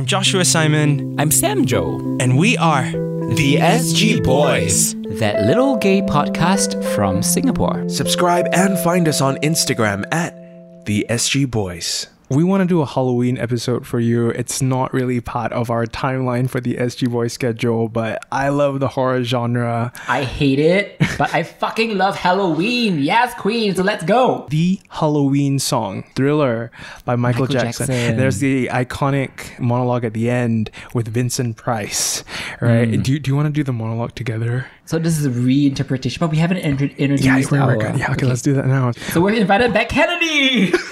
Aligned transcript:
I'm 0.00 0.06
Joshua 0.06 0.46
Simon, 0.46 1.20
I'm 1.20 1.30
Sam 1.30 1.66
Joe, 1.66 2.16
and 2.20 2.38
we 2.38 2.56
are 2.56 2.84
the 2.90 3.56
SG 3.56 4.24
Boys. 4.24 4.94
that 5.18 5.44
little 5.44 5.76
gay 5.76 6.00
podcast 6.00 6.82
from 6.94 7.22
Singapore. 7.22 7.86
Subscribe 7.86 8.46
and 8.54 8.78
find 8.78 9.06
us 9.08 9.20
on 9.20 9.36
Instagram 9.42 10.06
at 10.10 10.86
the 10.86 11.04
SG 11.10 11.50
Boys. 11.50 12.06
We 12.32 12.44
want 12.44 12.60
to 12.60 12.64
do 12.66 12.80
a 12.80 12.86
Halloween 12.86 13.38
episode 13.38 13.84
for 13.84 13.98
you. 13.98 14.28
It's 14.30 14.62
not 14.62 14.94
really 14.94 15.20
part 15.20 15.50
of 15.52 15.68
our 15.68 15.84
timeline 15.84 16.48
for 16.48 16.60
the 16.60 16.76
SG 16.76 17.10
Boys 17.10 17.32
schedule, 17.32 17.88
but 17.88 18.24
I 18.30 18.50
love 18.50 18.78
the 18.78 18.86
horror 18.86 19.24
genre. 19.24 19.92
I 20.06 20.22
hate 20.22 20.60
it, 20.60 20.96
but 21.18 21.34
I 21.34 21.42
fucking 21.42 21.98
love 21.98 22.14
Halloween. 22.14 23.00
Yes, 23.00 23.34
Queen, 23.34 23.74
so 23.74 23.82
let's 23.82 24.04
go. 24.04 24.46
The 24.48 24.78
Halloween 24.90 25.58
song, 25.58 26.04
Thriller 26.14 26.70
by 27.04 27.16
Michael, 27.16 27.42
Michael 27.42 27.52
Jackson. 27.52 27.86
Jackson. 27.88 28.16
There's 28.16 28.38
the 28.38 28.68
iconic 28.68 29.58
monologue 29.58 30.04
at 30.04 30.12
the 30.14 30.30
end 30.30 30.70
with 30.94 31.08
Vincent 31.08 31.56
Price, 31.56 32.22
right? 32.60 32.88
Mm. 32.88 33.02
Do, 33.02 33.12
you- 33.12 33.18
do 33.18 33.28
you 33.32 33.34
want 33.34 33.46
to 33.46 33.52
do 33.52 33.64
the 33.64 33.72
monologue 33.72 34.14
together? 34.14 34.66
So 34.86 35.00
this 35.00 35.18
is 35.18 35.26
a 35.26 35.30
reinterpretation, 35.30 36.20
but 36.20 36.30
we 36.30 36.36
haven't 36.36 36.58
intro- 36.58 36.86
introduced 36.96 37.50
Yeah, 37.50 37.64
our... 37.64 37.76
Yeah, 37.96 38.12
okay, 38.12 38.26
let's 38.26 38.42
do 38.42 38.52
that 38.54 38.66
now. 38.68 38.92
So 38.92 39.20
we're 39.20 39.34
invited 39.34 39.72
back 39.72 39.88
Kennedy. 39.88 40.72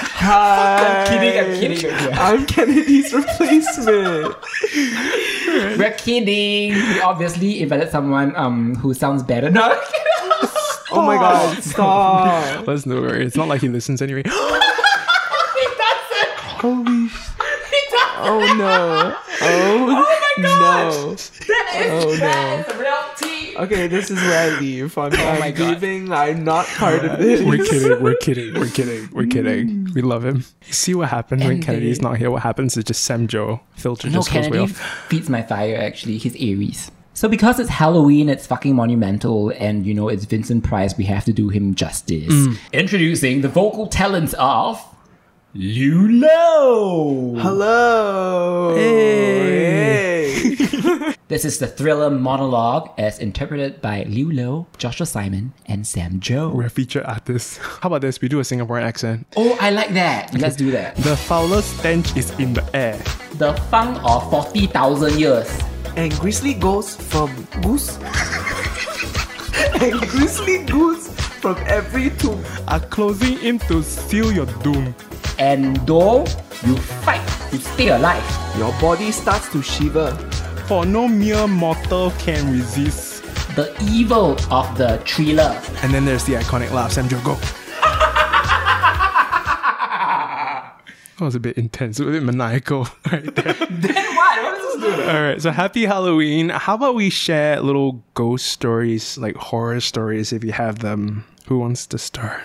Hi. 0.00 1.04
I'm 1.04 1.06
kidding, 1.08 1.38
I'm 1.38 1.60
kidding. 1.60 1.90
Yeah. 1.90 2.16
I'm 2.26 2.46
Kennedy's 2.46 3.12
replacement. 3.12 4.34
We're 5.78 5.94
kidding. 5.98 6.74
We 6.74 7.00
obviously 7.00 7.60
invited 7.62 7.90
someone 7.90 8.34
um 8.36 8.74
who 8.76 8.94
sounds 8.94 9.22
better. 9.22 9.50
No. 9.50 9.80
Oh 10.90 11.02
my 11.02 11.16
god, 11.16 11.62
stop. 11.62 12.66
Let's 12.66 12.86
no 12.86 13.00
worry. 13.02 13.24
It's 13.26 13.36
not 13.36 13.46
like 13.48 13.60
he 13.60 13.68
listens 13.68 14.00
anyway. 14.00 14.22
Holy 16.58 17.08
sh- 17.08 17.27
Oh 18.20 18.40
no. 18.58 19.16
Oh, 19.40 20.06
oh 20.18 20.34
no. 20.38 21.16
Oh 21.48 22.16
no. 22.20 22.78
real 22.78 23.04
tea. 23.16 23.56
Okay, 23.56 23.86
this 23.88 24.10
is 24.10 24.16
where 24.18 24.52
I 24.52 24.58
leave. 24.60 24.96
I'm, 24.96 25.12
oh, 25.16 25.16
I'm 25.16 25.40
my 25.40 25.50
God. 25.50 25.70
leaving. 25.70 26.12
I'm 26.12 26.44
not 26.44 26.66
part 26.66 27.04
of 27.04 27.18
this. 27.18 27.42
We're 27.42 27.64
kidding. 27.64 28.02
We're 28.02 28.16
kidding. 28.20 28.54
We're 28.54 28.68
kidding. 28.70 29.08
We're 29.12 29.26
kidding. 29.26 29.88
We 29.94 30.02
love 30.02 30.24
him. 30.24 30.44
You 30.66 30.72
see 30.72 30.94
what 30.94 31.08
happened 31.08 31.42
when 31.42 31.52
And 31.52 31.62
Kennedy's 31.64 32.00
not 32.02 32.18
here? 32.18 32.30
What 32.30 32.42
happens 32.42 32.76
is 32.76 32.84
just 32.84 33.04
Sam 33.04 33.26
Joe 33.26 33.60
filter 33.74 34.08
No, 34.08 34.14
just 34.14 34.28
goes 34.32 34.44
way 34.44 34.50
Kennedy 34.58 34.72
off. 34.72 35.06
feeds 35.08 35.28
my 35.28 35.42
fire 35.42 35.76
actually. 35.76 36.18
He's 36.18 36.34
Aries. 36.36 36.90
So 37.14 37.28
because 37.28 37.58
it's 37.58 37.68
Halloween, 37.70 38.28
it's 38.28 38.46
fucking 38.46 38.76
monumental, 38.76 39.52
and 39.58 39.84
you 39.84 39.92
know 39.92 40.08
it's 40.08 40.24
Vincent 40.24 40.62
Price, 40.62 40.96
we 40.96 41.02
have 41.06 41.24
to 41.24 41.32
do 41.32 41.48
him 41.48 41.74
justice. 41.74 42.32
Mm. 42.32 42.58
Introducing 42.72 43.40
the 43.40 43.48
vocal 43.48 43.88
talents 43.88 44.34
of 44.38 44.80
lewloh. 45.54 47.40
Hello. 47.40 48.74
Hey. 48.76 50.56
This 51.28 51.44
is 51.44 51.58
the 51.58 51.66
thriller 51.66 52.08
monologue 52.08 52.88
as 52.96 53.18
interpreted 53.18 53.82
by 53.82 54.04
lewloh, 54.04 54.64
Joshua 54.78 55.04
Simon, 55.04 55.52
and 55.66 55.86
Sam 55.86 56.20
Joe. 56.20 56.48
We're 56.48 56.70
featured 56.70 57.04
artists. 57.04 57.58
How 57.58 57.88
about 57.88 58.00
this? 58.00 58.18
We 58.22 58.28
do 58.28 58.38
a 58.40 58.42
Singaporean 58.42 58.80
accent. 58.82 59.26
Oh, 59.36 59.54
I 59.60 59.68
like 59.68 59.92
that. 59.92 60.32
Let's 60.32 60.56
do 60.56 60.70
that. 60.70 60.96
The 60.96 61.18
foulest 61.18 61.76
stench 61.80 62.16
is 62.16 62.30
in 62.40 62.54
the 62.54 62.64
air. 62.74 62.96
The 63.34 63.52
funk 63.68 63.98
of 64.04 64.30
40,000 64.30 65.18
years. 65.20 65.50
and 65.96 66.10
Grizzly 66.18 66.54
Goose 66.54 66.96
from 66.96 67.28
Goose. 67.60 67.98
and 69.82 70.00
Grizzly 70.08 70.64
Goose 70.64 71.08
from 71.44 71.58
every 71.66 72.08
tomb. 72.16 72.42
Are 72.68 72.80
closing 72.80 73.38
in 73.40 73.58
to 73.68 73.82
seal 73.82 74.32
your 74.32 74.46
doom. 74.64 74.94
And 75.38 75.76
though 75.86 76.24
you 76.66 76.76
fight 76.76 77.26
to 77.50 77.58
stay 77.58 77.88
alive, 77.88 78.24
Your 78.58 78.72
body 78.80 79.12
starts 79.12 79.48
to 79.52 79.62
shiver. 79.62 80.10
For 80.66 80.84
no 80.84 81.06
mere 81.08 81.46
mortal 81.46 82.10
can 82.18 82.50
resist. 82.52 83.22
the 83.56 83.74
evil 83.90 84.36
of 84.52 84.76
the 84.78 84.98
thriller. 85.06 85.60
And 85.82 85.92
then 85.94 86.04
there's 86.04 86.24
the 86.24 86.34
iconic 86.34 86.70
laugh. 86.72 86.92
Sam 86.92 87.08
Joe, 87.08 87.20
go. 87.24 87.36
That 91.18 91.24
was 91.24 91.34
a 91.34 91.40
bit 91.40 91.58
intense, 91.58 91.98
a 91.98 92.04
bit 92.04 92.22
maniacal 92.22 92.86
right 93.12 93.34
there. 93.34 93.52
Then 93.70 94.14
what? 94.14 94.42
What 94.44 94.54
is 94.60 94.80
this 94.82 94.94
doing? 94.96 95.08
All 95.08 95.22
right, 95.22 95.42
so 95.42 95.50
happy 95.50 95.84
Halloween. 95.86 96.50
How 96.50 96.74
about 96.76 96.94
we 96.94 97.10
share 97.10 97.60
little 97.60 98.04
ghost 98.14 98.46
stories, 98.46 99.18
like 99.18 99.34
horror 99.34 99.80
stories, 99.80 100.32
if 100.32 100.44
you 100.44 100.52
have 100.52 100.78
them? 100.78 101.24
Who 101.48 101.58
wants 101.58 101.86
to 101.88 101.98
start? 101.98 102.42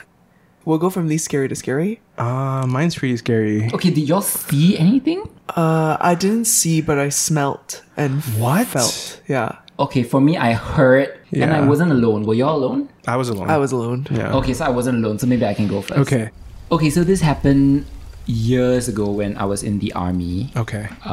We'll 0.66 0.78
go 0.78 0.90
from 0.90 1.08
least 1.08 1.26
scary 1.26 1.50
to 1.50 1.56
scary. 1.56 2.00
Uh, 2.18 2.66
mine's 2.68 2.96
pretty 2.96 3.18
scary. 3.18 3.70
Okay, 3.74 3.90
did 3.90 4.08
y'all 4.08 4.22
see 4.22 4.78
anything? 4.78 5.28
Uh, 5.50 5.98
I 6.00 6.16
didn't 6.16 6.46
see, 6.46 6.82
but 6.82 6.98
I 6.98 7.10
smelt 7.10 7.84
and 7.98 8.22
What? 8.40 8.68
felt. 8.68 9.22
Yeah, 9.28 9.58
Okay, 9.80 10.04
for 10.04 10.22
me, 10.22 10.38
I 10.38 10.54
heard, 10.54 11.18
and 11.34 11.52
I 11.52 11.62
wasn't 11.62 11.92
alone. 11.92 12.24
Were 12.24 12.36
y'all 12.36 12.56
alone? 12.56 12.90
I 13.08 13.18
was 13.18 13.28
alone. 13.30 13.50
I 13.50 13.58
was 13.58 13.72
alone. 13.72 14.06
Yeah. 14.12 14.32
Okay, 14.36 14.54
so 14.54 14.66
I 14.66 14.70
wasn't 14.70 15.04
alone, 15.04 15.18
so 15.18 15.26
maybe 15.26 15.46
I 15.46 15.54
can 15.56 15.68
go 15.68 15.82
first. 15.82 16.00
Okay. 16.00 16.30
Okay, 16.72 16.90
so 16.92 17.04
this 17.04 17.22
happened 17.22 17.86
years 18.26 18.88
ago 18.88 19.10
when 19.12 19.36
I 19.38 19.46
was 19.46 19.64
in 19.64 19.80
the 19.80 19.92
army. 19.94 20.52
Okay. 20.56 20.88
Uh, 21.06 21.10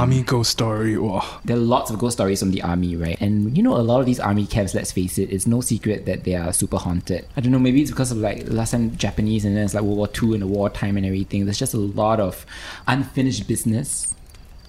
Army 0.00 0.22
ghost 0.22 0.50
story. 0.50 0.96
Whoa. 0.96 1.22
There 1.44 1.56
are 1.56 1.60
lots 1.60 1.90
of 1.90 1.98
ghost 1.98 2.16
stories 2.16 2.40
from 2.40 2.50
the 2.52 2.62
army, 2.62 2.96
right? 2.96 3.20
And 3.20 3.56
you 3.56 3.62
know, 3.62 3.76
a 3.76 3.82
lot 3.82 4.00
of 4.00 4.06
these 4.06 4.18
army 4.20 4.46
camps, 4.46 4.74
let's 4.74 4.90
face 4.92 5.18
it, 5.18 5.30
it's 5.30 5.46
no 5.46 5.60
secret 5.60 6.06
that 6.06 6.24
they 6.24 6.34
are 6.34 6.52
super 6.52 6.78
haunted. 6.78 7.26
I 7.36 7.40
don't 7.40 7.52
know, 7.52 7.58
maybe 7.58 7.82
it's 7.82 7.90
because 7.90 8.10
of 8.10 8.18
like 8.18 8.44
last 8.48 8.70
time 8.70 8.96
Japanese 8.96 9.44
and 9.44 9.56
then 9.56 9.64
it's 9.64 9.74
like 9.74 9.82
World 9.84 9.98
War 9.98 10.08
II 10.22 10.32
and 10.34 10.42
the 10.42 10.46
wartime 10.46 10.96
and 10.96 11.04
everything. 11.04 11.44
There's 11.44 11.58
just 11.58 11.74
a 11.74 11.78
lot 11.78 12.18
of 12.20 12.46
unfinished 12.86 13.46
business. 13.46 14.14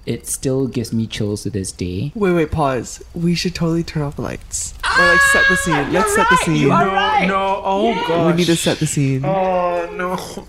It 0.06 0.28
still 0.28 0.68
gives 0.68 0.94
me 0.94 1.08
chills 1.08 1.42
to 1.44 1.50
this 1.50 1.72
day. 1.72 2.12
Wait, 2.14 2.32
wait, 2.34 2.52
pause. 2.52 3.04
We 3.16 3.34
should 3.34 3.56
totally 3.56 3.84
turn 3.84 4.04
off 4.04 4.18
the 4.18 4.22
lights. 4.22 4.76
or 5.00 5.04
like 5.08 5.20
set 5.34 5.46
the 5.50 5.56
scene. 5.58 5.92
Let's 5.94 6.14
set 6.14 6.28
the 6.30 6.38
scene. 6.38 6.56
you 6.58 6.72
are 6.72 6.86
right. 6.86 7.26
No. 7.28 7.62
Oh 7.66 7.94
gosh. 8.08 8.28
We 8.34 8.38
need 8.38 8.46
to 8.46 8.56
set 8.56 8.78
the 8.78 8.86
scene. 8.86 9.26
Oh 9.26 9.90
no. 9.96 10.46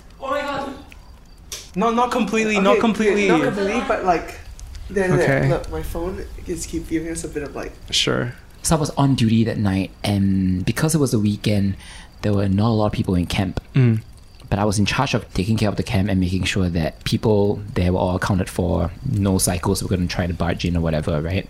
No, 1.76 1.92
not 1.92 2.10
completely. 2.10 2.58
not 2.58 2.72
Okay, 2.72 2.80
completely. 2.80 3.28
Not 3.28 3.42
completely, 3.42 3.80
but 3.86 4.04
like. 4.04 4.40
There, 4.88 5.08
there. 5.08 5.38
Okay. 5.38 5.48
Look, 5.48 5.70
my 5.70 5.82
phone 5.82 6.24
is 6.46 6.64
keep 6.64 6.88
giving 6.88 7.10
us 7.10 7.22
a 7.22 7.28
bit 7.28 7.42
of 7.42 7.54
like. 7.54 7.72
Sure. 7.90 8.32
So 8.62 8.76
I 8.76 8.80
was 8.80 8.90
on 8.90 9.14
duty 9.14 9.44
that 9.44 9.58
night, 9.58 9.90
and 10.02 10.64
because 10.64 10.94
it 10.94 10.98
was 10.98 11.12
a 11.14 11.18
weekend, 11.18 11.76
there 12.22 12.32
were 12.32 12.48
not 12.48 12.68
a 12.70 12.72
lot 12.72 12.86
of 12.86 12.92
people 12.92 13.14
in 13.14 13.26
camp. 13.26 13.60
Mm. 13.74 14.02
But 14.48 14.58
I 14.58 14.64
was 14.64 14.78
in 14.78 14.86
charge 14.86 15.12
of 15.12 15.32
taking 15.34 15.56
care 15.56 15.68
of 15.68 15.76
the 15.76 15.82
camp 15.82 16.08
and 16.08 16.20
making 16.20 16.44
sure 16.44 16.68
that 16.68 17.02
people 17.04 17.60
there 17.74 17.92
were 17.92 17.98
all 17.98 18.16
accounted 18.16 18.48
for. 18.48 18.90
No 19.12 19.38
cycles 19.38 19.82
were 19.82 19.88
going 19.88 20.06
to 20.06 20.12
try 20.12 20.26
to 20.26 20.34
barge 20.34 20.64
in 20.64 20.76
or 20.76 20.80
whatever, 20.80 21.20
right? 21.20 21.48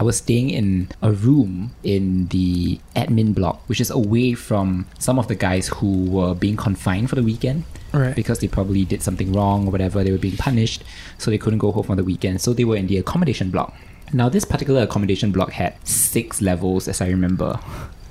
I 0.00 0.02
was 0.02 0.16
staying 0.16 0.50
in 0.50 0.88
a 1.02 1.12
room 1.12 1.74
in 1.84 2.26
the 2.28 2.80
admin 2.96 3.34
block, 3.34 3.62
which 3.68 3.80
is 3.80 3.90
away 3.90 4.32
from 4.32 4.86
some 4.98 5.18
of 5.18 5.28
the 5.28 5.34
guys 5.34 5.68
who 5.68 6.10
were 6.10 6.34
being 6.34 6.56
confined 6.56 7.10
for 7.10 7.16
the 7.16 7.22
weekend. 7.22 7.64
Right. 7.92 8.16
Because 8.16 8.38
they 8.38 8.48
probably 8.48 8.84
did 8.84 9.02
something 9.02 9.32
wrong 9.32 9.68
or 9.68 9.70
whatever, 9.70 10.02
they 10.02 10.12
were 10.12 10.18
being 10.18 10.36
punished, 10.36 10.82
so 11.18 11.30
they 11.30 11.38
couldn't 11.38 11.58
go 11.58 11.72
home 11.72 11.84
for 11.84 11.96
the 11.96 12.04
weekend. 12.04 12.40
So 12.40 12.52
they 12.52 12.64
were 12.64 12.76
in 12.76 12.86
the 12.86 12.98
accommodation 12.98 13.50
block. 13.50 13.74
Now, 14.14 14.28
this 14.28 14.44
particular 14.44 14.82
accommodation 14.82 15.32
block 15.32 15.52
had 15.52 15.74
six 15.86 16.40
levels, 16.42 16.88
as 16.88 17.00
I 17.00 17.08
remember. 17.08 17.60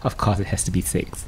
Of 0.03 0.17
course, 0.17 0.39
it 0.39 0.47
has 0.47 0.63
to 0.63 0.71
be 0.71 0.81
six. 0.81 1.25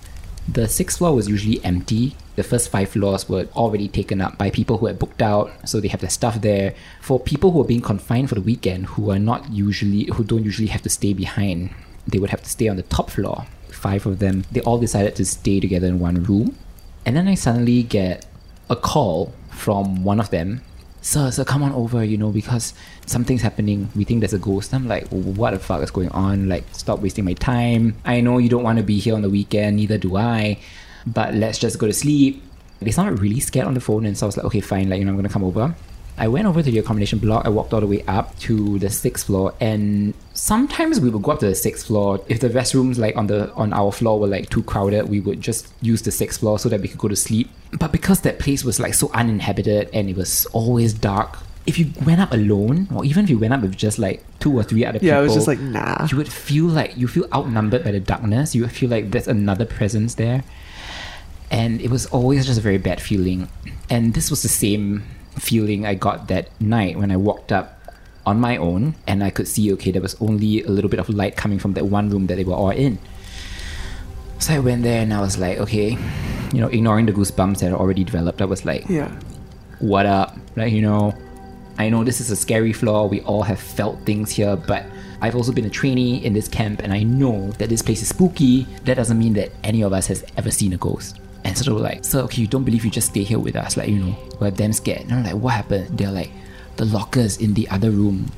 The 0.48 0.68
sixth 0.68 0.98
floor 0.98 1.16
was 1.16 1.30
usually 1.30 1.64
empty. 1.64 2.16
The 2.36 2.44
first 2.44 2.70
five 2.70 2.90
floors 2.90 3.30
were 3.30 3.48
already 3.56 3.88
taken 3.88 4.20
up 4.20 4.38
by 4.38 4.50
people 4.50 4.78
who 4.78 4.88
had 4.88 5.00
booked 5.00 5.22
out, 5.22 5.52
so 5.68 5.80
they 5.80 5.88
have 5.88 6.02
their 6.02 6.10
stuff 6.10 6.42
there. 6.42 6.74
For 7.02 7.20
people 7.20 7.52
who 7.52 7.62
are 7.62 7.68
being 7.68 7.82
confined 7.82 8.30
for 8.30 8.36
the 8.36 8.42
weekend, 8.42 8.88
who 8.88 9.12
are 9.12 9.20
not 9.20 9.52
usually, 9.52 10.06
who 10.06 10.24
don't 10.24 10.44
usually 10.44 10.68
have 10.68 10.82
to 10.82 10.90
stay 10.90 11.14
behind, 11.14 11.70
they 12.08 12.20
would 12.20 12.32
have 12.32 12.44
to 12.44 12.50
stay 12.50 12.68
on 12.68 12.76
the 12.76 12.84
top 12.84 13.10
floor. 13.10 13.46
Five 13.70 14.06
of 14.06 14.20
them, 14.20 14.44
they 14.52 14.62
all 14.62 14.80
decided 14.80 15.16
to 15.16 15.26
stay 15.26 15.60
together 15.60 15.88
in 15.88 16.00
one 16.00 16.24
room. 16.24 16.58
And 17.06 17.16
then 17.16 17.28
I 17.28 17.36
suddenly 17.36 17.84
get 17.84 18.26
a 18.70 18.76
call 18.76 19.34
from 19.50 20.04
one 20.04 20.20
of 20.20 20.30
them 20.30 20.62
sir, 21.04 21.30
sir, 21.32 21.44
come 21.44 21.62
on 21.62 21.74
over, 21.74 22.04
you 22.04 22.18
know, 22.18 22.32
because 22.32 22.74
something's 23.06 23.42
happening. 23.42 23.90
We 23.96 24.06
think 24.06 24.22
there's 24.22 24.34
a 24.34 24.40
ghost. 24.40 24.74
I'm 24.74 24.88
like, 24.88 25.08
what 25.10 25.52
the 25.52 25.60
fuck 25.60 25.84
is 25.84 25.92
going 25.92 26.10
on? 26.10 26.50
Like, 26.50 26.64
stop 26.72 27.00
wasting 27.00 27.26
my 27.26 27.34
time. 27.34 27.96
I 28.06 28.22
know 28.22 28.38
you 28.38 28.50
don't 28.50 28.64
want 28.64 28.80
to 28.80 28.84
be 28.84 29.00
here 29.00 29.14
on 29.14 29.22
the 29.22 29.30
weekend, 29.30 29.76
neither 29.76 29.98
do 29.98 30.16
I, 30.16 30.60
but 31.06 31.36
let's 31.36 31.60
just 31.60 31.78
go 31.78 31.88
to 31.88 31.94
sleep. 31.94 32.42
They 32.80 32.92
sounded 32.92 33.22
really 33.22 33.40
scared 33.40 33.68
on 33.68 33.74
the 33.74 33.82
phone, 33.82 34.06
and 34.06 34.18
so 34.18 34.26
I 34.26 34.28
was 34.28 34.38
like, 34.38 34.46
okay, 34.48 34.62
fine, 34.62 34.90
like, 34.90 35.00
you 35.00 35.06
know, 35.06 35.12
I'm 35.12 35.18
gonna 35.18 35.30
come 35.30 35.44
over. 35.44 35.76
I 36.18 36.28
went 36.28 36.46
over 36.48 36.62
to 36.62 36.70
the 36.70 36.78
accommodation 36.80 37.18
block. 37.20 37.46
I 37.46 37.50
walked 37.50 37.74
all 37.74 37.82
the 37.82 37.88
way 37.88 38.04
up 38.08 38.38
to 38.40 38.78
the 38.80 38.90
sixth 38.90 39.26
floor, 39.26 39.54
and 39.60 40.14
sometimes 40.34 41.00
we 41.00 41.10
would 41.10 41.24
go 41.24 41.32
up 41.32 41.40
to 41.40 41.48
the 41.48 41.56
sixth 41.56 41.88
floor. 41.88 42.24
If 42.28 42.40
the 42.40 42.50
restrooms 42.50 42.98
like 43.00 43.16
on 43.16 43.28
the 43.28 43.52
on 43.54 43.74
our 43.74 43.92
floor 43.92 44.20
were 44.20 44.28
like 44.28 44.50
too 44.50 44.62
crowded, 44.64 45.10
we 45.10 45.20
would 45.20 45.42
just 45.42 45.74
use 45.82 46.04
the 46.04 46.12
sixth 46.12 46.42
floor 46.42 46.60
so 46.60 46.70
that 46.70 46.82
we 46.82 46.88
could 46.88 47.00
go 47.00 47.08
to 47.08 47.16
sleep. 47.16 47.50
But 47.80 47.92
because 47.92 48.22
that 48.22 48.38
place 48.38 48.64
was 48.64 48.80
like 48.80 48.94
so 48.94 49.10
uninhabited 49.14 49.90
and 49.92 50.08
it 50.10 50.16
was 50.16 50.46
always 50.48 50.94
dark, 50.94 51.40
if 51.66 51.80
you 51.80 51.92
went 52.06 52.22
up 52.22 52.32
alone, 52.32 52.88
or 52.94 53.04
even 53.06 53.24
if 53.24 53.30
you 53.32 53.40
went 53.40 53.54
up 53.54 53.62
with 53.62 53.76
just 53.76 53.98
like 53.98 54.24
two 54.40 54.54
or 54.56 54.62
three 54.64 54.86
other 54.86 55.00
people, 55.00 55.16
Yeah, 55.16 55.20
it 55.20 55.24
was 55.24 55.34
just 55.34 55.48
like, 55.48 55.60
nah. 55.60 56.06
you 56.12 56.18
would 56.18 56.32
feel 56.32 56.66
like 56.66 56.96
you 56.96 57.08
feel 57.08 57.26
outnumbered 57.34 57.84
by 57.84 57.92
the 57.92 58.00
darkness. 58.00 58.54
You 58.54 58.62
would 58.64 58.72
feel 58.72 58.90
like 58.90 59.10
there's 59.10 59.28
another 59.28 59.66
presence 59.66 60.14
there, 60.16 60.44
and 61.50 61.82
it 61.82 61.90
was 61.90 62.06
always 62.08 62.46
just 62.46 62.60
a 62.60 62.62
very 62.62 62.78
bad 62.78 63.02
feeling. 63.02 63.50
And 63.90 64.14
this 64.14 64.30
was 64.30 64.44
the 64.44 64.50
same 64.50 65.04
feeling 65.40 65.86
I 65.86 65.96
got 65.96 66.28
that 66.30 66.50
night 66.62 66.98
when 66.98 67.12
I 67.12 67.18
walked 67.18 67.52
up 67.52 67.80
on 68.26 68.40
my 68.40 68.56
own 68.58 68.96
and 69.08 69.24
I 69.24 69.30
could 69.30 69.48
see, 69.48 69.72
okay, 69.74 69.92
there 69.92 70.02
was 70.02 70.16
only 70.22 70.64
a 70.64 70.70
little 70.70 70.90
bit 70.90 71.00
of 71.00 71.10
light 71.10 71.36
coming 71.36 71.60
from 71.60 71.74
that 71.74 71.86
one 71.88 72.10
room 72.10 72.28
that 72.28 72.36
they 72.36 72.44
were 72.44 72.54
all 72.54 72.70
in. 72.70 72.98
So 74.40 74.54
I 74.54 74.60
went 74.60 74.84
there 74.84 75.02
and 75.02 75.14
I 75.14 75.22
was 75.22 75.38
like, 75.38 75.58
okay, 75.60 75.98
you 76.54 76.62
know, 76.62 76.68
ignoring 76.68 77.06
the 77.06 77.14
goosebumps 77.14 77.60
that 77.60 77.66
had 77.72 77.74
already 77.74 78.04
developed, 78.04 78.42
I 78.42 78.46
was 78.46 78.66
like, 78.66 78.88
Yeah. 78.90 79.10
what 79.80 80.06
up? 80.06 80.38
Like, 80.56 80.72
you 80.72 80.82
know, 80.82 81.14
I 81.78 81.90
know 81.90 82.04
this 82.04 82.22
is 82.22 82.30
a 82.30 82.36
scary 82.36 82.74
floor. 82.74 83.08
We 83.10 83.22
all 83.22 83.44
have 83.44 83.60
felt 83.60 84.00
things 84.06 84.32
here, 84.32 84.56
but 84.56 84.86
I've 85.22 85.36
also 85.36 85.52
been 85.52 85.66
a 85.66 85.70
trainee 85.70 86.24
in 86.24 86.34
this 86.34 86.48
camp 86.48 86.82
and 86.84 86.92
I 86.94 87.04
know 87.04 87.52
that 87.54 87.70
this 87.70 87.82
place 87.82 88.02
is 88.02 88.10
spooky. 88.10 88.68
That 88.84 88.96
doesn't 88.96 89.18
mean 89.18 89.34
that 89.34 89.52
any 89.64 89.82
of 89.82 89.94
us 89.94 90.08
has 90.08 90.24
ever 90.38 90.52
seen 90.52 90.74
a 90.74 90.78
ghost. 90.78 91.20
And 91.46 91.58
so 91.58 91.66
they 91.66 91.72
were 91.72 91.80
like, 91.82 92.06
sir, 92.06 92.20
okay, 92.22 92.42
you 92.42 92.48
don't 92.48 92.64
believe 92.64 92.86
you 92.86 92.92
just 92.92 93.10
stay 93.10 93.24
here 93.24 93.40
with 93.40 93.56
us. 93.56 93.76
Like, 93.76 93.90
you 93.90 94.00
know, 94.00 94.16
we're 94.40 94.52
damn 94.52 94.72
scared. 94.74 95.02
And 95.02 95.14
I'm 95.14 95.24
like, 95.24 95.36
what 95.36 95.54
happened? 95.54 95.98
They're 95.98 96.12
like, 96.12 96.32
the 96.78 96.86
lockers 96.86 97.38
in 97.38 97.54
the 97.54 97.68
other 97.70 97.92
room, 97.92 98.32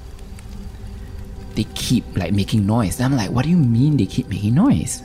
they 1.56 1.66
keep 1.76 2.04
like 2.18 2.34
making 2.34 2.66
noise. 2.66 3.00
And 3.00 3.14
I'm 3.14 3.18
like, 3.18 3.30
what 3.32 3.44
do 3.44 3.50
you 3.52 3.58
mean 3.58 3.98
they 3.98 4.06
keep 4.06 4.28
making 4.28 4.56
noise? 4.56 5.02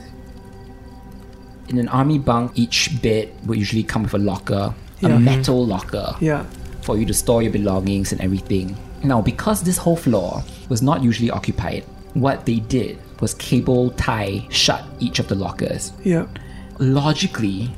In 1.69 1.77
an 1.77 1.87
army 1.89 2.17
bunk, 2.19 2.51
each 2.55 3.01
bed 3.01 3.31
would 3.45 3.57
usually 3.57 3.83
come 3.83 4.03
with 4.03 4.13
a 4.13 4.17
locker, 4.17 4.73
a 5.03 5.09
metal 5.19 5.65
locker 5.65 6.15
Yeah. 6.19 6.43
for 6.81 6.97
you 6.97 7.05
to 7.05 7.13
store 7.13 7.41
your 7.43 7.51
belongings 7.53 8.11
and 8.11 8.19
everything. 8.19 8.75
Now, 9.03 9.21
because 9.21 9.63
this 9.63 9.77
whole 9.77 9.95
floor 9.95 10.43
was 10.69 10.81
not 10.81 11.01
usually 11.01 11.31
occupied, 11.31 11.83
what 12.13 12.45
they 12.45 12.59
did 12.59 12.99
was 13.21 13.33
cable 13.35 13.91
tie 13.91 14.45
shut 14.49 14.83
each 14.99 15.19
of 15.19 15.27
the 15.29 15.35
lockers. 15.35 15.93
Yeah. 16.03 16.25
Logically, 16.79 17.69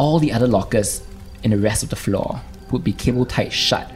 all 0.00 0.18
the 0.18 0.32
other 0.32 0.46
lockers 0.48 1.02
in 1.44 1.50
the 1.52 1.58
rest 1.58 1.82
of 1.82 1.90
the 1.90 1.96
floor 2.06 2.40
would 2.70 2.82
be 2.84 2.92
cable 2.92 3.26
tied 3.26 3.52
shut. 3.52 3.86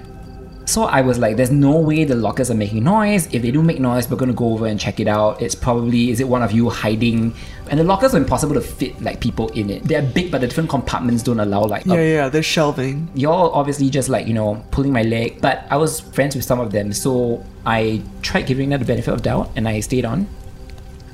So 0.67 0.85
I 0.85 1.03
was 1.03 1.19
like, 1.19 1.37
there's 1.37 1.51
no 1.51 1.77
way 1.79 2.05
the 2.05 2.15
lockers 2.15 2.51
are 2.51 2.55
making 2.55 2.85
noise. 2.85 3.27
If 3.35 3.43
they 3.43 3.51
do 3.51 3.63
make 3.63 3.81
noise, 3.81 4.09
we're 4.11 4.17
gonna 4.17 4.33
go 4.33 4.53
over 4.55 4.67
and 4.67 4.81
check 4.81 4.99
it 4.99 5.07
out. 5.07 5.43
It's 5.43 5.55
probably, 5.55 6.11
is 6.11 6.21
it 6.21 6.29
one 6.29 6.43
of 6.43 6.53
you 6.53 6.71
hiding? 6.71 7.35
And 7.71 7.79
the 7.81 7.85
lockers 7.85 8.15
are 8.15 8.19
impossible 8.19 8.55
to 8.55 8.63
fit 8.63 9.01
like 9.03 9.21
people 9.21 9.49
in 9.51 9.69
it. 9.69 9.85
They're 9.85 10.03
big, 10.03 10.31
but 10.33 10.41
the 10.41 10.47
different 10.47 10.71
compartments 10.71 11.23
don't 11.23 11.39
allow 11.41 11.65
like 11.65 11.85
Yeah, 11.85 11.95
a 11.95 12.15
yeah, 12.15 12.29
they're 12.31 12.43
shelving. 12.57 13.09
y'all 13.15 13.51
obviously 13.53 13.91
just 13.91 14.09
like 14.09 14.27
you 14.27 14.35
know 14.35 14.65
pulling 14.71 14.93
my 14.93 15.03
leg 15.03 15.41
but 15.41 15.57
i 15.71 15.77
was 15.77 16.01
friends 16.01 16.35
with 16.37 16.45
some 16.51 16.61
of 16.61 16.73
them 16.73 16.93
so 16.93 17.45
i 17.67 18.03
tried 18.23 18.47
giving 18.47 18.69
them 18.71 18.81
the 18.81 18.87
benefit 18.87 19.13
of 19.17 19.21
doubt 19.23 19.47
and 19.57 19.69
i 19.69 19.81
stayed 19.81 20.05
on 20.13 20.27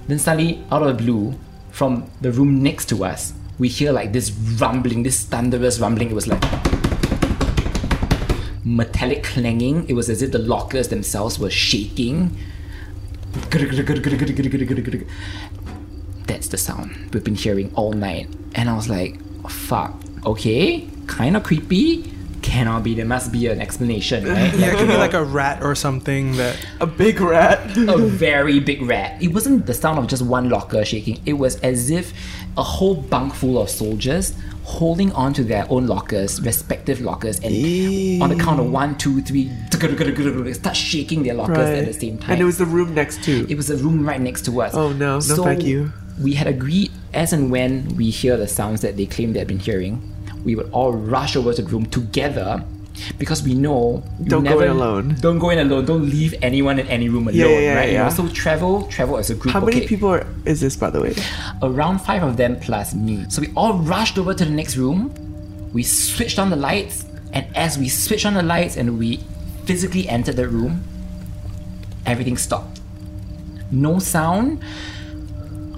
then 0.09 0.19
suddenly 0.19 0.53
out 0.73 0.83
of 0.83 0.89
the 0.97 0.99
blue 1.05 1.35
from 1.71 1.93
the 2.21 2.31
room 2.33 2.63
next 2.63 2.89
to 2.89 3.05
us 3.05 3.33
we 3.61 3.69
hear 3.69 3.93
like 3.93 4.13
this 4.13 4.33
rumbling 4.59 5.05
this 5.05 5.25
thunderous 5.25 5.79
rumbling 5.79 6.11
it 6.11 6.15
was 6.15 6.27
like 6.27 6.43
metallic 8.65 9.23
clanging 9.23 9.89
it 9.89 9.95
was 9.95 10.11
as 10.11 10.23
if 10.23 10.33
the 10.33 10.39
lockers 10.39 10.89
themselves 10.89 11.39
were 11.39 11.51
shaking 11.51 12.37
that's 16.27 16.49
the 16.49 16.59
sound 16.59 17.11
we've 17.13 17.25
been 17.25 17.35
hearing 17.35 17.73
all 17.75 17.93
night. 17.93 18.29
And 18.55 18.69
I 18.69 18.75
was 18.75 18.89
like, 18.89 19.21
fuck, 19.49 19.95
okay, 20.25 20.89
kind 21.07 21.37
of 21.37 21.43
creepy. 21.43 22.13
Cannot 22.43 22.83
be, 22.83 22.95
there 22.95 23.05
must 23.05 23.33
be 23.33 23.49
an 23.49 23.61
explanation, 23.61 24.25
right? 24.25 24.53
Yeah, 24.59 24.73
it 24.73 24.79
could 24.79 24.89
be 24.89 24.97
like 24.97 25.13
a 25.13 25.23
rat 25.23 25.63
or 25.63 25.75
something 25.75 26.37
that. 26.37 26.57
A 26.81 26.87
big 26.87 27.21
rat. 27.21 27.77
a 27.77 27.99
very 27.99 28.59
big 28.61 28.81
rat. 28.81 29.23
It 29.23 29.29
wasn't 29.29 29.67
the 29.67 29.75
sound 29.75 29.99
of 29.99 30.07
just 30.07 30.23
one 30.23 30.49
locker 30.49 30.85
shaking, 30.85 31.21
it 31.27 31.35
was 31.35 31.57
as 31.61 31.91
if 31.91 32.15
a 32.57 32.63
whole 32.63 32.95
bunk 32.95 33.35
full 33.35 33.61
of 33.61 33.71
soldiers 33.71 34.35
holding 34.63 35.11
on 35.13 35.33
to 35.35 35.43
their 35.43 35.67
own 35.69 35.87
lockers, 35.87 36.41
respective 36.43 37.01
lockers, 37.01 37.41
and 37.41 38.23
on 38.23 38.29
the 38.29 38.37
count 38.37 38.61
of 38.61 38.71
one, 38.71 38.97
two, 38.99 39.21
three, 39.23 39.51
start 40.53 40.77
shaking 40.77 41.23
their 41.23 41.35
lockers 41.35 41.57
at 41.59 41.87
the 41.87 41.93
same 41.93 42.19
time. 42.19 42.33
And 42.33 42.41
it 42.41 42.45
was 42.45 42.59
the 42.59 42.67
room 42.67 42.95
next 42.95 43.25
to. 43.25 43.47
It 43.51 43.57
was 43.57 43.69
the 43.69 43.77
room 43.77 44.07
right 44.07 44.21
next 44.21 44.45
to 44.47 44.63
us. 44.63 44.75
Oh, 44.75 44.93
no. 44.93 45.15
No, 45.15 45.21
thank 45.45 45.65
you. 45.65 45.93
We 46.21 46.35
had 46.35 46.47
agreed 46.47 46.93
as 47.13 47.33
and 47.33 47.51
when 47.51 47.97
we 47.97 48.11
hear 48.11 48.37
the 48.37 48.47
sounds 48.47 48.83
that 48.83 48.97
they 48.97 49.07
claim 49.07 49.33
they 49.33 49.41
had 49.41 49.49
been 49.49 49.59
hearing, 49.59 50.01
we 50.45 50.55
would 50.55 50.71
all 50.71 50.93
rush 50.93 51.35
over 51.37 51.53
to 51.53 51.63
the 51.63 51.69
room 51.69 51.87
together 51.87 52.65
because 53.19 53.43
we 53.43 53.55
know 53.55 54.03
Don't 54.25 54.45
go 54.45 54.51
never, 54.51 54.65
in 54.65 54.71
alone. 54.71 55.17
Don't 55.21 55.39
go 55.39 55.51
in 55.51 55.59
alone. 55.59 55.85
Don't 55.85 56.09
leave 56.09 56.35
anyone 56.43 56.79
in 56.79 56.87
any 56.89 57.09
room 57.09 57.29
alone, 57.29 57.39
Yeah, 57.39 57.59
yeah, 57.59 57.75
right? 57.75 57.89
You 57.91 57.99
know, 57.99 58.05
yeah. 58.05 58.09
so 58.09 58.29
travel, 58.29 58.85
travel 58.89 59.17
as 59.19 59.31
a 59.31 59.35
group. 59.35 59.53
How 59.53 59.61
many 59.61 59.79
okay. 59.79 59.87
people 59.87 60.09
are, 60.11 60.27
is 60.45 60.61
this, 60.61 60.77
by 60.77 60.91
the 60.91 61.01
way? 61.01 61.15
Around 61.63 62.01
five 62.01 62.23
of 62.23 62.37
them 62.37 62.59
plus 62.61 62.95
me. 62.95 63.25
So 63.29 63.41
we 63.41 63.53
all 63.57 63.75
rushed 63.79 64.19
over 64.19 64.35
to 64.35 64.45
the 64.45 64.51
next 64.51 64.77
room. 64.77 65.15
We 65.73 65.83
switched 65.83 66.39
on 66.39 66.51
the 66.51 66.57
lights, 66.57 67.05
and 67.33 67.47
as 67.57 67.79
we 67.79 67.89
switched 67.89 68.27
on 68.27 68.35
the 68.35 68.43
lights 68.43 68.77
and 68.77 68.99
we 68.99 69.21
physically 69.65 70.09
entered 70.09 70.37
the 70.37 70.49
room, 70.49 70.83
everything 72.07 72.37
stopped. 72.37 72.81
No 73.71 73.99
sound. 73.99 74.63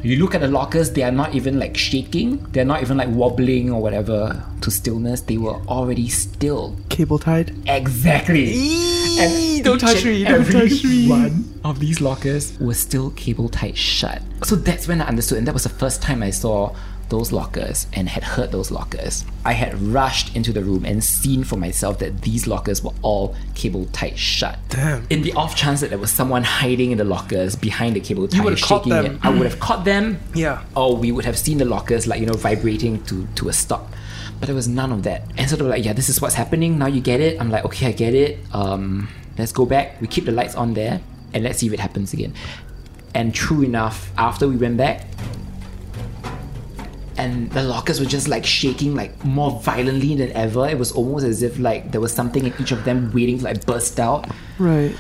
You 0.03 0.17
look 0.19 0.35
at 0.35 0.41
the 0.41 0.49
lockers, 0.49 0.91
they 0.91 1.05
are 1.05 1.13
not 1.13 1.33
even 1.35 1.61
like 1.61 1.77
shaking. 1.77 2.39
They're 2.51 2.65
not 2.65 2.83
even 2.83 2.97
like 2.97 3.09
wobbling 3.11 3.71
or 3.71 3.81
whatever 3.81 4.45
to 4.61 4.71
stillness. 4.71 5.21
They 5.21 5.37
were 5.37 5.61
already 5.69 6.09
still. 6.09 6.77
Cable 6.89 7.21
tied? 7.21 7.55
Exactly. 7.69 8.51
Eee, 8.53 9.63
don't 9.63 9.79
touch 9.79 10.05
me, 10.05 10.25
don't 10.25 10.45
touch 10.51 10.83
me. 10.83 11.09
One 11.09 11.45
of 11.65 11.79
these 11.79 12.01
lockers 12.01 12.59
was 12.59 12.79
still 12.81 13.11
cable 13.13 13.49
tied 13.49 13.77
shut. 13.77 14.23
So 14.43 14.57
that's 14.57 14.89
when 14.89 15.01
I 15.01 15.07
understood, 15.07 15.39
and 15.39 15.47
that 15.47 15.55
was 15.55 15.63
the 15.63 15.69
first 15.69 16.03
time 16.03 16.23
I 16.23 16.31
saw 16.31 16.75
those 17.12 17.31
lockers 17.31 17.87
and 17.93 18.09
had 18.09 18.25
heard 18.25 18.50
those 18.50 18.70
lockers. 18.70 19.25
I 19.44 19.53
had 19.53 19.81
rushed 19.81 20.35
into 20.35 20.50
the 20.50 20.64
room 20.64 20.87
and 20.87 21.05
seen 21.05 21.44
for 21.44 21.56
myself 21.56 21.99
that 21.99 22.23
these 22.23 22.47
lockers 22.47 22.82
were 22.82 22.94
all 23.03 23.37
cable 23.55 23.85
tight 23.93 24.19
shut. 24.19 24.59
Damn. 24.70 25.06
In 25.11 25.20
the 25.20 25.32
off 25.35 25.55
chance 25.55 25.82
that 25.82 25.91
there 25.91 25.99
was 25.99 26.11
someone 26.11 26.43
hiding 26.43 26.91
in 26.91 26.99
the 26.99 27.05
lockers 27.05 27.55
behind 27.55 27.97
the 27.97 28.00
cable 28.00 28.26
tie, 28.26 28.43
caught 28.43 28.59
shaking 28.59 28.93
them. 28.93 29.06
it, 29.06 29.19
I 29.23 29.29
would 29.29 29.44
have 29.44 29.61
caught 29.61 29.85
them. 29.85 30.20
Yeah. 30.35 30.64
Or 30.75 30.97
we 30.97 31.12
would 31.12 31.26
have 31.26 31.38
seen 31.38 31.59
the 31.59 31.67
lockers 31.67 32.06
like 32.06 32.19
you 32.19 32.26
know 32.26 32.32
vibrating 32.32 33.05
to 33.05 33.29
to 33.37 33.49
a 33.50 33.53
stop. 33.53 33.93
But 34.41 34.47
there 34.47 34.56
was 34.56 34.67
none 34.67 34.91
of 34.91 35.03
that. 35.05 35.23
And 35.37 35.49
so 35.49 35.56
they 35.56 35.62
were 35.62 35.70
like, 35.70 35.85
yeah, 35.85 35.93
this 35.93 36.08
is 36.08 36.20
what's 36.20 36.35
happening. 36.35 36.79
Now 36.79 36.87
you 36.87 37.00
get 37.03 37.20
it. 37.20 37.38
I'm 37.41 37.50
like, 37.50 37.65
okay, 37.67 37.88
I 37.88 37.93
get 37.93 38.15
it. 38.15 38.38
Um, 38.53 39.08
let's 39.38 39.53
go 39.53 39.67
back. 39.67 40.00
We 40.00 40.08
keep 40.08 40.25
the 40.25 40.32
lights 40.32 40.55
on 40.55 40.75
there 40.75 41.00
and 41.32 41.44
let's 41.44 41.58
see 41.58 41.67
if 41.67 41.73
it 41.73 41.79
happens 41.79 42.12
again. 42.12 42.35
And 43.15 43.35
true 43.35 43.62
enough, 43.62 44.11
after 44.17 44.49
we 44.49 44.56
went 44.56 44.79
back, 44.79 45.06
and 47.17 47.50
the 47.53 47.62
lockers 47.62 48.00
were 48.00 48.06
just 48.06 48.29
like 48.29 48.44
shaking 48.44 48.94
like 48.94 49.25
more 49.25 49.61
violently 49.61 50.14
than 50.17 50.32
ever. 50.32 50.69
It 50.69 50.79
was 50.79 50.93
almost 50.93 51.25
as 51.25 51.43
if 51.43 51.59
like 51.59 51.93
there 51.93 52.00
was 52.00 52.12
something 52.12 52.47
in 52.47 52.55
each 52.61 52.73
of 52.73 52.85
them 52.85 53.12
waiting 53.12 53.38
to 53.38 53.44
like 53.44 53.64
burst 53.67 54.00
out. 54.00 54.29
Right. 54.59 54.94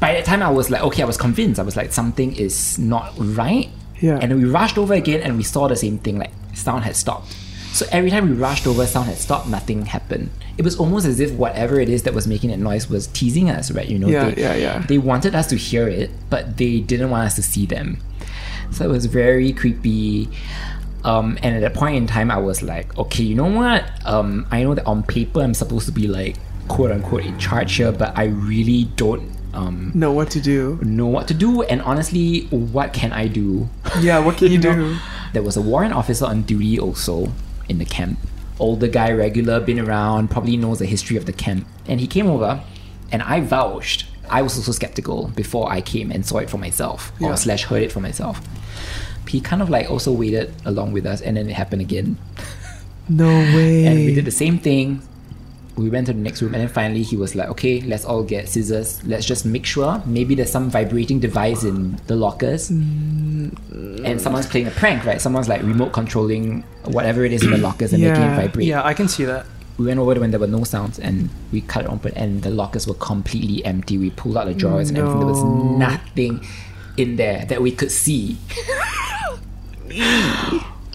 By 0.00 0.12
that 0.12 0.24
time, 0.24 0.42
I 0.42 0.50
was 0.50 0.70
like, 0.70 0.82
okay, 0.82 1.02
I 1.02 1.06
was 1.06 1.16
convinced. 1.16 1.60
I 1.60 1.62
was 1.62 1.76
like, 1.76 1.92
something 1.92 2.34
is 2.34 2.78
not 2.78 3.12
right. 3.16 3.68
Yeah. 4.00 4.18
And 4.20 4.30
then 4.30 4.38
we 4.38 4.44
rushed 4.44 4.76
over 4.76 4.92
again, 4.94 5.20
and 5.22 5.36
we 5.36 5.44
saw 5.44 5.68
the 5.68 5.76
same 5.76 5.98
thing. 5.98 6.18
Like 6.18 6.32
sound 6.54 6.84
had 6.84 6.96
stopped. 6.96 7.32
So 7.72 7.86
every 7.90 8.10
time 8.10 8.28
we 8.28 8.36
rushed 8.36 8.66
over, 8.66 8.86
sound 8.86 9.06
had 9.08 9.18
stopped. 9.18 9.48
Nothing 9.48 9.84
happened. 9.84 10.30
It 10.58 10.62
was 10.62 10.78
almost 10.78 11.06
as 11.06 11.18
if 11.18 11.32
whatever 11.32 11.80
it 11.80 11.88
is 11.88 12.04
that 12.04 12.14
was 12.14 12.26
making 12.26 12.50
that 12.50 12.58
noise 12.58 12.88
was 12.88 13.08
teasing 13.08 13.50
us, 13.50 13.70
right? 13.72 13.88
You 13.88 13.98
know, 13.98 14.06
Yeah, 14.08 14.30
they, 14.30 14.40
yeah, 14.42 14.54
yeah. 14.54 14.78
They 14.80 14.98
wanted 14.98 15.34
us 15.34 15.48
to 15.48 15.56
hear 15.56 15.88
it, 15.88 16.10
but 16.30 16.56
they 16.56 16.80
didn't 16.80 17.10
want 17.10 17.26
us 17.26 17.34
to 17.36 17.42
see 17.42 17.66
them. 17.66 17.98
So 18.70 18.84
it 18.84 18.88
was 18.88 19.06
very 19.06 19.52
creepy. 19.52 20.28
Um, 21.04 21.38
and 21.42 21.54
at 21.54 21.60
that 21.60 21.74
point 21.74 21.96
in 21.96 22.06
time, 22.06 22.30
I 22.30 22.38
was 22.38 22.62
like, 22.62 22.96
okay, 22.98 23.22
you 23.22 23.34
know 23.34 23.46
what? 23.50 23.84
Um, 24.06 24.46
I 24.50 24.62
know 24.62 24.74
that 24.74 24.86
on 24.86 25.02
paper 25.02 25.40
I'm 25.42 25.54
supposed 25.54 25.86
to 25.86 25.92
be 25.92 26.06
like 26.08 26.36
quote 26.68 26.90
unquote 26.90 27.24
in 27.26 27.38
charge 27.38 27.76
here, 27.76 27.92
but 27.92 28.16
I 28.16 28.24
really 28.24 28.84
don't 28.96 29.30
um, 29.52 29.92
Know 29.94 30.12
what 30.12 30.30
to 30.30 30.40
do. 30.40 30.80
know 30.82 31.06
what 31.06 31.28
to 31.28 31.34
do. 31.34 31.62
And 31.62 31.82
honestly, 31.82 32.46
what 32.46 32.92
can 32.92 33.12
I 33.12 33.28
do? 33.28 33.68
Yeah, 34.00 34.18
what 34.18 34.38
can 34.38 34.50
you 34.52 34.58
know? 34.58 34.74
do? 34.74 34.96
There 35.34 35.42
was 35.42 35.56
a 35.56 35.62
warrant 35.62 35.92
officer 35.94 36.24
on 36.24 36.42
duty 36.42 36.78
also 36.80 37.30
in 37.68 37.78
the 37.78 37.84
camp. 37.84 38.18
Older 38.58 38.88
guy, 38.88 39.12
regular, 39.12 39.60
been 39.60 39.78
around, 39.80 40.30
probably 40.30 40.56
knows 40.56 40.78
the 40.78 40.86
history 40.86 41.16
of 41.16 41.26
the 41.26 41.32
camp. 41.32 41.66
And 41.86 42.00
he 42.00 42.06
came 42.06 42.26
over, 42.28 42.62
and 43.12 43.20
I 43.22 43.40
vouched. 43.40 44.06
I 44.30 44.42
was 44.42 44.56
also 44.56 44.72
skeptical 44.72 45.28
before 45.36 45.70
I 45.70 45.80
came 45.82 46.10
and 46.10 46.24
saw 46.24 46.38
it 46.38 46.48
for 46.48 46.56
myself, 46.58 47.12
Yeah. 47.20 47.28
or 47.32 47.36
slash 47.36 47.64
heard 47.64 47.82
it 47.82 47.92
for 47.92 48.00
myself. 48.00 48.40
He 49.28 49.40
kind 49.40 49.62
of 49.62 49.70
like 49.70 49.90
also 49.90 50.12
waited 50.12 50.52
along 50.64 50.92
with 50.92 51.06
us, 51.06 51.20
and 51.20 51.36
then 51.36 51.48
it 51.48 51.54
happened 51.54 51.82
again. 51.82 52.18
No 53.08 53.28
way. 53.28 53.86
And 53.86 53.96
we 54.06 54.14
did 54.14 54.24
the 54.24 54.30
same 54.30 54.58
thing. 54.58 55.02
We 55.76 55.90
went 55.90 56.06
to 56.06 56.12
the 56.12 56.20
next 56.20 56.40
room, 56.40 56.54
and 56.54 56.62
then 56.62 56.68
finally 56.68 57.02
he 57.02 57.16
was 57.16 57.34
like, 57.34 57.48
"Okay, 57.48 57.80
let's 57.80 58.04
all 58.04 58.22
get 58.22 58.48
scissors. 58.48 59.02
Let's 59.04 59.26
just 59.26 59.44
make 59.44 59.66
sure. 59.66 60.00
Maybe 60.06 60.36
there's 60.36 60.52
some 60.52 60.70
vibrating 60.70 61.18
device 61.18 61.64
in 61.64 61.98
the 62.06 62.14
lockers, 62.14 62.70
mm. 62.70 63.50
and 64.04 64.20
someone's 64.20 64.46
playing 64.46 64.68
a 64.68 64.70
prank, 64.70 65.04
right? 65.04 65.20
Someone's 65.20 65.48
like 65.48 65.62
remote 65.62 65.92
controlling 65.92 66.62
whatever 66.84 67.24
it 67.24 67.32
is 67.32 67.42
in 67.42 67.50
the 67.50 67.58
lockers 67.58 67.92
and 67.92 68.02
making 68.02 68.22
it 68.22 68.36
vibrate." 68.36 68.66
Yeah, 68.66 68.84
I 68.84 68.94
can 68.94 69.08
see 69.08 69.24
that. 69.24 69.46
We 69.76 69.86
went 69.86 69.98
over 69.98 70.14
when 70.20 70.30
there 70.30 70.38
were 70.38 70.46
no 70.46 70.62
sounds, 70.62 71.00
and 71.00 71.28
we 71.50 71.60
cut 71.60 71.86
it 71.86 71.90
open, 71.90 72.12
and 72.14 72.42
the 72.42 72.50
lockers 72.50 72.86
were 72.86 72.94
completely 72.94 73.64
empty. 73.64 73.98
We 73.98 74.10
pulled 74.10 74.36
out 74.36 74.46
the 74.46 74.54
drawers 74.54 74.90
and 74.90 74.98
everything. 74.98 75.18
There 75.18 75.28
was 75.28 75.42
nothing 75.42 76.46
in 76.96 77.16
there 77.16 77.44
that 77.46 77.60
we 77.60 77.72
could 77.72 77.90
see. 77.90 78.38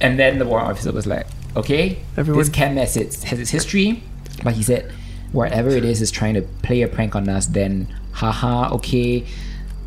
and 0.02 0.20
then 0.20 0.40
the 0.40 0.46
warrant 0.46 0.70
officer 0.70 0.92
was 0.92 1.08
like, 1.08 1.28
"Okay, 1.56 2.00
Everyone- 2.18 2.40
this 2.42 2.50
camp 2.50 2.78
has 2.78 2.96
its 2.98 3.24
has 3.24 3.40
its 3.40 3.52
history. 3.52 4.04
But 4.44 4.54
he 4.54 4.64
said, 4.64 4.92
whatever 5.34 5.70
it 5.70 5.84
is 5.84 6.02
is 6.02 6.12
trying 6.12 6.34
to 6.36 6.42
play 6.64 6.82
a 6.82 6.88
prank 6.88 7.16
on 7.16 7.28
us, 7.28 7.46
then 7.46 7.88
haha, 8.14 8.74
okay, 8.76 9.26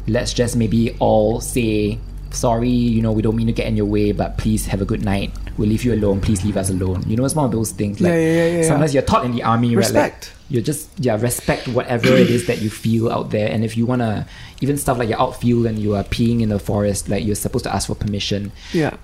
let's 0.06 0.32
just 0.34 0.56
maybe 0.56 0.94
all 0.98 1.40
say 1.40 1.98
sorry, 2.30 2.68
you 2.68 3.02
know, 3.02 3.12
we 3.12 3.22
don't 3.22 3.36
mean 3.36 3.46
to 3.46 3.52
get 3.52 3.66
in 3.66 3.76
your 3.76 3.86
way, 3.86 4.12
but 4.12 4.38
please 4.38 4.66
have 4.66 4.80
a 4.80 4.84
good 4.86 5.04
night. 5.04 5.30
We'll 5.58 5.68
leave 5.68 5.84
you 5.84 5.92
alone. 5.94 6.20
Please 6.20 6.44
leave 6.44 6.56
us 6.56 6.70
alone. 6.70 7.02
You 7.06 7.16
know, 7.16 7.24
it's 7.24 7.34
one 7.34 7.44
of 7.44 7.52
those 7.52 7.72
things 7.72 8.00
like 8.00 8.10
Yeah, 8.10 8.18
yeah, 8.18 8.46
yeah, 8.46 8.56
yeah, 8.58 8.68
sometimes 8.68 8.94
you're 8.94 9.02
taught 9.02 9.24
in 9.24 9.32
the 9.32 9.42
army, 9.42 9.76
right? 9.76 9.84
Like, 9.92 10.12
Respect. 10.14 10.32
you're 10.48 10.62
just 10.62 10.88
yeah, 10.98 11.20
respect 11.20 11.68
whatever 11.68 12.08
it 12.08 12.30
is 12.30 12.46
that 12.46 12.62
you 12.62 12.70
feel 12.70 13.10
out 13.10 13.30
there. 13.30 13.50
And 13.50 13.62
if 13.64 13.76
you 13.76 13.84
wanna 13.86 14.26
even 14.60 14.78
stuff 14.78 14.98
like 14.98 15.08
you're 15.10 15.20
outfield 15.20 15.66
and 15.66 15.78
you 15.78 15.94
are 15.94 16.04
peeing 16.04 16.40
in 16.40 16.48
the 16.48 16.58
forest, 16.58 17.08
like 17.08 17.24
you're 17.24 17.34
supposed 17.34 17.64
to 17.64 17.74
ask 17.74 17.88
for 17.88 17.94
permission 17.94 18.52
Yeah. 18.72 18.96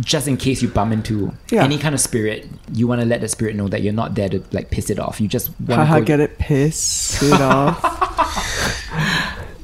just 0.00 0.26
in 0.28 0.38
case 0.38 0.62
you 0.62 0.68
bump 0.68 0.92
into 0.92 1.32
Yeah. 1.50 1.62
any 1.64 1.76
kind 1.76 1.94
of 1.94 2.00
spirit, 2.00 2.48
you 2.72 2.86
want 2.86 3.00
to 3.02 3.06
let 3.06 3.20
the 3.20 3.28
spirit 3.28 3.54
know 3.56 3.68
that 3.68 3.82
you're 3.82 3.92
not 3.92 4.14
there 4.14 4.30
to 4.30 4.42
like 4.52 4.70
piss 4.70 4.88
it 4.88 4.98
off. 4.98 5.20
You 5.20 5.28
just 5.28 5.50
want 5.60 5.90
to 5.90 6.00
get 6.02 6.20
it 6.20 6.38
piss 6.38 7.22
it 7.22 7.38
off. 7.40 7.80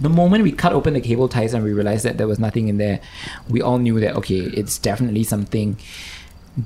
the 0.01 0.09
moment 0.09 0.45
we 0.45 0.53
cut 0.53 0.73
open 0.73 0.95
the 0.95 1.01
cable 1.01 1.29
ties 1.29 1.55
and 1.55 1.65
we 1.65 1.73
realized 1.73 2.05
that 2.05 2.19
there 2.19 2.29
was 2.29 2.39
nothing 2.39 2.69
in 2.69 2.77
there, 2.79 3.01
we 3.49 3.61
all 3.63 3.79
knew 3.79 3.99
that 4.01 4.15
okay, 4.17 4.39
it's 4.41 4.79
definitely 4.79 5.25
something 5.25 5.77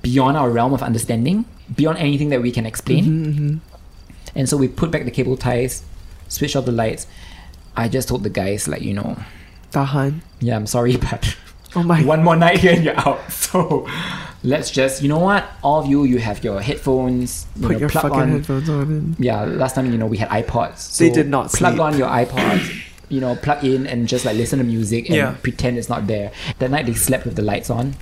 beyond 0.00 0.36
our 0.36 0.50
realm 0.50 0.72
of 0.72 0.82
understanding, 0.82 1.44
beyond 1.74 1.98
anything 1.98 2.30
that 2.30 2.40
we 2.40 2.50
can 2.50 2.64
explain. 2.66 3.04
Mm-hmm, 3.04 3.56
And 4.34 4.48
so 4.48 4.56
we 4.56 4.68
put 4.68 4.90
back 4.90 5.04
the 5.04 5.10
cable 5.10 5.36
ties, 5.36 5.82
switched 6.28 6.56
off 6.56 6.64
the 6.64 6.72
lights. 6.72 7.06
I 7.76 7.88
just 7.88 8.08
told 8.08 8.22
the 8.22 8.30
guys 8.30 8.68
like 8.68 8.82
you 8.82 8.94
know, 8.94 9.16
Tahan. 9.72 10.20
yeah, 10.40 10.56
I'm 10.56 10.66
sorry, 10.66 10.96
but 11.10 11.36
Oh 11.74 11.82
my 11.82 12.02
one 12.04 12.22
more 12.22 12.36
night 12.46 12.58
here 12.58 12.72
and 12.74 12.84
you're 12.84 12.98
out. 12.98 13.20
So 13.32 13.86
let's 14.42 14.70
just, 14.70 15.02
you 15.02 15.08
know 15.08 15.18
what? 15.18 15.44
All 15.62 15.80
of 15.80 15.86
you, 15.86 16.04
you 16.04 16.18
have 16.18 16.42
your 16.44 16.60
headphones. 16.60 17.46
You 17.56 17.62
Put 17.68 17.72
know, 17.72 17.78
your 17.78 17.88
plug 17.90 18.02
fucking 18.04 18.20
on. 18.20 18.28
headphones 18.30 18.68
on 18.68 18.82
and 18.82 19.16
Yeah, 19.20 19.44
last 19.44 19.74
time 19.74 19.90
you 19.92 19.98
know 19.98 20.06
we 20.06 20.16
had 20.18 20.28
iPods. 20.30 20.96
They 20.98 21.10
did 21.10 21.28
not 21.28 21.50
plug 21.52 21.72
sleep. 21.74 21.80
on 21.80 21.98
your 21.98 22.08
iPods. 22.22 22.82
You 23.08 23.20
know, 23.20 23.36
plug 23.36 23.62
in 23.64 23.86
and 23.86 24.08
just 24.08 24.24
like 24.24 24.36
listen 24.36 24.58
to 24.58 24.64
music 24.64 25.06
and 25.08 25.16
Yeah. 25.16 25.34
pretend 25.42 25.76
it's 25.78 25.88
not 25.90 26.06
there. 26.06 26.32
That 26.60 26.70
night 26.70 26.86
they 26.86 26.94
slept 26.94 27.24
with 27.26 27.36
the 27.36 27.42
lights 27.42 27.68
on, 27.70 27.94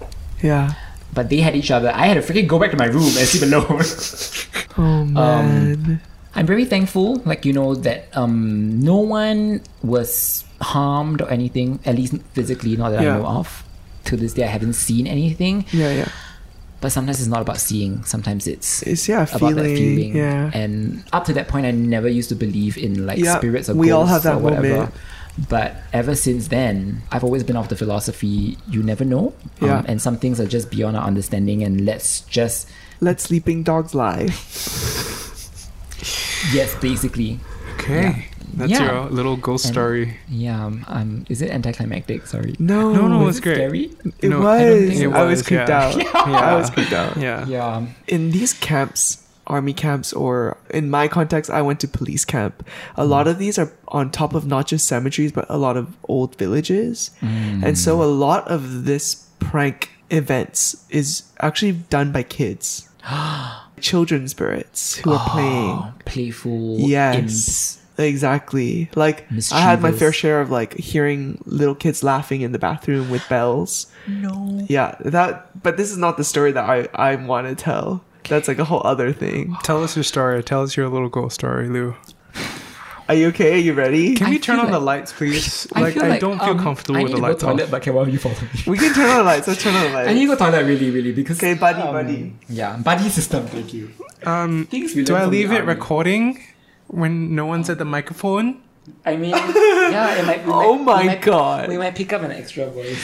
yeah. 0.42 0.74
But 1.12 1.28
they 1.30 1.38
had 1.40 1.54
each 1.56 1.70
other. 1.70 1.90
I 1.94 2.06
had 2.06 2.14
to 2.14 2.32
freaking 2.32 2.46
go 2.48 2.58
back 2.58 2.70
to 2.70 2.76
my 2.76 2.86
room 2.86 3.02
and 3.04 3.26
sleep 3.26 3.44
alone. 3.52 3.82
Oh 4.78 4.82
Um, 4.82 5.12
man. 5.12 6.00
I'm 6.34 6.46
very 6.46 6.64
thankful, 6.64 7.16
like 7.26 7.44
you 7.44 7.52
know, 7.52 7.74
that 7.74 8.06
um 8.16 8.80
no 8.80 8.96
one 8.98 9.60
was 9.82 10.44
harmed 10.62 11.20
or 11.22 11.28
anything, 11.30 11.80
at 11.84 11.96
least 11.96 12.14
physically, 12.34 12.76
not 12.76 12.90
that 12.90 13.02
Yeah. 13.02 13.16
I 13.16 13.18
know 13.18 13.26
of. 13.26 13.64
To 14.04 14.16
this 14.16 14.32
day, 14.32 14.44
I 14.44 14.46
haven't 14.46 14.74
seen 14.74 15.06
anything. 15.06 15.66
yeah, 15.72 15.92
yeah. 15.92 16.08
But 16.80 16.92
sometimes 16.92 17.18
it's 17.20 17.28
not 17.28 17.42
about 17.42 17.58
seeing. 17.58 18.02
Sometimes 18.04 18.46
it's 18.46 18.80
It's 18.82 19.06
yeah, 19.06 19.24
about 19.28 19.38
feeling. 19.40 19.56
that 19.56 19.76
feeling. 19.76 20.16
Yeah. 20.16 20.50
And 20.54 21.04
up 21.12 21.24
to 21.26 21.34
that 21.34 21.48
point, 21.48 21.66
I 21.66 21.72
never 21.72 22.08
used 22.08 22.30
to 22.30 22.34
believe 22.34 22.78
in 22.78 23.04
like 23.04 23.18
Yeah, 23.18 23.36
spirits 23.36 23.68
or 23.68 23.74
we 23.74 23.90
all 23.90 24.06
ghosts 24.06 24.12
have 24.14 24.22
that 24.24 24.36
or 24.36 24.38
whatever. 24.38 24.68
moment. 24.88 24.94
But 25.48 25.76
ever 25.92 26.14
since 26.14 26.48
then, 26.48 27.02
I've 27.12 27.24
always 27.24 27.44
been 27.44 27.56
of 27.56 27.68
the 27.68 27.76
philosophy 27.76 28.58
you 28.68 28.82
never 28.82 29.04
know. 29.04 29.32
Um, 29.60 29.84
and 29.88 30.02
some 30.02 30.18
things 30.18 30.40
are 30.40 30.46
just 30.46 30.70
beyond 30.70 30.96
our 30.96 31.06
understanding. 31.06 31.62
And 31.62 31.84
let's 31.86 32.20
just, 32.22 32.68
Let 33.00 33.20
sleeping 33.20 33.62
dogs 33.62 33.94
lie. 33.94 34.24
yes, 36.52 36.74
basically. 36.80 37.38
Okay. 37.78 38.26
That's 38.54 38.72
Yeah. 38.72 38.92
your 38.92 39.10
little 39.10 39.36
ghost 39.36 39.66
And- 39.66 39.74
story. 39.74 40.16
Yeah. 40.28 40.66
Um, 40.66 40.84
um, 40.88 41.24
is 41.28 41.40
it 41.40 41.50
anticlimactic? 41.50 42.26
Sorry. 42.26 42.54
No, 42.58 42.92
No, 42.92 43.06
no, 43.08 43.18
Was 43.24 43.38
it's 43.38 43.46
it 43.46 43.48
great. 43.48 43.56
Scary? 43.56 43.90
It 44.20 44.28
No, 44.28 44.40
was. 44.40 44.46
I 44.48 44.56
I, 44.56 44.68
don't 44.68 44.88
think 44.88 45.00
it 45.00 45.06
was, 45.06 45.30
was, 45.30 45.42
creeped 45.46 45.68
yeah. 45.68 45.86
out. 45.86 45.96
Yeah. 46.28 46.40
I 46.40 46.54
was 46.56 46.70
creeped 46.70 46.92
out. 46.92 47.16
Yeah. 47.16 47.46
Yeah. 47.46 47.76
um, 47.76 47.94
In 48.08 48.32
these 48.32 48.52
camps, 48.52 49.22
army 49.50 49.72
camps, 49.74 50.12
or 50.12 50.56
in 50.70 50.88
my 50.88 51.08
context, 51.08 51.50
I 51.50 51.60
went 51.62 51.80
to 51.80 51.88
police 51.88 52.24
camp. 52.24 52.66
A 52.96 53.04
lot 53.04 53.26
of 53.28 53.38
these 53.38 53.58
are 53.58 53.72
on 53.88 54.10
top 54.10 54.34
of 54.34 54.46
not 54.46 54.66
just 54.66 54.86
cemeteries, 54.86 55.32
but 55.32 55.46
a 55.48 55.58
lot 55.58 55.76
of 55.76 55.96
old 56.08 56.36
villages. 56.36 57.10
Hmm. 57.20 57.64
And 57.64 57.76
so 57.76 58.02
a 58.02 58.04
lot 58.06 58.46
of 58.48 58.84
this 58.84 59.26
prank 59.40 59.90
events 60.10 60.86
is 60.90 61.24
actually 61.40 61.72
done 61.72 62.12
by 62.12 62.22
kids. 62.22 62.88
Children 63.80 64.28
spirits 64.28 64.96
who 64.96 65.12
are 65.12 65.18
ah, 65.20 65.30
playing. 65.32 65.70
Oh, 65.70 65.92
playful 66.04 66.76
Yes. 66.78 67.16
imps. 67.16 67.80
Exactly. 67.98 68.88
Like 68.94 69.26
I 69.52 69.60
had 69.60 69.82
my 69.82 69.92
fair 69.92 70.12
share 70.12 70.40
of 70.40 70.50
like 70.50 70.74
hearing 70.74 71.42
little 71.44 71.74
kids 71.74 72.02
laughing 72.02 72.40
in 72.40 72.52
the 72.52 72.58
bathroom 72.58 73.10
with 73.10 73.26
bells. 73.28 73.86
No. 74.06 74.64
Yeah, 74.68 74.96
that 75.00 75.62
but 75.62 75.76
this 75.76 75.90
is 75.90 75.98
not 75.98 76.16
the 76.16 76.24
story 76.24 76.52
that 76.52 76.64
I 76.64 76.88
I 76.94 77.16
want 77.16 77.48
to 77.48 77.54
tell. 77.54 78.02
That's 78.30 78.48
like 78.48 78.58
a 78.58 78.64
whole 78.64 78.80
other 78.84 79.12
thing. 79.12 79.56
Tell 79.64 79.82
us 79.84 79.94
your 79.96 80.04
story. 80.04 80.42
Tell 80.42 80.62
us 80.62 80.76
your 80.76 80.88
little 80.88 81.08
ghost 81.10 81.34
story, 81.34 81.68
Lou. 81.68 81.94
Are 83.08 83.14
you 83.16 83.26
okay? 83.28 83.54
Are 83.54 83.56
you 83.56 83.72
ready? 83.74 84.14
Can 84.14 84.28
I 84.28 84.30
we 84.30 84.38
turn 84.38 84.56
feel 84.58 84.66
on 84.66 84.70
the 84.72 84.78
lights, 84.78 85.12
please? 85.12 85.66
I 85.74 85.80
like, 85.80 85.94
feel 85.94 86.04
I 86.04 86.08
like, 86.10 86.20
don't 86.20 86.38
feel 86.38 86.50
um, 86.50 86.58
comfortable 86.60 87.00
I 87.00 87.02
need 87.02 87.14
to 87.16 87.20
go 87.20 87.34
toilet, 87.34 87.64
off. 87.64 87.70
but 87.72 87.82
can 87.82 87.94
one 87.94 88.06
of 88.06 88.12
you 88.14 88.20
follow 88.20 88.36
me? 88.40 88.48
We 88.68 88.78
can 88.78 88.94
turn 88.94 89.10
on 89.10 89.16
the 89.18 89.22
lights. 89.24 89.48
Let's 89.48 89.60
turn 89.60 89.74
on 89.74 89.82
the 89.82 89.90
lights. 89.90 90.08
I 90.10 90.14
need 90.14 90.20
to 90.20 90.26
go 90.28 90.36
toilet 90.36 90.64
really, 90.64 90.90
really 90.90 91.10
because 91.12 91.38
Okay, 91.38 91.54
buddy, 91.54 91.82
um, 91.82 91.92
buddy. 91.92 92.32
Yeah, 92.48 92.76
buddy 92.76 93.08
system. 93.08 93.46
Thank 93.48 93.74
you. 93.74 93.90
Um, 94.22 94.66
Things 94.70 94.94
we 94.94 95.02
do 95.02 95.16
I 95.16 95.24
leave 95.24 95.50
it 95.50 95.56
army. 95.62 95.66
recording 95.66 96.38
when 96.86 97.34
no 97.34 97.46
one's 97.46 97.68
at 97.68 97.78
the 97.78 97.84
microphone? 97.84 98.62
I 99.04 99.16
mean, 99.16 99.30
yeah, 99.30 100.14
it 100.20 100.24
might. 100.26 100.46
we 100.46 100.52
Oh 100.54 100.76
might- 100.76 100.84
my 100.84 101.02
we 101.02 101.08
might- 101.08 101.22
God. 101.22 101.68
we 101.68 101.78
might 101.78 101.96
pick 101.96 102.12
up 102.12 102.22
an 102.22 102.30
extra 102.30 102.66
voice. 102.70 103.02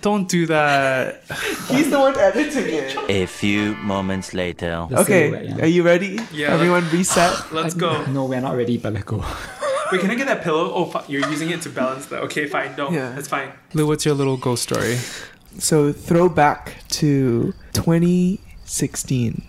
Don't 0.00 0.28
do 0.28 0.46
that. 0.46 1.22
He's 1.68 1.90
the 1.90 1.98
one 1.98 2.16
editing 2.18 2.66
it. 2.74 2.96
A 3.08 3.26
few 3.26 3.74
moments 3.76 4.34
later. 4.34 4.86
The 4.90 5.00
Okay, 5.00 5.30
silhouette, 5.30 5.56
yeah. 5.58 5.64
are 5.64 5.66
you 5.66 5.82
ready? 5.82 6.18
Yeah. 6.32 6.48
Everyone 6.54 6.88
reset. 6.90 7.52
Let's 7.52 7.74
go. 7.74 8.04
No, 8.06 8.26
we're 8.26 8.40
not 8.40 8.54
ready, 8.56 8.76
but 8.78 8.92
let's 8.92 9.04
go. 9.06 9.24
Wait, 9.90 10.00
can 10.02 10.10
I 10.10 10.14
get 10.14 10.26
that 10.26 10.42
pillow? 10.42 10.70
Oh, 10.72 10.84
fuck, 10.84 11.08
you're 11.08 11.26
using 11.30 11.50
it 11.50 11.62
to 11.62 11.70
balance 11.70 12.06
that. 12.06 12.22
Okay, 12.24 12.46
fine. 12.46 12.74
No, 12.76 12.90
Yeah. 12.90 13.12
that's 13.14 13.28
fine. 13.28 13.50
Lou, 13.74 13.86
what's 13.86 14.04
your 14.04 14.14
little 14.14 14.36
ghost 14.36 14.62
story? 14.64 14.96
So 15.58 15.92
throwback 15.92 16.74
to 17.00 17.54
2016. 17.72 19.42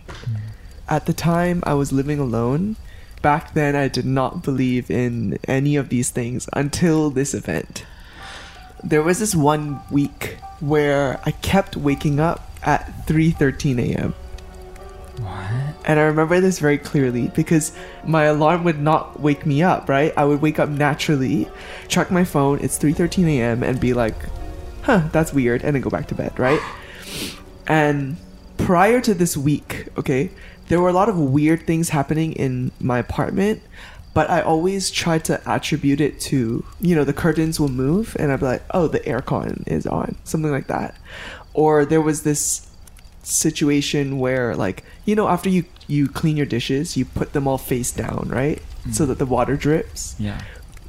At 0.87 1.05
the 1.05 1.13
time, 1.13 1.61
I 1.65 1.73
was 1.73 1.91
living 1.91 2.19
alone. 2.19 2.77
Back 3.21 3.53
then, 3.53 3.75
I 3.75 3.89
did 3.89 4.05
not 4.05 4.41
believe 4.43 4.89
in 4.89 5.37
any 5.47 5.75
of 5.75 5.89
these 5.89 6.09
things 6.09 6.47
until 6.53 7.09
this 7.09 7.33
event. 7.33 7.85
There 8.83 9.03
was 9.03 9.19
this 9.19 9.35
one 9.35 9.81
week 9.91 10.37
where 10.59 11.19
I 11.25 11.31
kept 11.31 11.75
waking 11.75 12.19
up 12.19 12.49
at 12.63 13.05
3:13 13.07 13.95
a.m. 13.95 14.13
What? 15.17 15.75
And 15.85 15.99
I 15.99 16.03
remember 16.03 16.39
this 16.39 16.59
very 16.59 16.77
clearly 16.77 17.29
because 17.35 17.71
my 18.05 18.23
alarm 18.25 18.63
would 18.63 18.79
not 18.79 19.19
wake 19.19 19.45
me 19.45 19.63
up, 19.63 19.89
right? 19.89 20.13
I 20.15 20.23
would 20.25 20.41
wake 20.41 20.59
up 20.59 20.69
naturally, 20.69 21.49
check 21.87 22.11
my 22.11 22.23
phone, 22.23 22.59
it's 22.59 22.77
3:13 22.77 23.27
a.m. 23.27 23.63
and 23.63 23.79
be 23.79 23.93
like, 23.93 24.15
"Huh, 24.83 25.03
that's 25.11 25.33
weird," 25.33 25.63
and 25.63 25.75
then 25.75 25.81
go 25.81 25.89
back 25.89 26.07
to 26.07 26.15
bed, 26.15 26.37
right? 26.39 26.61
And 27.67 28.17
prior 28.57 29.01
to 29.01 29.13
this 29.13 29.35
week, 29.35 29.87
okay, 29.97 30.31
there 30.67 30.79
were 30.79 30.89
a 30.89 30.93
lot 30.93 31.09
of 31.09 31.17
weird 31.17 31.65
things 31.65 31.89
happening 31.89 32.33
in 32.33 32.71
my 32.79 32.99
apartment, 32.99 33.61
but 34.13 34.29
I 34.29 34.41
always 34.41 34.89
try 34.91 35.19
to 35.19 35.41
attribute 35.49 36.01
it 36.01 36.19
to, 36.21 36.65
you 36.81 36.95
know, 36.95 37.03
the 37.03 37.13
curtains 37.13 37.59
will 37.59 37.69
move 37.69 38.15
and 38.19 38.31
I'd 38.31 38.39
be 38.39 38.45
like, 38.45 38.63
"Oh, 38.71 38.87
the 38.87 38.99
aircon 39.01 39.67
is 39.67 39.85
on." 39.87 40.15
Something 40.23 40.51
like 40.51 40.67
that. 40.67 40.95
Or 41.53 41.85
there 41.85 42.01
was 42.01 42.23
this 42.23 42.67
situation 43.23 44.19
where 44.19 44.55
like 44.55 44.83
you 45.05 45.15
know 45.15 45.27
after 45.27 45.49
you 45.49 45.63
you 45.87 46.07
clean 46.07 46.37
your 46.37 46.45
dishes 46.45 46.95
you 46.97 47.05
put 47.05 47.33
them 47.33 47.47
all 47.47 47.57
face 47.57 47.91
down 47.91 48.27
right 48.29 48.61
mm. 48.87 48.93
so 48.93 49.05
that 49.05 49.17
the 49.17 49.25
water 49.25 49.55
drips 49.55 50.15
Yeah. 50.17 50.41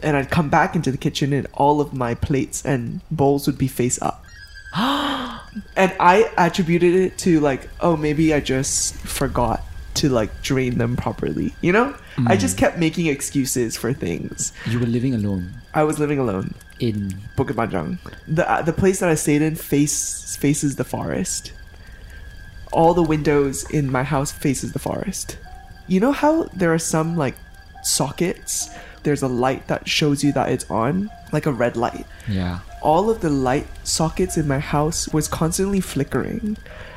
and 0.03 0.17
i'd 0.17 0.31
come 0.31 0.49
back 0.49 0.75
into 0.75 0.91
the 0.91 0.97
kitchen 0.99 1.33
and 1.33 1.47
all 1.55 1.81
of 1.81 1.93
my 1.93 2.15
plates 2.15 2.65
and 2.65 3.01
bowls 3.11 3.47
would 3.47 3.59
be 3.59 3.69
face 3.69 4.01
up 4.01 4.25
and 4.77 5.93
i 5.99 6.31
attributed 6.39 6.95
it 6.95 7.19
to 7.19 7.41
like 7.41 7.69
oh 7.81 7.97
maybe 7.97 8.33
i 8.33 8.41
just 8.41 8.95
forgot 8.95 9.63
to 10.01 10.09
like 10.09 10.31
drain 10.43 10.79
them 10.83 10.97
properly 10.97 11.49
you 11.61 11.73
know 11.73 11.95
i 12.27 12.35
just 12.45 12.57
kept 12.63 12.77
making 12.87 13.07
excuses 13.07 13.77
for 13.77 13.93
things 13.93 14.53
You 14.73 14.81
were 14.81 14.91
living 14.97 15.15
alone 15.15 15.45
i 15.75 15.83
was 15.85 15.99
living 15.99 16.19
alone 16.19 16.55
in. 16.81 17.15
Bukit 17.37 17.57
Panjang. 17.57 17.99
The 18.27 18.51
uh, 18.51 18.63
the 18.63 18.73
place 18.73 19.01
that 19.01 19.09
I 19.09 19.15
stayed 19.15 19.43
in 19.43 19.55
face 19.55 20.37
faces 20.37 20.77
the 20.77 20.85
forest. 20.85 21.53
All 22.73 22.95
the 22.95 23.03
windows 23.03 23.69
in 23.71 23.91
my 23.91 24.03
house 24.03 24.33
faces 24.33 24.73
the 24.73 24.79
forest. 24.79 25.39
You 25.87 26.01
know 26.01 26.13
how 26.13 26.45
there 26.55 26.73
are 26.73 26.79
some 26.79 27.17
like 27.17 27.37
sockets. 27.83 28.71
There's 29.03 29.23
a 29.23 29.29
light 29.29 29.67
that 29.69 29.89
shows 29.89 30.23
you 30.23 30.33
that 30.33 30.51
it's 30.51 30.69
on, 30.71 31.11
like 31.33 31.47
a 31.47 31.53
red 31.53 31.77
light. 31.77 32.07
Yeah. 32.29 32.61
All 32.83 33.09
of 33.11 33.21
the 33.21 33.31
light 33.31 33.67
sockets 33.85 34.37
in 34.37 34.47
my 34.47 34.59
house 34.59 35.09
was 35.09 35.29
constantly 35.29 35.81
flickering, 35.81 36.57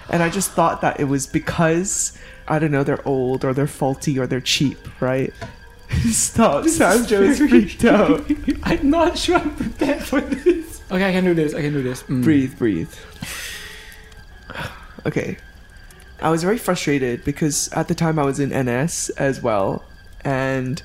and 0.10 0.24
I 0.24 0.30
just 0.30 0.52
thought 0.52 0.82
that 0.82 1.00
it 1.00 1.06
was 1.06 1.28
because 1.28 2.18
I 2.48 2.60
don't 2.60 2.72
know 2.72 2.84
they're 2.84 3.08
old 3.08 3.46
or 3.46 3.54
they're 3.54 3.68
faulty 3.68 4.20
or 4.20 4.28
they're 4.28 4.42
cheap, 4.42 4.78
right? 5.02 5.34
Stop, 6.10 6.68
Sam 6.68 7.06
Joe 7.06 7.22
is 7.22 7.40
freaked 7.40 7.86
out. 7.86 8.30
I'm 8.64 8.90
not 8.90 9.18
sure 9.18 9.38
I'm 9.38 9.56
prepared 9.56 10.04
for 10.04 10.22
this. 10.22 10.82
Okay, 10.92 11.10
I 11.10 11.12
can 11.12 11.24
do 11.24 11.34
this. 11.34 11.54
I 11.54 11.62
can 11.62 11.74
do 11.74 11.84
this. 11.84 12.04
Mm. 12.04 12.24
breathe 12.24 12.58
breathe 12.58 12.94
okay 15.06 15.38
I 16.24 16.30
was 16.30 16.42
very 16.42 16.58
frustrated 16.58 17.26
because 17.26 17.68
at 17.74 17.90
the 17.90 17.96
time 17.96 18.18
I 18.18 18.24
was 18.24 18.40
in 18.40 18.50
NS 18.50 19.10
as 19.12 19.42
well, 19.42 19.84
and 20.24 20.82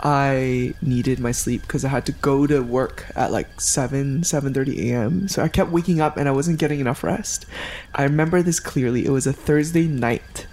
I 0.00 0.74
needed 0.82 1.18
my 1.18 1.32
sleep 1.32 1.62
because 1.62 1.86
I 1.86 1.88
had 1.88 2.04
to 2.04 2.12
go 2.12 2.46
to 2.46 2.60
work 2.60 3.06
at 3.16 3.32
like 3.32 3.60
7 3.62 4.20
7:30 4.22 4.90
a.m. 4.90 5.28
So 5.28 5.42
I 5.42 5.48
kept 5.48 5.70
waking 5.70 6.02
up 6.02 6.18
and 6.18 6.28
I 6.28 6.32
wasn't 6.32 6.58
getting 6.58 6.80
enough 6.80 7.02
rest. 7.02 7.46
I 7.94 8.02
remember 8.02 8.42
this 8.42 8.60
clearly. 8.60 9.06
It 9.06 9.10
was 9.10 9.26
a 9.26 9.32
Thursday 9.32 9.86
night, 9.86 10.46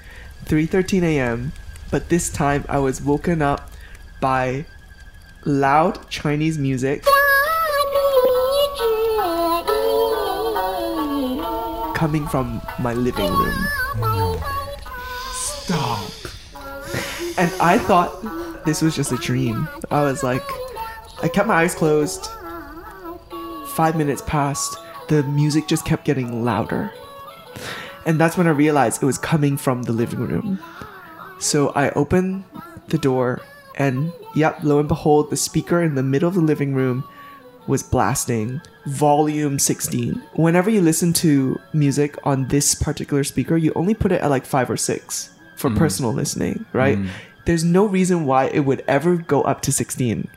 3:13 0.52 1.02
a.m., 1.04 1.54
but 1.92 2.10
this 2.10 2.30
time 2.30 2.66
I 2.68 2.78
was 2.78 3.02
woken 3.02 3.42
up 3.42 3.72
by 4.20 4.66
loud 5.46 6.10
Chinese 6.10 6.58
music 6.58 7.06
coming 11.96 12.28
from 12.28 12.62
my 12.80 12.94
living 12.94 13.32
room. 13.32 13.66
Stop. 15.32 16.12
And 17.38 17.50
I 17.62 17.78
thought 17.78 18.66
this 18.66 18.82
was 18.82 18.94
just 18.94 19.14
a 19.14 19.18
dream. 19.18 19.70
I 19.90 20.02
was 20.02 20.22
like, 20.22 20.44
I 21.24 21.30
kept 21.30 21.48
my 21.48 21.62
eyes 21.62 21.76
closed. 21.76 22.28
Five 23.76 23.96
minutes 23.96 24.22
passed. 24.24 24.76
The 25.08 25.24
music 25.24 25.70
just 25.70 25.86
kept 25.86 26.04
getting 26.04 26.44
louder. 26.44 26.92
And 28.06 28.20
that's 28.20 28.38
when 28.38 28.48
I 28.48 28.52
realized 28.52 29.02
it 29.02 29.06
was 29.06 29.18
coming 29.18 29.58
from 29.58 29.84
the 29.84 29.94
living 29.94 30.20
room. 30.20 30.60
So 31.40 31.70
I 31.70 31.90
opened 31.92 32.44
the 32.88 32.98
door, 32.98 33.42
and 33.76 34.12
yep, 34.36 34.60
lo 34.64 34.80
and 34.80 34.88
behold, 34.88 35.30
the 35.30 35.38
speaker 35.38 35.82
in 35.82 35.96
the 35.96 36.04
middle 36.04 36.28
of 36.28 36.36
the 36.36 36.42
living 36.42 36.74
room 36.74 37.04
was 37.68 37.84
blasting 37.84 38.62
volume 38.86 39.60
16. 39.60 40.22
Whenever 40.34 40.70
you 40.70 40.82
listen 40.82 41.14
to 41.14 41.60
music 41.74 42.18
on 42.24 42.48
this 42.48 42.76
particular 42.76 43.24
speaker, 43.24 43.56
you 43.58 43.72
only 43.76 43.94
put 43.94 44.12
it 44.12 44.22
at 44.22 44.30
like 44.30 44.46
5 44.46 44.72
or 44.72 44.78
6 44.78 45.30
for 45.56 45.70
mm-hmm. 45.70 45.78
personal 45.78 46.14
listening, 46.14 46.66
right? 46.74 46.98
Mm-hmm. 46.98 47.10
There's 47.46 47.64
no 47.64 47.86
reason 47.86 48.26
why 48.26 48.46
it 48.46 48.62
would 48.62 48.84
ever 48.88 49.18
go 49.18 49.42
up 49.44 49.62
to 49.62 49.72
16. 49.72 50.28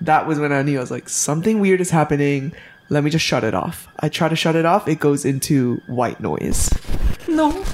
That 0.00 0.26
was 0.26 0.38
when 0.38 0.52
I 0.52 0.62
knew 0.62 0.78
I 0.78 0.80
was 0.80 0.90
like, 0.90 1.08
something 1.08 1.60
weird 1.60 1.80
is 1.80 1.90
happening. 1.90 2.52
Let 2.90 3.04
me 3.04 3.10
just 3.10 3.24
shut 3.24 3.44
it 3.44 3.54
off. 3.54 3.88
I 4.00 4.08
try 4.08 4.28
to 4.28 4.36
shut 4.36 4.56
it 4.56 4.66
off, 4.66 4.88
it 4.88 5.00
goes 5.00 5.24
into 5.24 5.80
white 5.86 6.20
noise. 6.20 6.70
No. 7.28 7.64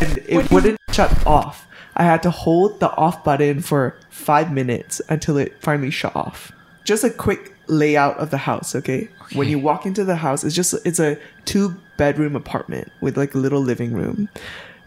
And 0.00 0.18
it 0.26 0.50
wouldn't 0.50 0.78
shut 0.90 1.26
off. 1.26 1.66
I 1.94 2.04
had 2.04 2.22
to 2.22 2.30
hold 2.30 2.80
the 2.80 2.90
off 2.96 3.22
button 3.22 3.60
for 3.60 3.96
five 4.10 4.52
minutes 4.52 5.00
until 5.08 5.36
it 5.36 5.60
finally 5.60 5.90
shut 5.90 6.16
off. 6.16 6.52
Just 6.84 7.04
a 7.04 7.10
quick 7.10 7.54
layout 7.66 8.18
of 8.18 8.30
the 8.30 8.38
house, 8.38 8.74
okay? 8.74 9.08
When 9.34 9.48
you 9.48 9.58
walk 9.58 9.86
into 9.86 10.04
the 10.04 10.16
house, 10.16 10.44
it's 10.44 10.54
just 10.54 10.74
it's 10.84 10.98
a 10.98 11.18
two 11.44 11.76
bedroom 11.96 12.34
apartment 12.34 12.90
with 13.00 13.16
like 13.16 13.34
a 13.34 13.38
little 13.38 13.60
living 13.60 13.92
room. 13.92 14.28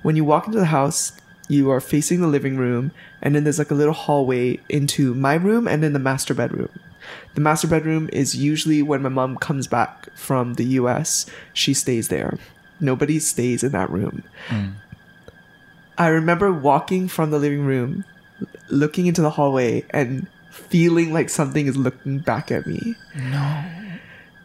When 0.01 0.15
you 0.15 0.23
walk 0.23 0.47
into 0.47 0.59
the 0.59 0.65
house, 0.65 1.13
you 1.47 1.69
are 1.71 1.79
facing 1.79 2.21
the 2.21 2.27
living 2.27 2.57
room, 2.57 2.91
and 3.21 3.35
then 3.35 3.43
there's 3.43 3.59
like 3.59 3.71
a 3.71 3.75
little 3.75 3.93
hallway 3.93 4.59
into 4.69 5.13
my 5.13 5.35
room 5.35 5.67
and 5.67 5.83
then 5.83 5.93
the 5.93 5.99
master 5.99 6.33
bedroom. 6.33 6.69
The 7.35 7.41
master 7.41 7.67
bedroom 7.67 8.09
is 8.11 8.35
usually 8.35 8.81
when 8.81 9.01
my 9.01 9.09
mom 9.09 9.37
comes 9.37 9.67
back 9.67 10.09
from 10.15 10.55
the 10.55 10.65
US, 10.79 11.25
she 11.53 11.73
stays 11.73 12.07
there. 12.07 12.37
Nobody 12.79 13.19
stays 13.19 13.63
in 13.63 13.71
that 13.71 13.89
room. 13.89 14.23
Mm. 14.47 14.73
I 15.97 16.07
remember 16.07 16.51
walking 16.51 17.07
from 17.07 17.31
the 17.31 17.39
living 17.39 17.65
room, 17.65 18.03
looking 18.69 19.05
into 19.05 19.21
the 19.21 19.29
hallway, 19.29 19.85
and 19.91 20.27
feeling 20.51 21.13
like 21.13 21.29
something 21.29 21.67
is 21.67 21.77
looking 21.77 22.19
back 22.19 22.51
at 22.51 22.65
me. 22.65 22.95
No. 23.15 23.63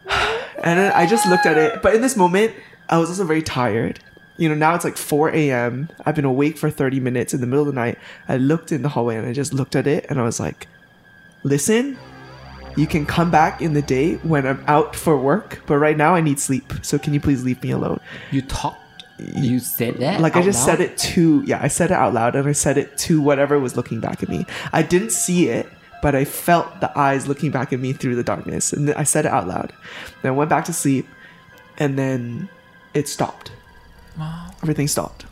And 0.63 0.77
then 0.77 0.93
I 0.93 1.07
just 1.07 1.25
looked 1.25 1.47
at 1.47 1.57
it. 1.57 1.81
But 1.81 1.95
in 1.95 2.03
this 2.03 2.15
moment, 2.15 2.53
I 2.87 2.99
was 2.99 3.09
also 3.09 3.23
very 3.23 3.41
tired. 3.41 3.99
You 4.37 4.47
know, 4.47 4.53
now 4.53 4.75
it's 4.75 4.85
like 4.85 4.95
4 4.95 5.29
a.m. 5.29 5.89
I've 6.05 6.13
been 6.13 6.23
awake 6.23 6.55
for 6.55 6.69
30 6.69 6.99
minutes 6.99 7.33
in 7.33 7.41
the 7.41 7.47
middle 7.47 7.67
of 7.67 7.73
the 7.73 7.79
night. 7.79 7.97
I 8.27 8.37
looked 8.37 8.71
in 8.71 8.83
the 8.83 8.89
hallway 8.89 9.15
and 9.15 9.27
I 9.27 9.33
just 9.33 9.55
looked 9.55 9.75
at 9.75 9.87
it 9.87 10.05
and 10.07 10.19
I 10.19 10.23
was 10.23 10.39
like, 10.39 10.67
listen, 11.41 11.97
you 12.77 12.87
can 12.87 13.05
come 13.05 13.31
back 13.31 13.61
in 13.61 13.73
the 13.73 13.81
day 13.81 14.15
when 14.17 14.45
I'm 14.45 14.63
out 14.67 14.95
for 14.95 15.17
work, 15.17 15.61
but 15.65 15.77
right 15.77 15.97
now 15.97 16.15
I 16.15 16.21
need 16.21 16.39
sleep. 16.39 16.73
So 16.81 16.97
can 16.97 17.13
you 17.13 17.19
please 17.19 17.43
leave 17.43 17.61
me 17.63 17.71
alone? 17.71 17.99
You 18.31 18.41
talked. 18.41 18.77
You 19.19 19.59
said 19.59 19.97
that. 19.97 20.19
like 20.19 20.35
I 20.35 20.41
just 20.41 20.67
loud? 20.67 20.77
said 20.77 20.81
it 20.81 20.97
to 20.97 21.43
yeah, 21.43 21.59
I 21.61 21.67
said 21.67 21.91
it 21.91 21.93
out 21.93 22.11
loud 22.11 22.35
and 22.35 22.47
I 22.47 22.53
said 22.53 22.79
it 22.79 22.97
to 22.99 23.21
whatever 23.21 23.59
was 23.59 23.77
looking 23.77 23.99
back 23.99 24.23
at 24.23 24.29
me. 24.29 24.47
I 24.73 24.81
didn't 24.81 25.11
see 25.11 25.47
it, 25.47 25.67
but 26.01 26.15
I 26.15 26.25
felt 26.25 26.81
the 26.81 26.97
eyes 26.97 27.27
looking 27.27 27.51
back 27.51 27.71
at 27.71 27.79
me 27.79 27.93
through 27.93 28.15
the 28.15 28.23
darkness, 28.23 28.73
and 28.73 28.87
then 28.87 28.95
I 28.97 29.03
said 29.03 29.25
it 29.25 29.31
out 29.31 29.47
loud. 29.47 29.71
Then 30.21 30.33
I 30.33 30.35
went 30.35 30.49
back 30.49 30.65
to 30.65 30.73
sleep, 30.73 31.07
and 31.77 31.97
then 31.97 32.49
it 32.93 33.07
stopped. 33.07 33.51
Wow. 34.17 34.51
Everything 34.63 34.87
stopped. 34.87 35.25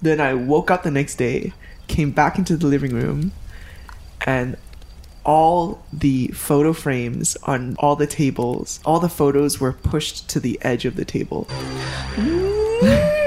Then 0.00 0.20
I 0.20 0.34
woke 0.34 0.70
up 0.70 0.82
the 0.82 0.90
next 0.90 1.16
day, 1.16 1.52
came 1.86 2.10
back 2.10 2.38
into 2.38 2.56
the 2.56 2.66
living 2.66 2.94
room, 2.94 3.32
and 4.26 4.56
all 5.24 5.82
the 5.92 6.28
photo 6.28 6.72
frames 6.72 7.36
on 7.44 7.76
all 7.78 7.96
the 7.96 8.06
tables, 8.06 8.80
all 8.84 9.00
the 9.00 9.08
photos 9.08 9.60
were 9.60 9.72
pushed 9.72 10.28
to 10.30 10.40
the 10.40 10.58
edge 10.62 10.84
of 10.84 10.96
the 10.96 11.04
table. 11.04 11.48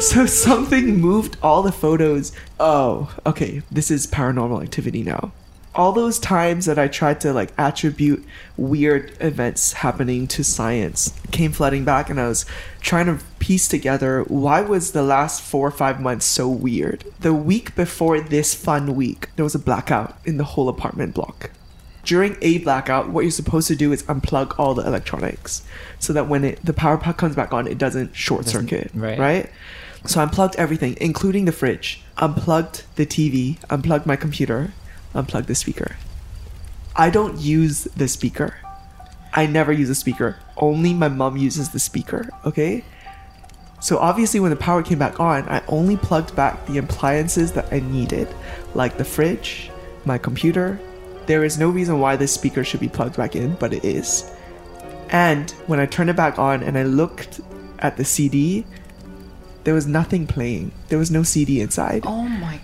So 0.00 0.26
something 0.26 1.00
moved 1.00 1.36
all 1.40 1.62
the 1.62 1.70
photos. 1.70 2.32
Oh, 2.58 3.14
okay. 3.24 3.62
This 3.70 3.92
is 3.92 4.08
paranormal 4.08 4.60
activity 4.60 5.04
now. 5.04 5.30
All 5.78 5.92
those 5.92 6.18
times 6.18 6.66
that 6.66 6.78
I 6.78 6.88
tried 6.88 7.20
to 7.20 7.32
like 7.32 7.52
attribute 7.56 8.24
weird 8.56 9.16
events 9.20 9.74
happening 9.74 10.26
to 10.26 10.42
science 10.42 11.14
came 11.30 11.52
flooding 11.52 11.84
back, 11.84 12.10
and 12.10 12.20
I 12.20 12.26
was 12.26 12.44
trying 12.80 13.06
to 13.06 13.24
piece 13.38 13.68
together 13.68 14.24
why 14.24 14.60
was 14.60 14.90
the 14.90 15.04
last 15.04 15.40
four 15.40 15.68
or 15.68 15.70
five 15.70 16.00
months 16.00 16.26
so 16.26 16.48
weird. 16.48 17.04
The 17.20 17.32
week 17.32 17.76
before 17.76 18.20
this 18.20 18.54
fun 18.54 18.96
week, 18.96 19.28
there 19.36 19.44
was 19.44 19.54
a 19.54 19.58
blackout 19.60 20.18
in 20.26 20.36
the 20.36 20.44
whole 20.44 20.68
apartment 20.68 21.14
block 21.14 21.52
during 22.08 22.38
a 22.40 22.56
blackout, 22.58 23.10
what 23.10 23.20
you're 23.20 23.30
supposed 23.30 23.68
to 23.68 23.76
do 23.76 23.92
is 23.92 24.02
unplug 24.04 24.58
all 24.58 24.72
the 24.72 24.86
electronics 24.86 25.62
so 25.98 26.14
that 26.14 26.26
when 26.26 26.42
it, 26.42 26.64
the 26.64 26.72
power 26.72 26.96
pack 26.96 27.18
comes 27.18 27.36
back 27.36 27.52
on, 27.52 27.66
it 27.66 27.76
doesn't 27.76 28.16
short 28.16 28.46
circuit. 28.46 28.90
right. 28.94 29.18
Right? 29.18 29.50
So 30.06 30.20
I 30.20 30.22
unplugged 30.22 30.56
everything, 30.56 30.96
including 31.02 31.44
the 31.44 31.52
fridge, 31.52 32.02
unplugged 32.16 32.84
the 32.96 33.04
TV, 33.04 33.58
unplugged 33.68 34.06
my 34.06 34.16
computer, 34.16 34.72
unplugged 35.14 35.48
the 35.48 35.54
speaker. 35.54 35.96
I 36.96 37.10
don't 37.10 37.38
use 37.38 37.84
the 37.84 38.08
speaker. 38.08 38.54
I 39.32 39.46
never 39.46 39.72
use 39.72 39.90
a 39.90 39.94
speaker. 39.94 40.36
Only 40.56 40.92
my 40.94 41.08
mom 41.08 41.36
uses 41.36 41.70
the 41.70 41.78
speaker, 41.78 42.28
okay? 42.44 42.84
So 43.80 43.98
obviously 43.98 44.40
when 44.40 44.50
the 44.50 44.56
power 44.56 44.82
came 44.82 44.98
back 44.98 45.20
on, 45.20 45.48
I 45.48 45.62
only 45.68 45.96
plugged 45.96 46.34
back 46.34 46.66
the 46.66 46.78
appliances 46.78 47.52
that 47.52 47.72
I 47.72 47.80
needed, 47.80 48.28
like 48.74 48.98
the 48.98 49.04
fridge, 49.04 49.70
my 50.04 50.18
computer. 50.18 50.80
There 51.26 51.44
is 51.44 51.58
no 51.58 51.68
reason 51.68 52.00
why 52.00 52.16
this 52.16 52.32
speaker 52.32 52.64
should 52.64 52.80
be 52.80 52.88
plugged 52.88 53.16
back 53.16 53.36
in, 53.36 53.54
but 53.54 53.72
it 53.72 53.84
is. 53.84 54.30
And 55.10 55.50
when 55.66 55.78
I 55.78 55.86
turned 55.86 56.10
it 56.10 56.16
back 56.16 56.38
on 56.38 56.62
and 56.62 56.76
I 56.76 56.82
looked 56.82 57.40
at 57.78 57.96
the 57.96 58.04
CD, 58.04 58.66
there 59.64 59.74
was 59.74 59.86
nothing 59.86 60.26
playing. 60.26 60.72
There 60.88 60.98
was 60.98 61.10
no 61.10 61.22
CD 61.22 61.60
inside. 61.60 62.04
Oh 62.06 62.22
my. 62.22 62.58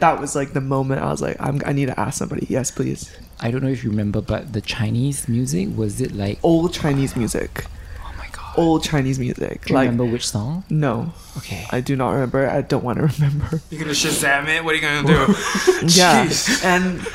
That 0.00 0.20
was 0.20 0.34
like 0.34 0.52
the 0.54 0.60
moment 0.60 1.02
I 1.02 1.10
was 1.10 1.20
like, 1.22 1.36
I'm, 1.40 1.60
I 1.66 1.72
need 1.72 1.86
to 1.86 1.98
ask 2.00 2.18
somebody. 2.18 2.46
Yes, 2.48 2.70
please. 2.70 3.14
I 3.40 3.50
don't 3.50 3.62
know 3.62 3.68
if 3.68 3.84
you 3.84 3.90
remember, 3.90 4.20
but 4.20 4.52
the 4.52 4.60
Chinese 4.60 5.28
music 5.28 5.68
was 5.76 6.00
it 6.00 6.12
like? 6.12 6.38
Old 6.42 6.72
Chinese 6.72 7.14
music. 7.16 7.66
Oh 8.02 8.12
my 8.18 8.26
god. 8.32 8.54
Old 8.58 8.82
Chinese 8.82 9.18
music. 9.18 9.64
Do 9.66 9.72
you 9.72 9.76
like, 9.76 9.86
remember 9.88 10.04
which 10.06 10.26
song? 10.26 10.64
no. 10.68 11.12
Okay. 11.36 11.66
I 11.70 11.80
do 11.80 11.96
not 11.96 12.10
remember. 12.10 12.48
I 12.48 12.62
don't 12.62 12.82
want 12.84 12.98
to 12.98 13.06
remember. 13.22 13.60
You're 13.70 13.80
gonna 13.80 13.92
Shazam 13.92 14.48
it? 14.48 14.64
What 14.64 14.72
are 14.72 14.76
you 14.76 14.82
gonna 14.82 15.06
do? 15.06 15.34
Yeah. 15.86 16.28
And 16.64 17.06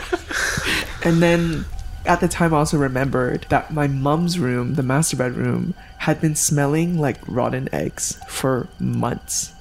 and 1.04 1.22
then 1.22 1.66
at 2.06 2.20
the 2.20 2.28
time 2.28 2.54
I 2.54 2.58
also 2.58 2.78
remembered 2.78 3.46
that 3.50 3.74
my 3.74 3.88
mom's 3.88 4.38
room, 4.40 4.76
the 4.76 4.84
master 4.84 5.18
bedroom, 5.18 5.74
had 6.00 6.22
been 6.22 6.36
smelling 6.36 6.98
like 7.00 7.18
rotten 7.28 7.68
eggs 7.74 8.20
for 8.28 8.68
months. 8.80 9.52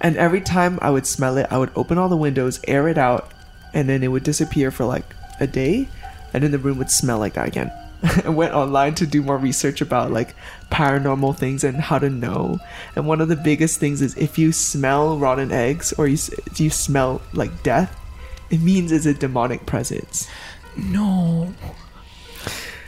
And 0.00 0.16
every 0.16 0.40
time 0.40 0.78
I 0.80 0.90
would 0.90 1.06
smell 1.06 1.36
it, 1.36 1.46
I 1.50 1.58
would 1.58 1.70
open 1.76 1.98
all 1.98 2.08
the 2.08 2.16
windows, 2.16 2.60
air 2.66 2.88
it 2.88 2.98
out, 2.98 3.30
and 3.74 3.88
then 3.88 4.02
it 4.02 4.08
would 4.08 4.22
disappear 4.22 4.70
for 4.70 4.84
like 4.84 5.14
a 5.40 5.46
day, 5.46 5.88
and 6.32 6.42
then 6.42 6.50
the 6.50 6.58
room 6.58 6.78
would 6.78 6.90
smell 6.90 7.18
like 7.18 7.34
that 7.34 7.48
again. 7.48 7.70
I 8.24 8.30
went 8.30 8.54
online 8.54 8.94
to 8.96 9.06
do 9.06 9.22
more 9.22 9.36
research 9.36 9.80
about 9.80 10.10
like 10.10 10.34
paranormal 10.70 11.36
things 11.36 11.64
and 11.64 11.76
how 11.76 11.98
to 11.98 12.08
know. 12.08 12.58
And 12.96 13.06
one 13.06 13.20
of 13.20 13.28
the 13.28 13.36
biggest 13.36 13.78
things 13.78 14.00
is 14.00 14.16
if 14.16 14.38
you 14.38 14.52
smell 14.52 15.18
rotten 15.18 15.52
eggs 15.52 15.92
or 15.92 16.06
you 16.06 16.16
you 16.56 16.70
smell 16.70 17.20
like 17.34 17.62
death, 17.62 17.94
it 18.48 18.60
means 18.60 18.90
it's 18.92 19.06
a 19.06 19.14
demonic 19.14 19.66
presence. 19.66 20.28
no. 20.76 21.52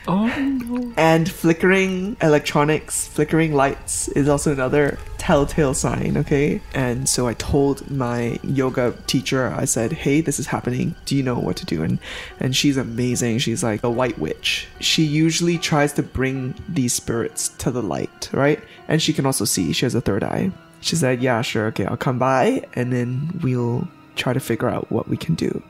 Oh 0.07 0.27
no. 0.27 0.93
And 0.97 1.29
flickering 1.31 2.17
electronics, 2.21 3.07
flickering 3.07 3.53
lights 3.53 4.09
is 4.09 4.27
also 4.27 4.51
another 4.51 4.97
telltale 5.17 5.73
sign, 5.73 6.17
okay? 6.17 6.61
And 6.73 7.07
so 7.07 7.27
I 7.27 7.35
told 7.35 7.89
my 7.89 8.37
yoga 8.43 8.93
teacher, 9.07 9.53
I 9.57 9.63
said, 9.63 9.93
"Hey, 9.93 10.19
this 10.19 10.39
is 10.39 10.47
happening. 10.47 10.95
Do 11.05 11.15
you 11.15 11.23
know 11.23 11.35
what 11.35 11.55
to 11.57 11.65
do?" 11.65 11.83
And 11.83 11.99
and 12.39 12.55
she's 12.55 12.75
amazing. 12.75 13.39
She's 13.39 13.63
like 13.63 13.83
a 13.83 13.89
white 13.89 14.19
witch. 14.19 14.67
She 14.81 15.03
usually 15.03 15.57
tries 15.57 15.93
to 15.93 16.03
bring 16.03 16.55
these 16.67 16.93
spirits 16.93 17.47
to 17.59 17.71
the 17.71 17.81
light, 17.81 18.29
right? 18.33 18.59
And 18.89 19.01
she 19.01 19.13
can 19.13 19.25
also 19.25 19.45
see. 19.45 19.71
She 19.71 19.85
has 19.85 19.95
a 19.95 20.01
third 20.01 20.23
eye. 20.23 20.51
She 20.81 20.97
said, 20.97 21.21
"Yeah, 21.21 21.41
sure. 21.41 21.67
Okay, 21.67 21.85
I'll 21.85 21.95
come 21.95 22.19
by 22.19 22.65
and 22.73 22.91
then 22.91 23.39
we'll 23.41 23.87
try 24.15 24.33
to 24.33 24.39
figure 24.41 24.69
out 24.69 24.91
what 24.91 25.07
we 25.07 25.15
can 25.15 25.35
do." 25.35 25.63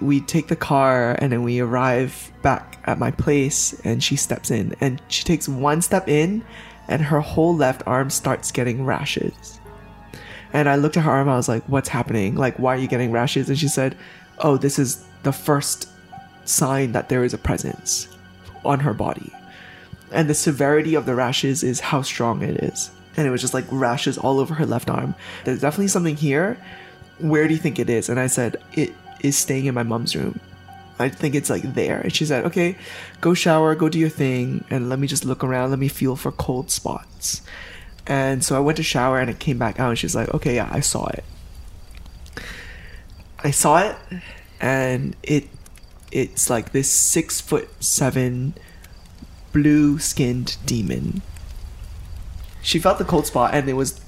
We 0.00 0.20
take 0.20 0.48
the 0.48 0.56
car 0.56 1.16
and 1.18 1.32
then 1.32 1.42
we 1.42 1.60
arrive 1.60 2.32
back 2.42 2.80
at 2.84 2.98
my 2.98 3.10
place 3.10 3.78
and 3.84 4.02
she 4.02 4.16
steps 4.16 4.50
in. 4.50 4.74
And 4.80 5.02
she 5.08 5.24
takes 5.24 5.48
one 5.48 5.82
step 5.82 6.08
in 6.08 6.44
and 6.86 7.02
her 7.02 7.20
whole 7.20 7.54
left 7.54 7.82
arm 7.86 8.10
starts 8.10 8.50
getting 8.50 8.84
rashes. 8.84 9.60
And 10.52 10.68
i 10.68 10.76
looked 10.76 10.96
at 10.96 11.02
her 11.02 11.10
arm 11.10 11.28
i 11.28 11.36
was 11.36 11.48
like 11.48 11.64
what's 11.64 11.88
happening? 11.88 12.34
Like 12.34 12.58
why 12.58 12.74
are 12.74 12.78
you 12.78 12.88
getting 12.88 13.12
rashes? 13.12 13.48
And 13.48 13.58
she 13.58 13.68
said 13.68 13.96
oh 14.38 14.56
this 14.56 14.78
is 14.78 15.04
the 15.22 15.32
first 15.32 15.88
sign 16.44 16.92
that 16.92 17.08
there 17.08 17.24
is 17.24 17.34
a 17.34 17.38
presence 17.38 18.08
on 18.64 18.80
her 18.80 18.94
body. 18.94 19.32
And 20.10 20.28
the 20.28 20.34
severity 20.34 20.94
of 20.94 21.04
the 21.04 21.14
rashes 21.14 21.62
is 21.62 21.80
how 21.80 22.02
strong 22.02 22.42
it 22.42 22.56
is. 22.64 22.90
And 23.16 23.26
it 23.26 23.30
was 23.30 23.40
just 23.40 23.52
like 23.52 23.66
rashes 23.70 24.16
all 24.16 24.38
over 24.38 24.54
her 24.54 24.64
left 24.64 24.88
arm. 24.88 25.14
There's 25.44 25.60
definitely 25.60 25.88
something 25.88 26.16
here. 26.16 26.56
Where 27.18 27.48
do 27.48 27.52
you 27.52 27.60
think 27.60 27.78
it 27.78 27.90
is? 27.90 28.08
And 28.08 28.18
i 28.18 28.28
said 28.28 28.56
it 28.72 28.94
is 29.20 29.36
staying 29.36 29.66
in 29.66 29.74
my 29.74 29.82
mom's 29.82 30.14
room. 30.14 30.40
I 30.98 31.08
think 31.08 31.34
it's 31.34 31.48
like 31.48 31.62
there. 31.74 32.00
And 32.00 32.12
she 32.12 32.26
said, 32.26 32.44
okay, 32.46 32.76
go 33.20 33.34
shower, 33.34 33.74
go 33.74 33.88
do 33.88 33.98
your 33.98 34.08
thing, 34.08 34.64
and 34.68 34.88
let 34.88 34.98
me 34.98 35.06
just 35.06 35.24
look 35.24 35.44
around, 35.44 35.70
let 35.70 35.78
me 35.78 35.88
feel 35.88 36.16
for 36.16 36.32
cold 36.32 36.70
spots. 36.70 37.42
And 38.06 38.42
so 38.42 38.56
I 38.56 38.60
went 38.60 38.76
to 38.78 38.82
shower 38.82 39.20
and 39.20 39.30
I 39.30 39.34
came 39.34 39.58
back 39.58 39.78
out 39.78 39.90
and 39.90 39.98
she's 39.98 40.16
like, 40.16 40.32
okay, 40.32 40.56
yeah, 40.56 40.68
I 40.72 40.80
saw 40.80 41.06
it. 41.08 41.24
I 43.40 43.50
saw 43.50 43.78
it 43.78 43.96
and 44.60 45.14
it 45.22 45.48
it's 46.10 46.48
like 46.48 46.72
this 46.72 46.90
six 46.90 47.40
foot 47.40 47.68
seven 47.80 48.54
blue 49.52 49.98
skinned 49.98 50.56
demon. 50.64 51.22
She 52.62 52.78
felt 52.78 52.98
the 52.98 53.04
cold 53.04 53.26
spot 53.26 53.54
and 53.54 53.68
it 53.68 53.74
was 53.74 54.00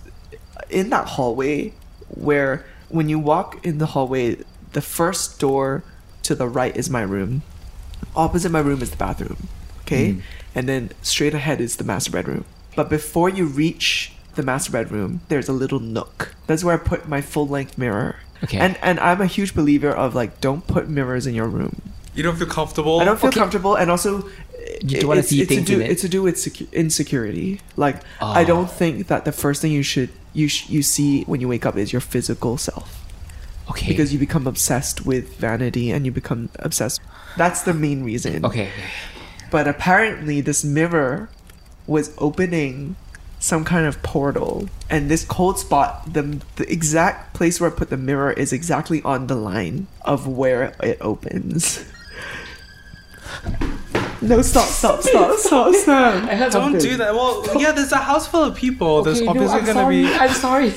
in 0.71 0.91
that 0.91 1.07
hallway 1.07 1.75
where 2.09 2.65
when 2.89 3.09
you 3.09 3.19
walk 3.19 3.65
in 3.65 3.79
the 3.79 3.87
hallway 3.87 4.39
the 4.73 4.81
first 4.83 5.39
door 5.41 5.83
to 6.23 6.35
the 6.35 6.49
right 6.49 6.77
is 6.77 6.89
my 6.91 7.03
room. 7.03 7.43
Opposite 8.17 8.51
my 8.51 8.61
room 8.61 8.83
is 8.83 8.91
the 8.91 8.97
bathroom. 8.97 9.49
Okay? 9.83 10.13
Mm. 10.15 10.23
And 10.55 10.69
then 10.69 10.91
straight 11.03 11.35
ahead 11.35 11.61
is 11.61 11.77
the 11.77 11.85
master 11.85 12.11
bedroom. 12.11 12.45
But 12.77 12.89
before 12.89 13.29
you 13.29 13.47
reach 13.47 14.13
the 14.35 14.43
master 14.43 14.73
bedroom, 14.73 15.21
there's 15.29 15.49
a 15.49 15.53
little 15.53 15.81
nook. 15.81 16.35
That's 16.47 16.63
where 16.65 16.75
I 16.75 16.79
put 16.79 17.09
my 17.09 17.21
full 17.21 17.47
length 17.49 17.77
mirror. 17.79 18.17
Okay. 18.45 18.59
And 18.59 18.79
and 18.83 18.99
I'm 19.01 19.21
a 19.21 19.27
huge 19.27 19.55
believer 19.55 19.91
of 19.91 20.15
like 20.15 20.41
don't 20.41 20.67
put 20.67 20.89
mirrors 20.89 21.27
in 21.27 21.35
your 21.35 21.47
room. 21.47 21.83
You 22.15 22.23
don't 22.23 22.37
feel 22.37 22.47
comfortable. 22.47 23.01
I 23.01 23.05
don't 23.05 23.19
feel 23.21 23.29
Okay. 23.29 23.39
comfortable, 23.41 23.75
and 23.77 23.91
also 23.91 24.29
You 24.83 25.01
don't 25.01 25.09
wanna 25.09 25.23
see 25.23 25.43
it's 25.43 25.49
things 25.49 25.67
to 25.67 25.75
do, 25.75 25.81
in 25.81 25.87
it. 25.87 25.91
It's 25.91 26.03
to 26.03 26.09
do 26.09 26.23
with 26.23 26.37
secu- 26.37 26.73
insecurity. 26.73 27.61
Like 27.77 27.97
I 28.21 28.43
Oh. 28.43 28.47
don't 28.47 28.71
think 28.71 29.09
that 29.09 29.25
the 29.25 29.33
first 29.33 29.61
thing 29.61 29.73
you 29.73 29.83
should 29.83 30.09
you 30.33 30.49
sh- 30.49 30.69
you 30.71 30.83
see 30.83 31.23
when 31.25 31.41
you 31.41 31.49
wake 31.49 31.67
up 31.67 31.77
is 31.77 31.93
your 31.93 32.01
physical 32.01 32.57
self 32.57 33.00
Okay. 33.71 33.89
because 33.89 34.13
you 34.13 34.19
become 34.19 34.47
obsessed 34.47 35.07
with 35.07 35.37
vanity 35.37 35.91
and 35.91 36.05
you 36.05 36.13
become 36.13 36.51
obsessed. 36.59 37.01
That's 37.37 37.63
the 37.63 37.75
main 37.75 38.05
reason. 38.05 38.45
Okay. 38.45 38.71
But 39.51 39.67
apparently, 39.67 40.41
this 40.41 40.65
mirror 40.65 41.29
was 41.87 42.15
opening 42.19 42.97
some 43.41 43.65
kind 43.65 43.87
of 43.87 44.03
portal, 44.03 44.69
and 44.91 45.11
this 45.11 45.25
cold 45.25 45.59
spot, 45.59 46.13
the 46.13 46.41
the 46.57 46.71
exact 46.71 47.35
place 47.35 47.61
where 47.61 47.71
I 47.71 47.75
put 47.75 47.91
the 47.91 47.97
mirror 47.97 48.33
is 48.33 48.53
exactly 48.53 49.03
on 49.03 49.27
the 49.27 49.35
line 49.35 49.87
of 50.03 50.27
where 50.27 50.75
it 50.83 50.99
opens. 51.01 51.85
No, 54.23 54.43
stop, 54.43 54.69
stop, 54.69 55.03
stop, 55.03 55.39
stop, 55.39 55.75
stop. 55.75 56.25
I 56.25 56.35
have 56.35 56.53
Don't 56.53 56.79
do 56.79 56.97
that. 56.99 57.15
Well, 57.15 57.47
yeah, 57.59 57.73
there's 57.73 57.93
a 57.93 57.97
house 57.97 58.27
full 58.29 58.45
of 58.45 58.55
people. 58.55 59.03
there's 59.03 59.19
Okay, 59.19 59.25
no, 59.25 59.31
obviously 59.31 59.59
I'm 59.61 59.65
gonna 59.67 59.81
sorry. 59.81 60.03
be. 60.03 60.15
I'm 60.15 60.31
sorry. 60.35 60.73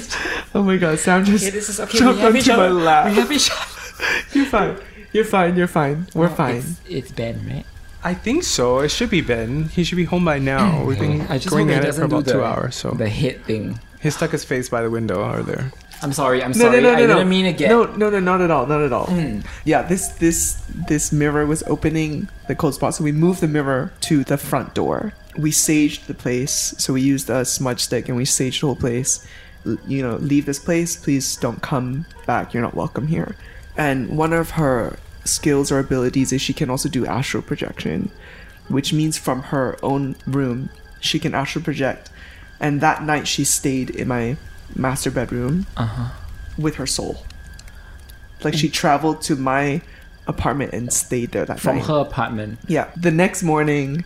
Oh 0.56 0.64
my 0.64 0.78
god, 0.78 1.00
Sam 1.00 1.26
just 1.26 1.44
Okay, 1.46 1.52
this 1.52 1.70
is 1.70 1.80
okay. 1.80 1.98
jumped 1.98 2.22
onto 2.24 2.38
each 2.38 2.48
my 2.48 2.68
lap. 2.70 3.08
We 3.08 3.16
have 3.16 3.32
each 3.32 3.52
other. 3.52 4.14
You're 4.34 4.46
fine. 4.46 4.78
You're 5.12 5.26
fine. 5.26 5.56
You're 5.58 5.68
fine. 5.68 6.08
We're 6.16 6.30
fine. 6.30 6.56
It's, 6.58 6.82
it's 6.90 7.12
Ben, 7.12 7.46
right? 7.48 7.66
I 8.04 8.14
think 8.14 8.44
so. 8.44 8.80
It 8.80 8.90
should 8.90 9.10
be 9.10 9.22
Ben. 9.22 9.66
He 9.70 9.84
should 9.84 9.96
be 9.98 10.06
home 10.06 10.26
by 10.26 10.40
now. 10.40 10.84
We've 10.88 11.00
been 11.00 11.22
I 11.24 11.38
just 11.38 11.50
going 11.50 11.70
at 11.72 11.84
it 11.86 11.94
for 11.96 12.04
about 12.04 12.26
the, 12.26 12.34
two 12.34 12.44
hours. 12.44 12.76
So 12.76 12.92
the 12.92 13.10
hit 13.10 13.46
thing. 13.46 13.80
he 14.02 14.10
stuck 14.10 14.32
his 14.32 14.44
face 14.46 14.70
by 14.70 14.82
the 14.82 14.90
window 14.90 15.24
over 15.24 15.44
there. 15.44 15.72
I'm 16.04 16.14
sorry. 16.14 16.44
I'm 16.44 16.52
No, 16.52 16.58
sorry. 16.58 16.82
no, 16.82 16.90
no, 16.90 16.90
no, 16.92 16.96
I 16.98 17.02
no. 17.08 17.14
didn't 17.16 17.30
mean 17.30 17.46
again. 17.46 17.70
No, 17.70 17.86
no, 17.86 18.10
no, 18.10 18.20
not 18.20 18.42
at 18.42 18.52
all, 18.52 18.66
not 18.68 18.82
at 18.82 18.92
all. 18.94 19.08
Mm. 19.08 19.46
Yeah, 19.66 19.82
this 19.84 20.08
this 20.20 20.62
this 20.88 21.12
mirror 21.12 21.46
was 21.46 21.64
opening 21.64 22.28
the 22.48 22.56
cold 22.56 22.76
spot, 22.76 22.96
so 22.96 23.04
we 23.04 23.12
moved 23.12 23.42
the 23.42 23.48
mirror 23.48 23.92
to 24.02 24.24
the 24.24 24.38
front 24.38 24.74
door. 24.76 25.14
We 25.38 25.52
saged 25.52 26.06
the 26.08 26.14
place, 26.14 26.76
so 26.78 26.94
we 26.94 27.02
used 27.02 27.30
a 27.30 27.44
smudge 27.46 27.80
stick 27.82 28.08
and 28.10 28.18
we 28.18 28.26
saged 28.26 28.60
the 28.62 28.68
whole 28.68 28.76
place. 28.76 29.26
L- 29.66 29.78
You 29.88 30.02
know, 30.04 30.16
leave 30.18 30.46
this 30.46 30.60
place, 30.60 30.96
please 30.96 31.36
don't 31.38 31.62
come 31.62 32.06
back. 32.28 32.54
You're 32.54 32.64
not 32.64 32.76
welcome 32.76 33.08
here. 33.08 33.36
And 33.78 34.18
one 34.18 34.34
of 34.34 34.52
her 34.52 34.98
skills 35.26 35.72
or 35.72 35.80
abilities 35.80 36.32
is 36.34 36.42
she 36.42 36.54
can 36.54 36.70
also 36.70 36.90
do 36.90 37.06
astral 37.08 37.42
projection, 37.42 38.12
which 38.68 38.92
means 38.94 39.18
from 39.18 39.42
her 39.54 39.78
own 39.82 40.16
room 40.28 40.70
she 41.00 41.18
can 41.18 41.34
astral 41.34 41.64
project. 41.64 42.10
And 42.60 42.82
that 42.82 43.04
night 43.04 43.28
she 43.28 43.44
stayed 43.46 43.90
in 43.90 44.08
my 44.08 44.38
master 44.76 45.12
bedroom 45.12 45.66
Uh 45.78 45.86
huh. 45.86 46.10
with 46.58 46.76
her 46.76 46.86
soul. 46.88 47.24
Like 48.44 48.54
she 48.56 48.70
traveled 48.70 49.22
to 49.24 49.36
my 49.36 49.82
apartment 50.28 50.74
and 50.74 50.92
stayed 50.92 51.32
there 51.32 51.46
that 51.46 51.54
night. 51.56 51.60
From 51.62 51.78
night. 51.78 51.86
her 51.88 52.00
apartment. 52.00 52.60
Yeah. 52.68 52.90
The 52.96 53.12
next 53.12 53.42
morning, 53.44 54.06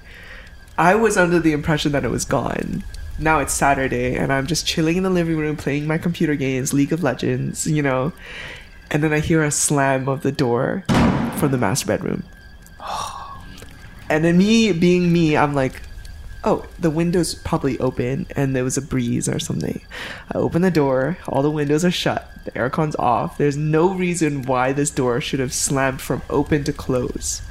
I 0.78 0.96
was 0.96 1.18
under 1.18 1.40
the 1.40 1.54
impression 1.54 1.92
that 1.94 2.04
it 2.06 2.12
was 2.12 2.24
gone. 2.26 2.84
Now 3.20 3.40
it's 3.40 3.54
Saturday, 3.54 4.16
and 4.16 4.32
I'm 4.32 4.46
just 4.46 4.68
chilling 4.68 4.96
in 4.98 5.02
the 5.04 5.10
living 5.10 5.38
room 5.38 5.58
playing 5.58 5.88
my 5.88 5.98
computer 5.98 6.36
games, 6.36 6.72
League 6.72 6.94
of 6.94 7.02
Legends, 7.02 7.66
you 7.66 7.82
know. 7.82 8.14
And 8.92 9.04
then 9.04 9.12
I 9.12 9.20
hear 9.20 9.44
a 9.44 9.50
slam 9.52 10.08
of 10.08 10.22
the 10.22 10.32
door 10.32 10.84
from 11.38 11.52
the 11.52 11.58
master 11.58 11.88
bedroom. 11.88 12.24
And 14.10 14.24
then 14.24 14.38
me 14.38 14.72
being 14.72 15.12
me, 15.12 15.36
I'm 15.36 15.54
like, 15.54 15.82
oh, 16.48 16.66
the 16.80 16.90
window's 16.90 17.36
probably 17.36 17.78
open 17.80 18.26
and 18.34 18.56
there 18.56 18.64
was 18.64 18.78
a 18.78 18.82
breeze 18.82 19.28
or 19.28 19.38
something. 19.38 19.82
I 20.32 20.38
open 20.38 20.62
the 20.62 20.72
door, 20.72 21.18
all 21.28 21.44
the 21.44 21.52
windows 21.52 21.84
are 21.84 21.92
shut, 21.92 22.32
the 22.46 22.52
aircon's 22.52 22.96
off. 22.96 23.38
There's 23.38 23.58
no 23.58 23.94
reason 23.94 24.44
why 24.44 24.72
this 24.72 24.90
door 24.90 25.20
should 25.20 25.42
have 25.42 25.54
slammed 25.54 26.00
from 26.00 26.22
open 26.30 26.64
to 26.64 26.72
close. 26.72 27.42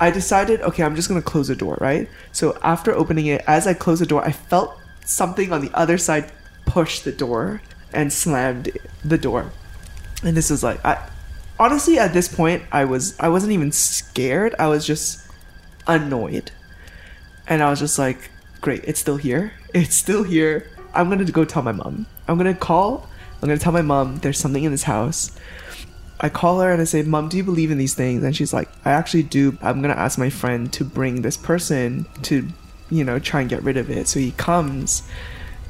I 0.00 0.10
decided, 0.10 0.60
okay, 0.62 0.82
I'm 0.82 0.96
just 0.96 1.08
gonna 1.08 1.22
close 1.22 1.46
the 1.46 1.54
door, 1.54 1.78
right? 1.80 2.08
So 2.32 2.58
after 2.60 2.92
opening 2.92 3.26
it, 3.26 3.44
as 3.46 3.68
I 3.68 3.74
closed 3.74 4.02
the 4.02 4.06
door, 4.06 4.24
I 4.24 4.32
felt 4.32 4.76
something 5.04 5.52
on 5.52 5.60
the 5.60 5.70
other 5.72 5.96
side 5.96 6.32
push 6.66 7.00
the 7.00 7.12
door 7.12 7.62
and 7.92 8.12
slammed 8.12 8.76
the 9.04 9.18
door. 9.18 9.52
And 10.24 10.36
this 10.36 10.50
is 10.50 10.64
like, 10.64 10.84
I 10.84 11.08
honestly 11.56 12.00
at 12.00 12.12
this 12.12 12.26
point, 12.26 12.64
I 12.72 12.84
was 12.84 13.18
I 13.20 13.28
wasn't 13.28 13.52
even 13.52 13.70
scared. 13.70 14.56
I 14.58 14.66
was 14.66 14.84
just 14.84 15.24
annoyed, 15.86 16.50
and 17.48 17.62
I 17.62 17.70
was 17.70 17.78
just 17.80 17.98
like, 17.98 18.30
great, 18.60 18.84
it's 18.84 19.00
still 19.00 19.16
here. 19.16 19.52
It's 19.74 19.94
still 19.94 20.22
here. 20.22 20.70
I'm 20.94 21.08
gonna 21.08 21.24
go 21.24 21.44
tell 21.44 21.62
my 21.62 21.72
mom. 21.72 22.06
I'm 22.26 22.36
gonna 22.36 22.54
call. 22.54 23.08
I'm 23.40 23.48
gonna 23.48 23.58
tell 23.58 23.72
my 23.72 23.82
mom 23.82 24.18
there's 24.18 24.38
something 24.38 24.64
in 24.64 24.70
this 24.70 24.84
house. 24.84 25.36
I 26.20 26.28
call 26.28 26.60
her 26.60 26.72
and 26.72 26.80
I 26.80 26.84
say, 26.84 27.02
Mom, 27.02 27.28
do 27.28 27.36
you 27.36 27.44
believe 27.44 27.70
in 27.70 27.78
these 27.78 27.94
things? 27.94 28.24
And 28.24 28.34
she's 28.34 28.52
like, 28.52 28.68
I 28.84 28.90
actually 28.90 29.22
do. 29.22 29.56
I'm 29.62 29.80
gonna 29.80 29.94
ask 29.94 30.18
my 30.18 30.30
friend 30.30 30.72
to 30.72 30.84
bring 30.84 31.22
this 31.22 31.36
person 31.36 32.06
to, 32.22 32.48
you 32.90 33.04
know, 33.04 33.18
try 33.18 33.40
and 33.40 33.48
get 33.48 33.62
rid 33.62 33.76
of 33.76 33.88
it. 33.90 34.08
So 34.08 34.18
he 34.18 34.32
comes 34.32 35.08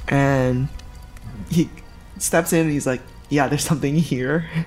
and 0.09 0.69
he 1.51 1.69
steps 2.19 2.53
in 2.53 2.61
and 2.61 2.71
he's 2.71 2.87
like, 2.87 3.03
Yeah, 3.29 3.49
there's 3.49 3.65
something 3.65 3.95
here. 3.95 4.49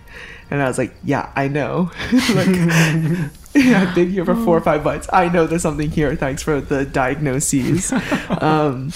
And 0.51 0.61
I 0.61 0.67
was 0.67 0.77
like, 0.77 0.93
Yeah, 1.01 1.31
I 1.33 1.47
know. 1.47 1.91
like, 2.35 3.31
I've 3.55 3.93
been 3.93 4.09
here 4.09 4.23
for 4.23 4.35
four 4.35 4.57
or 4.57 4.61
oh. 4.61 4.63
five 4.63 4.83
months. 4.83 5.09
I 5.11 5.27
know 5.27 5.45
there's 5.45 5.61
something 5.61 5.91
here. 5.91 6.15
Thanks 6.15 6.41
for 6.41 6.61
the 6.61 6.85
diagnoses. 6.85 7.91
um, 8.29 8.93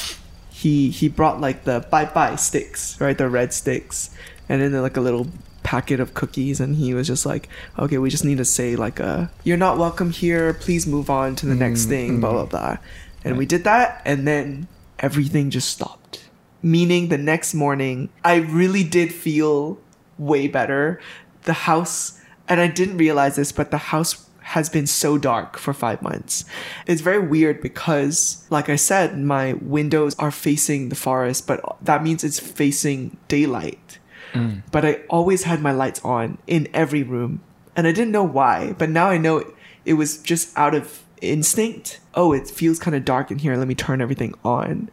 he 0.49 0.89
he 0.89 1.09
brought 1.09 1.41
like 1.41 1.65
the 1.65 1.85
bye 1.91 2.05
bye 2.05 2.37
sticks, 2.37 2.99
right? 3.01 3.17
The 3.17 3.27
red 3.27 3.51
sticks, 3.51 4.15
and 4.47 4.61
then 4.61 4.81
like 4.81 4.95
a 4.95 5.01
little 5.01 5.27
packet 5.63 5.99
of 5.99 6.13
cookies. 6.13 6.61
And 6.61 6.77
he 6.77 6.93
was 6.93 7.07
just 7.07 7.25
like, 7.25 7.49
"Okay, 7.77 7.97
we 7.97 8.09
just 8.09 8.23
need 8.23 8.37
to 8.37 8.45
say 8.45 8.77
like 8.77 9.01
a 9.01 9.29
you're 9.43 9.57
not 9.57 9.77
welcome 9.77 10.11
here. 10.11 10.53
Please 10.53 10.87
move 10.87 11.09
on 11.09 11.35
to 11.35 11.45
the 11.45 11.55
next 11.55 11.85
mm, 11.85 11.89
thing." 11.89 12.17
Mm. 12.17 12.21
Blah 12.21 12.31
blah 12.31 12.45
blah. 12.45 12.77
And 13.25 13.37
we 13.37 13.45
did 13.45 13.65
that, 13.65 14.01
and 14.05 14.25
then 14.25 14.67
everything 14.99 15.49
just 15.49 15.69
stopped. 15.69 16.29
Meaning 16.61 17.09
the 17.09 17.17
next 17.17 17.53
morning, 17.53 18.09
I 18.23 18.35
really 18.35 18.83
did 18.83 19.13
feel 19.13 19.79
way 20.17 20.47
better. 20.47 21.01
The 21.43 21.53
house, 21.53 22.21
and 22.47 22.61
I 22.61 22.67
didn't 22.67 22.97
realize 22.97 23.35
this, 23.35 23.51
but 23.51 23.71
the 23.71 23.77
house 23.77 24.24
has 24.45 24.69
been 24.69 24.85
so 24.85 25.17
dark 25.17 25.57
for 25.57 25.73
five 25.73 26.03
months. 26.03 26.45
It's 26.85 27.01
very 27.01 27.17
weird 27.17 27.61
because, 27.61 28.45
like 28.51 28.69
I 28.69 28.75
said, 28.75 29.17
my 29.17 29.53
windows 29.53 30.15
are 30.19 30.29
facing 30.29 30.89
the 30.89 30.95
forest, 30.95 31.47
but 31.47 31.59
that 31.81 32.03
means 32.03 32.23
it's 32.23 32.39
facing 32.39 33.17
daylight. 33.27 33.97
Mm. 34.33 34.61
But 34.71 34.85
I 34.85 35.01
always 35.09 35.43
had 35.43 35.61
my 35.61 35.71
lights 35.71 35.99
on 36.05 36.37
in 36.45 36.67
every 36.75 37.01
room, 37.01 37.41
and 37.75 37.87
I 37.87 37.91
didn't 37.91 38.11
know 38.11 38.23
why. 38.23 38.75
But 38.77 38.91
now 38.91 39.09
I 39.09 39.17
know 39.17 39.37
it, 39.39 39.47
it 39.83 39.93
was 39.93 40.19
just 40.19 40.55
out 40.55 40.75
of 40.75 41.03
instinct. 41.21 41.99
Oh, 42.13 42.31
it 42.31 42.47
feels 42.47 42.77
kind 42.77 42.95
of 42.95 43.03
dark 43.03 43.31
in 43.31 43.39
here. 43.39 43.57
Let 43.57 43.67
me 43.67 43.73
turn 43.75 43.99
everything 43.99 44.35
on. 44.43 44.91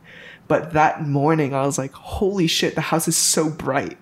But 0.48 0.72
that 0.72 1.06
morning, 1.06 1.54
I 1.54 1.66
was 1.66 1.76
like, 1.76 1.92
holy 1.92 2.46
shit, 2.46 2.74
the 2.74 2.80
house 2.80 3.06
is 3.06 3.18
so 3.18 3.50
bright. 3.50 3.98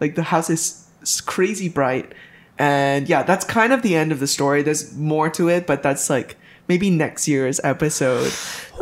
Like, 0.00 0.14
the 0.14 0.22
house 0.22 0.48
is 0.48 1.20
crazy 1.26 1.68
bright. 1.68 2.14
And 2.58 3.08
yeah, 3.08 3.22
that's 3.22 3.44
kind 3.44 3.72
of 3.72 3.82
the 3.82 3.96
end 3.96 4.12
of 4.12 4.20
the 4.20 4.26
story. 4.26 4.62
There's 4.62 4.94
more 4.94 5.28
to 5.30 5.48
it, 5.48 5.66
but 5.66 5.82
that's 5.82 6.08
like 6.08 6.36
maybe 6.68 6.90
next 6.90 7.26
year's 7.28 7.60
episode. 7.64 8.32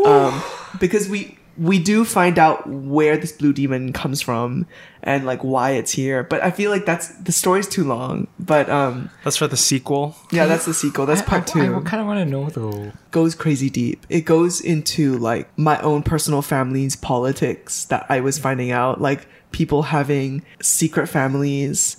um, 0.04 0.42
because 0.78 1.08
we 1.08 1.38
we 1.58 1.78
do 1.78 2.04
find 2.04 2.38
out 2.38 2.66
where 2.68 3.16
this 3.16 3.32
blue 3.32 3.52
demon 3.52 3.92
comes 3.92 4.22
from 4.22 4.66
and 5.02 5.26
like 5.26 5.42
why 5.42 5.72
it's 5.72 5.92
here. 5.92 6.22
But 6.22 6.42
I 6.42 6.50
feel 6.50 6.70
like 6.70 6.86
that's 6.86 7.08
the 7.08 7.32
story's 7.32 7.68
too 7.68 7.84
long. 7.84 8.28
But 8.38 8.70
um 8.70 9.10
That's 9.24 9.36
for 9.36 9.48
the 9.48 9.56
sequel. 9.56 10.16
yeah, 10.30 10.46
that's 10.46 10.64
the 10.64 10.74
sequel. 10.74 11.06
That's 11.06 11.22
part 11.22 11.42
I, 11.42 11.52
two 11.52 11.76
I, 11.76 11.80
kind 11.82 12.00
of 12.00 12.06
want 12.06 12.18
to 12.20 12.24
know 12.24 12.48
though. 12.48 12.92
goes 13.10 13.34
crazy 13.34 13.68
deep. 13.70 14.06
It 14.08 14.22
goes 14.22 14.60
into 14.60 15.18
like 15.18 15.48
my 15.58 15.80
own 15.80 16.02
personal 16.02 16.42
family's 16.42 16.96
politics 16.96 17.84
that 17.86 18.06
I 18.08 18.20
was 18.20 18.38
finding 18.38 18.70
out, 18.70 19.00
like 19.00 19.26
people 19.50 19.82
having 19.82 20.42
secret 20.62 21.06
families 21.06 21.98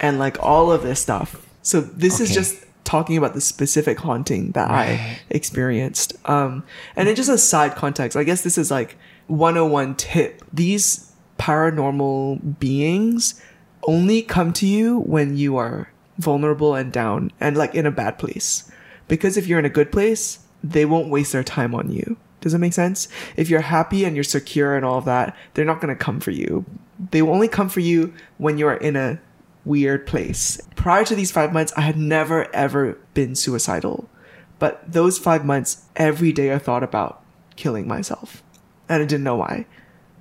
and 0.00 0.18
like 0.18 0.40
all 0.42 0.70
of 0.70 0.82
this 0.82 1.00
stuff. 1.00 1.46
So 1.62 1.80
this 1.80 2.20
is 2.20 2.34
just 2.34 2.64
talking 2.84 3.16
about 3.16 3.34
the 3.34 3.40
specific 3.40 3.98
haunting 3.98 4.52
that 4.52 4.70
I 4.70 5.18
experienced. 5.30 6.14
Um 6.28 6.64
and 6.96 7.08
then 7.08 7.16
just 7.16 7.30
a 7.30 7.38
side 7.38 7.74
context. 7.74 8.16
I 8.16 8.24
guess 8.24 8.42
this 8.42 8.58
is 8.58 8.70
like 8.70 8.96
101 9.28 9.94
tip. 9.96 10.42
These 10.52 11.12
paranormal 11.38 12.58
beings 12.58 13.40
only 13.84 14.22
come 14.22 14.52
to 14.52 14.66
you 14.66 15.00
when 15.00 15.36
you 15.36 15.56
are 15.56 15.90
vulnerable 16.18 16.74
and 16.74 16.92
down 16.92 17.32
and 17.40 17.56
like 17.56 17.74
in 17.74 17.86
a 17.86 17.90
bad 17.90 18.18
place. 18.18 18.70
Because 19.08 19.36
if 19.36 19.46
you're 19.46 19.58
in 19.58 19.64
a 19.64 19.70
good 19.70 19.90
place, 19.90 20.40
they 20.62 20.84
won't 20.84 21.08
waste 21.08 21.32
their 21.32 21.42
time 21.42 21.74
on 21.74 21.90
you. 21.90 22.16
Does 22.40 22.52
that 22.52 22.58
make 22.58 22.72
sense? 22.72 23.08
If 23.36 23.48
you're 23.48 23.60
happy 23.60 24.04
and 24.04 24.16
you're 24.16 24.24
secure 24.24 24.76
and 24.76 24.84
all 24.84 24.98
of 24.98 25.04
that, 25.04 25.36
they're 25.54 25.64
not 25.64 25.80
going 25.80 25.96
to 25.96 26.04
come 26.04 26.20
for 26.20 26.30
you. 26.30 26.64
They 27.10 27.22
will 27.22 27.34
only 27.34 27.48
come 27.48 27.68
for 27.68 27.80
you 27.80 28.14
when 28.38 28.58
you're 28.58 28.74
in 28.74 28.96
a 28.96 29.20
weird 29.64 30.06
place. 30.06 30.60
Prior 30.76 31.04
to 31.04 31.14
these 31.14 31.30
five 31.30 31.52
months, 31.52 31.72
I 31.76 31.82
had 31.82 31.96
never 31.96 32.54
ever 32.54 32.98
been 33.14 33.34
suicidal. 33.34 34.08
But 34.58 34.82
those 34.90 35.18
five 35.18 35.44
months, 35.44 35.84
every 35.96 36.32
day 36.32 36.52
I 36.54 36.58
thought 36.58 36.82
about 36.82 37.22
killing 37.56 37.88
myself. 37.88 38.42
And 38.88 39.02
I 39.02 39.06
didn't 39.06 39.24
know 39.24 39.36
why. 39.36 39.66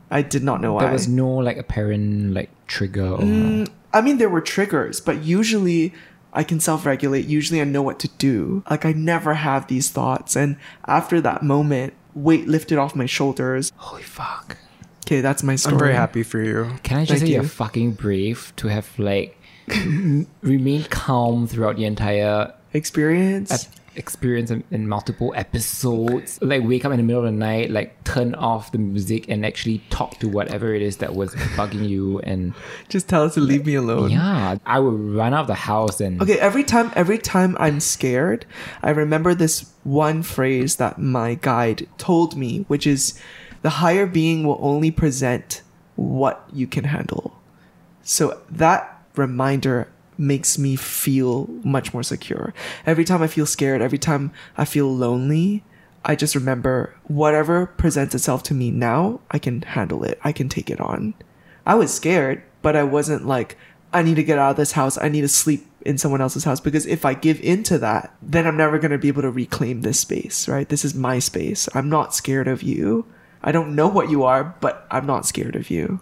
I 0.09 0.21
did 0.21 0.43
not 0.43 0.61
know 0.61 0.73
why. 0.73 0.83
There 0.83 0.91
was 0.91 1.07
no 1.07 1.29
like 1.29 1.57
apparent 1.57 2.33
like 2.33 2.49
trigger. 2.67 3.05
Or, 3.13 3.19
Mm, 3.19 3.69
I 3.93 4.01
mean, 4.01 4.17
there 4.17 4.29
were 4.29 4.41
triggers, 4.41 4.99
but 4.99 5.23
usually 5.23 5.93
I 6.33 6.43
can 6.43 6.59
self 6.59 6.85
regulate. 6.85 7.25
Usually 7.25 7.61
I 7.61 7.65
know 7.65 7.81
what 7.81 7.99
to 7.99 8.07
do. 8.17 8.63
Like, 8.69 8.85
I 8.85 8.93
never 8.93 9.35
have 9.35 9.67
these 9.67 9.89
thoughts. 9.89 10.35
And 10.35 10.57
after 10.85 11.21
that 11.21 11.43
moment, 11.43 11.93
weight 12.13 12.47
lifted 12.47 12.77
off 12.77 12.95
my 12.95 13.05
shoulders. 13.05 13.71
Holy 13.77 14.03
fuck! 14.03 14.57
Okay, 15.05 15.21
that's 15.21 15.43
my 15.43 15.55
story. 15.55 15.73
I'm 15.73 15.79
very 15.79 15.93
happy 15.95 16.23
for 16.23 16.41
you. 16.41 16.71
Can 16.83 16.97
I 16.97 17.01
just 17.05 17.09
Thank 17.09 17.21
say 17.21 17.27
you. 17.27 17.33
you're 17.35 17.43
fucking 17.43 17.91
brave 17.93 18.53
to 18.57 18.67
have 18.67 18.87
like 18.99 19.37
m- 19.69 20.27
remained 20.41 20.89
calm 20.89 21.47
throughout 21.47 21.75
the 21.77 21.85
entire 21.85 22.53
Experience. 22.73 23.51
ep- 23.51 23.71
experience 23.97 24.49
in, 24.51 24.63
in 24.71 24.87
multiple 24.87 25.33
episodes. 25.35 26.39
Like 26.41 26.63
wake 26.63 26.85
up 26.85 26.91
in 26.93 26.97
the 26.97 27.03
middle 27.03 27.25
of 27.25 27.31
the 27.33 27.37
night, 27.37 27.69
like 27.71 28.01
turn 28.05 28.33
off 28.35 28.71
the 28.71 28.77
music 28.77 29.27
and 29.27 29.45
actually 29.45 29.79
talk 29.89 30.17
to 30.19 30.29
whatever 30.29 30.73
it 30.73 30.81
is 30.81 30.97
that 30.97 31.13
was 31.15 31.33
bugging 31.57 31.89
you. 31.89 32.19
And 32.19 32.53
Just 32.89 33.09
tell 33.09 33.23
us 33.23 33.33
to 33.33 33.41
leave 33.41 33.65
me 33.65 33.75
alone. 33.75 34.11
yeah, 34.11 34.55
I 34.65 34.79
would 34.79 34.97
run 34.97 35.33
out 35.33 35.41
of 35.41 35.47
the 35.47 35.55
house 35.55 35.99
and 35.99 36.21
Okay, 36.21 36.39
every 36.39 36.63
time 36.63 36.91
every 36.95 37.17
time 37.17 37.57
I'm 37.59 37.81
scared, 37.81 38.45
I 38.81 38.91
remember 38.91 39.33
this 39.35 39.69
one 39.83 40.23
phrase 40.23 40.77
that 40.77 40.97
my 40.99 41.33
guide 41.33 41.87
told 41.97 42.37
me, 42.37 42.63
which 42.69 42.87
is 42.87 43.19
the 43.61 43.69
higher 43.69 44.05
being 44.05 44.45
will 44.45 44.59
only 44.61 44.91
present 44.91 45.61
what 45.95 46.47
you 46.51 46.67
can 46.67 46.85
handle. 46.85 47.39
So 48.03 48.41
that 48.49 49.03
reminder 49.15 49.87
makes 50.17 50.57
me 50.57 50.75
feel 50.75 51.47
much 51.63 51.93
more 51.93 52.03
secure. 52.03 52.53
Every 52.85 53.03
time 53.03 53.21
I 53.21 53.27
feel 53.27 53.45
scared, 53.45 53.81
every 53.81 53.97
time 53.97 54.31
I 54.57 54.65
feel 54.65 54.93
lonely, 54.93 55.63
I 56.03 56.15
just 56.15 56.35
remember 56.35 56.95
whatever 57.03 57.67
presents 57.67 58.15
itself 58.15 58.43
to 58.43 58.53
me 58.53 58.71
now, 58.71 59.21
I 59.29 59.39
can 59.39 59.61
handle 59.61 60.03
it. 60.03 60.19
I 60.23 60.31
can 60.31 60.49
take 60.49 60.69
it 60.69 60.79
on. 60.79 61.13
I 61.65 61.75
was 61.75 61.93
scared, 61.93 62.41
but 62.61 62.75
I 62.75 62.83
wasn't 62.83 63.27
like, 63.27 63.57
I 63.93 64.01
need 64.01 64.15
to 64.15 64.23
get 64.23 64.39
out 64.39 64.51
of 64.51 64.57
this 64.57 64.71
house. 64.71 64.97
I 64.99 65.09
need 65.09 65.21
to 65.21 65.27
sleep 65.27 65.67
in 65.81 65.97
someone 65.97 66.21
else's 66.21 66.43
house 66.43 66.59
because 66.59 66.85
if 66.85 67.05
I 67.05 67.13
give 67.13 67.39
into 67.41 67.77
that, 67.79 68.15
then 68.21 68.47
I'm 68.47 68.57
never 68.57 68.79
going 68.79 68.91
to 68.91 68.97
be 68.97 69.09
able 69.09 69.23
to 69.23 69.31
reclaim 69.31 69.81
this 69.81 69.99
space, 69.99 70.47
right? 70.47 70.69
This 70.69 70.85
is 70.85 70.95
my 70.95 71.19
space. 71.19 71.67
I'm 71.75 71.89
not 71.89 72.15
scared 72.15 72.47
of 72.47 72.63
you. 72.63 73.05
I 73.43 73.51
don't 73.51 73.75
know 73.75 73.87
what 73.87 74.09
you 74.09 74.23
are, 74.23 74.55
but 74.61 74.85
I'm 74.91 75.05
not 75.05 75.25
scared 75.25 75.55
of 75.55 75.69
you. 75.69 75.99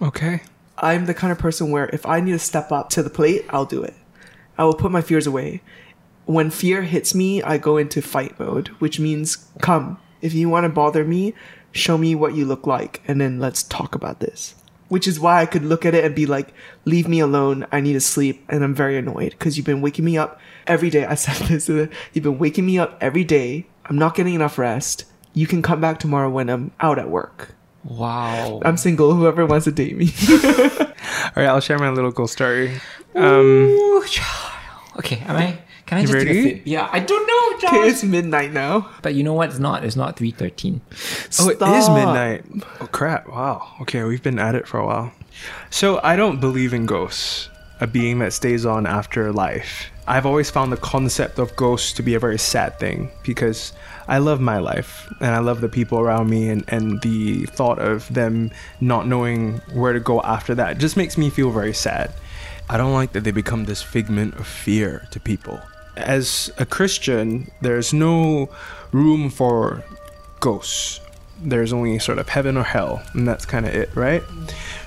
Okay. 0.00 0.42
I'm 0.78 1.06
the 1.06 1.14
kind 1.14 1.32
of 1.32 1.38
person 1.38 1.70
where 1.70 1.88
if 1.92 2.06
I 2.06 2.20
need 2.20 2.32
to 2.32 2.38
step 2.38 2.70
up 2.70 2.88
to 2.90 3.02
the 3.02 3.10
plate, 3.10 3.44
I'll 3.50 3.64
do 3.64 3.82
it. 3.82 3.94
I 4.56 4.64
will 4.64 4.74
put 4.74 4.92
my 4.92 5.00
fears 5.00 5.26
away. 5.26 5.62
When 6.26 6.50
fear 6.50 6.82
hits 6.82 7.14
me, 7.14 7.42
I 7.42 7.58
go 7.58 7.76
into 7.76 8.02
fight 8.02 8.38
mode, 8.38 8.68
which 8.78 9.00
means 9.00 9.48
come. 9.60 9.98
If 10.20 10.34
you 10.34 10.48
want 10.48 10.64
to 10.64 10.68
bother 10.68 11.04
me, 11.04 11.34
show 11.72 11.96
me 11.98 12.14
what 12.14 12.34
you 12.34 12.44
look 12.44 12.66
like, 12.66 13.02
and 13.06 13.20
then 13.20 13.38
let's 13.38 13.62
talk 13.62 13.94
about 13.94 14.20
this. 14.20 14.54
Which 14.88 15.06
is 15.06 15.20
why 15.20 15.40
I 15.40 15.46
could 15.46 15.64
look 15.64 15.84
at 15.84 15.94
it 15.94 16.04
and 16.04 16.14
be 16.14 16.26
like, 16.26 16.54
leave 16.84 17.08
me 17.08 17.20
alone. 17.20 17.66
I 17.70 17.80
need 17.80 17.92
to 17.92 18.00
sleep. 18.00 18.42
And 18.48 18.64
I'm 18.64 18.74
very 18.74 18.96
annoyed 18.96 19.32
because 19.32 19.56
you've 19.56 19.66
been 19.66 19.82
waking 19.82 20.04
me 20.04 20.16
up 20.16 20.40
every 20.66 20.88
day. 20.88 21.04
I 21.06 21.14
said 21.14 21.46
this. 21.46 21.68
You've 21.68 22.24
been 22.24 22.38
waking 22.38 22.64
me 22.64 22.78
up 22.78 22.96
every 23.00 23.24
day. 23.24 23.66
I'm 23.84 23.98
not 23.98 24.14
getting 24.14 24.34
enough 24.34 24.58
rest. 24.58 25.04
You 25.34 25.46
can 25.46 25.62
come 25.62 25.80
back 25.80 25.98
tomorrow 25.98 26.30
when 26.30 26.48
I'm 26.48 26.72
out 26.80 26.98
at 26.98 27.08
work. 27.10 27.54
wow. 27.84 28.60
I'm 28.64 28.76
single. 28.76 29.14
Whoever 29.14 29.46
wants 29.46 29.64
to 29.64 29.72
date 29.72 29.96
me. 29.96 30.12
All 30.32 31.32
right, 31.36 31.46
I'll 31.46 31.60
share 31.60 31.78
my 31.78 31.90
little 31.90 32.10
ghost 32.10 32.32
story. 32.32 32.80
Um, 33.14 33.66
Ooh, 33.68 34.04
child. 34.06 34.52
Okay, 34.98 35.18
am 35.26 35.36
I? 35.36 35.58
Can 35.86 35.98
I 35.98 36.00
just 36.02 36.12
take 36.12 36.28
a 36.28 36.42
sip? 36.42 36.62
Yeah, 36.66 36.88
I 36.92 36.98
don't 36.98 37.26
know, 37.26 37.58
Josh. 37.60 37.72
Okay, 37.72 37.88
it's 37.88 38.04
midnight 38.04 38.52
now. 38.52 38.90
But 39.00 39.14
you 39.14 39.22
know 39.22 39.32
what? 39.32 39.48
It's 39.50 39.58
not. 39.58 39.84
It's 39.84 39.96
not 39.96 40.16
three 40.18 40.32
thirteen. 40.32 40.80
oh, 41.38 41.48
it 41.48 41.62
is 41.62 41.88
midnight. 41.88 42.44
Oh 42.80 42.88
crap! 42.92 43.26
Wow. 43.28 43.74
Okay, 43.82 44.02
we've 44.04 44.22
been 44.22 44.38
at 44.38 44.54
it 44.54 44.66
for 44.68 44.78
a 44.78 44.86
while. 44.86 45.12
So 45.70 46.00
I 46.02 46.16
don't 46.16 46.40
believe 46.40 46.74
in 46.74 46.84
ghosts, 46.84 47.48
a 47.80 47.86
being 47.86 48.18
that 48.18 48.32
stays 48.34 48.66
on 48.66 48.86
after 48.86 49.32
life. 49.32 49.90
I've 50.06 50.26
always 50.26 50.50
found 50.50 50.72
the 50.72 50.76
concept 50.78 51.38
of 51.38 51.54
ghosts 51.56 51.92
to 51.94 52.02
be 52.02 52.14
a 52.14 52.18
very 52.18 52.38
sad 52.38 52.78
thing 52.78 53.10
because 53.22 53.72
I 54.08 54.18
love 54.18 54.40
my 54.40 54.58
life 54.58 55.06
and 55.20 55.34
I 55.34 55.38
love 55.38 55.60
the 55.60 55.68
people 55.68 56.00
around 56.00 56.30
me 56.30 56.48
and, 56.48 56.64
and 56.68 57.00
the 57.02 57.44
thought 57.44 57.78
of 57.78 58.12
them 58.12 58.50
not 58.80 59.06
knowing 59.06 59.58
where 59.72 59.92
to 59.92 60.00
go 60.00 60.22
after 60.22 60.54
that 60.54 60.78
just 60.78 60.96
makes 60.96 61.18
me 61.18 61.28
feel 61.28 61.50
very 61.50 61.74
sad. 61.74 62.12
I 62.70 62.78
don't 62.78 62.94
like 62.94 63.12
that 63.12 63.24
they 63.24 63.30
become 63.30 63.66
this 63.66 63.82
figment 63.82 64.34
of 64.36 64.46
fear 64.46 65.06
to 65.10 65.20
people. 65.20 65.60
As 65.96 66.50
a 66.58 66.64
Christian, 66.64 67.50
there's 67.60 67.92
no 67.92 68.48
room 68.92 69.28
for 69.28 69.84
ghosts. 70.40 71.00
There's 71.40 71.72
only 71.72 71.98
sort 71.98 72.18
of 72.18 72.28
heaven 72.28 72.56
or 72.56 72.64
hell, 72.64 73.02
and 73.12 73.28
that's 73.28 73.44
kind 73.44 73.66
of 73.66 73.74
it, 73.74 73.94
right? 73.94 74.22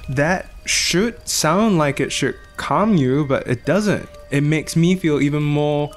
That 0.09 0.49
should 0.65 1.27
sound 1.27 1.77
like 1.77 1.99
it 1.99 2.11
should 2.11 2.35
calm 2.57 2.97
you, 2.97 3.25
but 3.25 3.47
it 3.47 3.65
doesn't. 3.65 4.09
It 4.31 4.41
makes 4.41 4.75
me 4.75 4.95
feel 4.95 5.21
even 5.21 5.43
more 5.43 5.91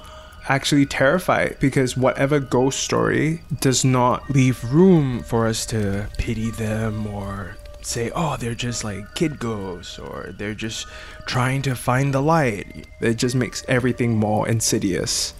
actually 0.48 0.86
terrified 0.86 1.56
because 1.60 1.96
whatever 1.96 2.40
ghost 2.40 2.80
story 2.80 3.40
does 3.60 3.84
not 3.84 4.28
leave 4.30 4.62
room 4.72 5.22
for 5.22 5.46
us 5.46 5.64
to 5.66 6.08
pity 6.18 6.50
them 6.50 7.06
or 7.06 7.56
say, 7.82 8.10
oh, 8.14 8.36
they're 8.38 8.54
just 8.54 8.84
like 8.84 9.14
kid 9.14 9.38
ghosts 9.38 9.98
or 9.98 10.34
they're 10.36 10.54
just 10.54 10.86
trying 11.26 11.62
to 11.62 11.74
find 11.74 12.12
the 12.12 12.20
light. 12.20 12.86
It 13.00 13.14
just 13.14 13.34
makes 13.34 13.64
everything 13.68 14.16
more 14.16 14.48
insidious, 14.48 15.34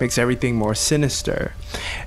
makes 0.00 0.18
everything 0.18 0.56
more 0.56 0.74
sinister. 0.74 1.52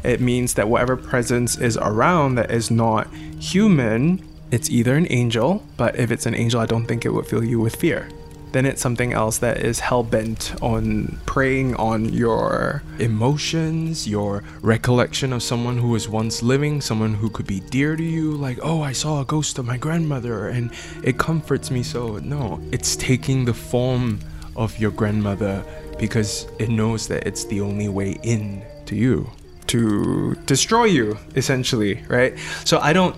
It 0.03 0.21
means 0.21 0.55
that 0.55 0.67
whatever 0.67 0.97
presence 0.97 1.57
is 1.57 1.77
around 1.77 2.35
that 2.35 2.51
is 2.51 2.71
not 2.71 3.13
human, 3.39 4.27
it's 4.51 4.69
either 4.69 4.95
an 4.95 5.07
angel, 5.09 5.63
but 5.77 5.95
if 5.97 6.11
it's 6.11 6.25
an 6.25 6.35
angel, 6.35 6.61
I 6.61 6.65
don't 6.65 6.85
think 6.85 7.05
it 7.05 7.09
would 7.09 7.27
fill 7.27 7.43
you 7.43 7.59
with 7.59 7.75
fear 7.75 8.07
then 8.55 8.65
it's 8.65 8.81
something 8.81 9.11
else 9.11 9.39
that 9.39 9.57
is 9.57 9.81
hell 9.81 10.01
bent 10.01 10.55
on 10.61 11.19
preying 11.25 11.75
on 11.75 12.05
your 12.13 12.81
emotions, 12.99 14.07
your 14.07 14.45
recollection 14.61 15.33
of 15.33 15.43
someone 15.43 15.77
who 15.77 15.89
was 15.89 16.07
once 16.07 16.41
living, 16.41 16.79
someone 16.79 17.15
who 17.15 17.29
could 17.29 17.45
be 17.45 17.59
dear 17.59 17.97
to 17.97 18.03
you. 18.03 18.31
Like, 18.31 18.57
oh, 18.63 18.81
I 18.81 18.93
saw 18.93 19.19
a 19.19 19.25
ghost 19.25 19.59
of 19.59 19.65
my 19.65 19.75
grandmother 19.75 20.47
and 20.47 20.71
it 21.03 21.17
comforts 21.17 21.69
me 21.69 21.83
so. 21.83 22.17
No, 22.19 22.61
it's 22.71 22.95
taking 22.95 23.43
the 23.43 23.53
form 23.53 24.21
of 24.55 24.79
your 24.79 24.91
grandmother 24.91 25.61
because 25.99 26.47
it 26.57 26.69
knows 26.69 27.09
that 27.09 27.27
it's 27.27 27.43
the 27.43 27.59
only 27.59 27.89
way 27.89 28.17
in 28.23 28.63
to 28.85 28.95
you 28.95 29.29
to 29.67 30.35
destroy 30.45 30.85
you 30.85 31.17
essentially 31.35 32.03
right 32.07 32.37
so 32.63 32.77
i 32.79 32.93
don't 32.93 33.15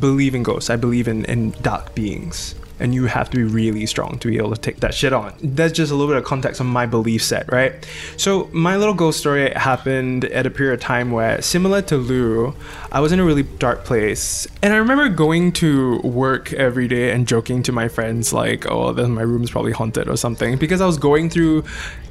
believe 0.00 0.34
in 0.34 0.42
ghosts 0.42 0.68
i 0.68 0.74
believe 0.74 1.06
in, 1.06 1.24
in 1.26 1.52
dark 1.62 1.94
beings 1.94 2.56
and 2.78 2.94
you 2.94 3.06
have 3.06 3.30
to 3.30 3.36
be 3.36 3.44
really 3.44 3.86
strong 3.86 4.18
to 4.18 4.28
be 4.28 4.36
able 4.36 4.54
to 4.54 4.60
take 4.60 4.80
that 4.80 4.94
shit 4.94 5.12
on. 5.12 5.32
That's 5.42 5.72
just 5.72 5.90
a 5.92 5.94
little 5.94 6.12
bit 6.12 6.18
of 6.18 6.24
context 6.24 6.60
on 6.60 6.66
my 6.66 6.86
belief 6.86 7.22
set, 7.22 7.50
right? 7.50 7.72
So 8.16 8.48
my 8.52 8.76
little 8.76 8.94
ghost 8.94 9.18
story 9.18 9.50
happened 9.52 10.24
at 10.26 10.46
a 10.46 10.50
period 10.50 10.74
of 10.74 10.80
time 10.80 11.10
where, 11.10 11.40
similar 11.42 11.82
to 11.82 11.96
Lou, 11.96 12.54
I 12.92 13.00
was 13.00 13.12
in 13.12 13.20
a 13.20 13.24
really 13.24 13.42
dark 13.42 13.84
place, 13.84 14.46
and 14.62 14.72
I 14.72 14.76
remember 14.76 15.08
going 15.08 15.52
to 15.52 15.98
work 16.00 16.52
every 16.52 16.88
day 16.88 17.12
and 17.12 17.26
joking 17.26 17.62
to 17.64 17.72
my 17.72 17.88
friends 17.88 18.32
like, 18.32 18.66
"Oh, 18.70 18.92
then 18.92 19.12
my 19.12 19.22
room's 19.22 19.50
probably 19.50 19.72
haunted 19.72 20.08
or 20.08 20.16
something," 20.16 20.56
because 20.56 20.80
I 20.80 20.86
was 20.86 20.98
going 20.98 21.30
through 21.30 21.64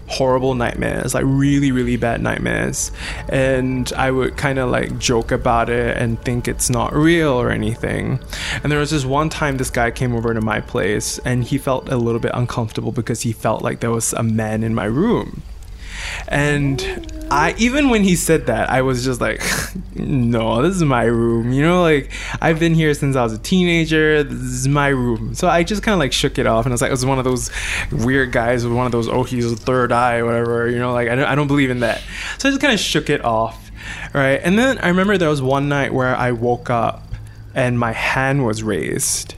horrible 0.07 0.53
nightmares, 0.53 1.13
like 1.13 1.23
really, 1.25 1.71
really 1.71 1.97
bad 1.97 2.21
nightmares. 2.21 2.91
And 3.29 3.91
I 3.93 4.11
would 4.11 4.37
kind 4.37 4.59
of 4.59 4.69
like 4.69 4.97
joke 4.99 5.31
about 5.31 5.69
it 5.69 5.97
and 5.97 6.21
think 6.21 6.47
it's 6.47 6.69
not 6.69 6.93
real 6.93 7.33
or 7.33 7.49
anything. 7.51 8.19
And 8.63 8.71
there 8.71 8.79
was 8.79 8.91
this 8.91 9.05
one 9.05 9.29
time 9.29 9.57
this 9.57 9.69
guy 9.69 9.91
came 9.91 10.15
over 10.15 10.33
to 10.33 10.41
my 10.41 10.61
place 10.61 11.19
and 11.19 11.43
he 11.43 11.57
felt 11.57 11.89
a 11.89 11.97
little 11.97 12.19
bit 12.19 12.31
uncomfortable 12.33 12.91
because 12.91 13.21
he 13.21 13.31
felt 13.31 13.61
like 13.61 13.79
there 13.79 13.91
was 13.91 14.13
a 14.13 14.23
man 14.23 14.63
in 14.63 14.73
my 14.73 14.85
room. 14.85 15.41
And 16.27 17.25
I 17.31 17.55
even 17.57 17.89
when 17.89 18.03
he 18.03 18.15
said 18.15 18.47
that, 18.47 18.69
I 18.69 18.81
was 18.81 19.03
just 19.03 19.19
like, 19.19 19.41
no, 19.95 20.61
this 20.61 20.75
is 20.75 20.83
my 20.83 21.03
room. 21.03 21.51
You 21.51 21.63
know, 21.63 21.81
like 21.81 22.11
I've 22.41 22.59
been 22.59 22.73
here 22.73 22.93
since 22.93 23.15
I 23.15 23.23
was 23.23 23.33
a 23.33 23.37
teenager. 23.37 24.23
This 24.23 24.39
is 24.39 24.67
my 24.67 24.89
room. 24.89 25.33
So 25.35 25.47
I 25.47 25.63
just 25.63 25.83
kind 25.83 25.93
of 25.93 25.99
like 25.99 26.13
shook 26.13 26.37
it 26.37 26.47
off, 26.47 26.65
and 26.65 26.73
I 26.73 26.75
was 26.75 26.81
like, 26.81 26.89
it 26.89 26.93
was 26.93 27.05
one 27.05 27.17
of 27.17 27.25
those 27.25 27.49
weird 27.91 28.31
guys 28.31 28.63
with 28.63 28.75
one 28.75 28.85
of 28.85 28.91
those 28.91 29.07
oh 29.07 29.23
he's 29.23 29.51
a 29.51 29.55
third 29.55 29.91
eye, 29.91 30.17
or 30.17 30.25
whatever. 30.25 30.69
You 30.69 30.79
know, 30.79 30.93
like 30.93 31.09
I 31.09 31.15
don't, 31.15 31.25
I 31.25 31.35
don't 31.35 31.47
believe 31.47 31.69
in 31.69 31.79
that. 31.79 32.01
So 32.37 32.49
I 32.49 32.51
just 32.51 32.61
kind 32.61 32.73
of 32.73 32.79
shook 32.79 33.09
it 33.09 33.23
off, 33.23 33.71
right? 34.13 34.39
And 34.43 34.57
then 34.57 34.77
I 34.79 34.89
remember 34.89 35.17
there 35.17 35.29
was 35.29 35.41
one 35.41 35.67
night 35.67 35.93
where 35.93 36.15
I 36.15 36.31
woke 36.31 36.69
up 36.69 37.03
and 37.55 37.79
my 37.79 37.93
hand 37.93 38.45
was 38.45 38.61
raised, 38.61 39.35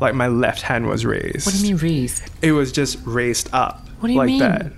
like 0.00 0.14
my 0.14 0.26
left 0.26 0.62
hand 0.62 0.88
was 0.88 1.06
raised. 1.06 1.46
What 1.46 1.54
do 1.54 1.66
you 1.66 1.74
mean 1.74 1.82
raised? 1.82 2.28
It 2.42 2.52
was 2.52 2.72
just 2.72 2.98
raised 3.04 3.48
up. 3.52 3.88
What 4.00 4.08
do 4.08 4.12
you 4.12 4.18
like 4.18 4.26
mean? 4.26 4.38
that. 4.40 4.72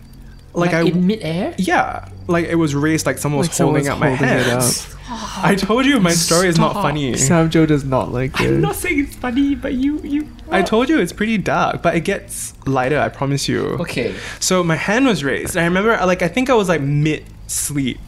Like, 0.54 0.72
Like, 0.72 0.74
I 0.74 0.88
in 0.88 1.06
midair? 1.06 1.54
yeah, 1.58 2.08
like 2.28 2.46
it 2.46 2.56
was 2.56 2.74
raised 2.74 3.06
like 3.06 3.18
someone 3.18 3.38
was 3.38 3.48
Like 3.48 3.56
holding 3.58 3.88
up 3.88 3.98
my 3.98 4.10
hands. 4.10 4.94
I 5.08 5.54
told 5.56 5.84
you 5.84 5.98
my 6.00 6.12
story 6.12 6.48
is 6.48 6.58
not 6.58 6.74
funny. 6.74 7.16
Sam 7.16 7.50
Joe 7.50 7.66
does 7.66 7.84
not 7.84 8.12
like 8.12 8.40
it. 8.40 8.48
I'm 8.48 8.60
not 8.60 8.76
saying 8.76 9.00
it's 9.00 9.16
funny, 9.16 9.54
but 9.54 9.74
you 9.74 9.98
you. 10.02 10.28
I 10.50 10.62
told 10.62 10.88
you 10.88 10.98
it's 11.00 11.12
pretty 11.12 11.38
dark, 11.38 11.82
but 11.82 11.94
it 11.96 12.00
gets 12.00 12.54
lighter. 12.66 12.98
I 12.98 13.08
promise 13.08 13.48
you. 13.48 13.62
Okay. 13.80 14.14
So 14.40 14.62
my 14.62 14.76
hand 14.76 15.06
was 15.06 15.24
raised. 15.24 15.56
And 15.56 15.62
I 15.62 15.66
remember, 15.66 15.96
like, 16.06 16.22
I 16.22 16.28
think 16.28 16.48
I 16.50 16.54
was 16.54 16.68
like 16.68 16.80
mid 16.82 17.24
sleep, 17.46 17.98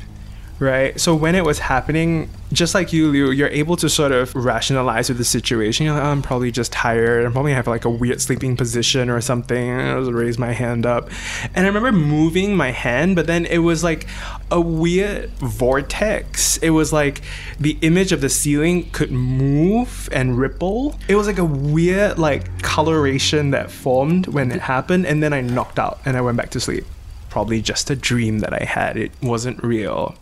right? 0.59 0.99
So 1.01 1.15
when 1.15 1.35
it 1.35 1.45
was 1.45 1.59
happening, 1.59 2.31
just 2.53 2.75
like 2.75 2.93
you, 2.93 3.09
Liu, 3.09 3.31
you're 3.31 3.49
able 3.49 3.77
to 3.77 3.89
sort 3.89 4.13
of 4.13 4.35
rationalize 4.35 5.09
with 5.09 5.19
the 5.19 5.25
situation. 5.25 5.87
You're 5.87 5.95
like, 5.95 6.05
oh, 6.05 6.09
I'm 6.09 6.23
probably 6.23 6.53
just 6.53 6.73
tired. 6.73 7.27
I'm 7.27 7.33
probably 7.33 7.53
have 7.53 7.67
like 7.67 7.85
a 7.85 7.91
weird 7.91 8.21
sleeping 8.21 8.57
position 8.57 9.11
or 9.11 9.21
something. 9.21 9.71
I 9.73 9.99
just 9.99 10.13
raise 10.13 10.39
my 10.39 10.53
hand 10.53 10.87
up. 10.87 11.11
And 11.55 11.65
I 11.65 11.69
remember 11.69 11.93
moving 11.93 12.57
my 12.57 12.71
hand, 12.71 13.17
but 13.17 13.27
then 13.27 13.47
it 13.47 13.59
was 13.59 13.83
like 13.83 14.07
a 14.51 14.61
weird 14.61 15.31
vortex. 15.31 16.57
It 16.59 16.71
was 16.71 16.93
like 16.93 17.23
the 17.59 17.77
image 17.81 18.13
of 18.13 18.21
the 18.21 18.29
ceiling 18.29 18.91
could 18.91 19.11
move 19.11 20.09
and 20.13 20.39
ripple. 20.39 20.99
It 21.09 21.17
was 21.17 21.27
like 21.27 21.39
a 21.39 21.45
weird, 21.45 22.19
like, 22.19 22.63
coloration 22.63 23.51
that 23.51 23.71
formed 23.71 24.29
when 24.29 24.53
it 24.53 24.61
happened. 24.61 25.07
And 25.07 25.23
then 25.23 25.33
I 25.33 25.41
knocked 25.41 25.79
out 25.79 25.99
and 26.05 26.17
I 26.17 26.21
went 26.21 26.37
back 26.37 26.51
to 26.51 26.61
sleep 26.61 26.85
probably 27.31 27.61
just 27.61 27.91
a 27.91 27.97
dream 27.97 28.39
that 28.39 28.53
I 28.53 28.65
had. 28.65 28.97
It 28.97 29.11
wasn't 29.21 29.61
real. 29.61 30.15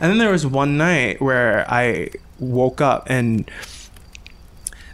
And 0.00 0.10
then 0.10 0.18
there 0.18 0.30
was 0.30 0.46
one 0.46 0.76
night 0.76 1.20
where 1.20 1.66
I 1.70 2.10
woke 2.38 2.80
up 2.80 3.06
and 3.10 3.50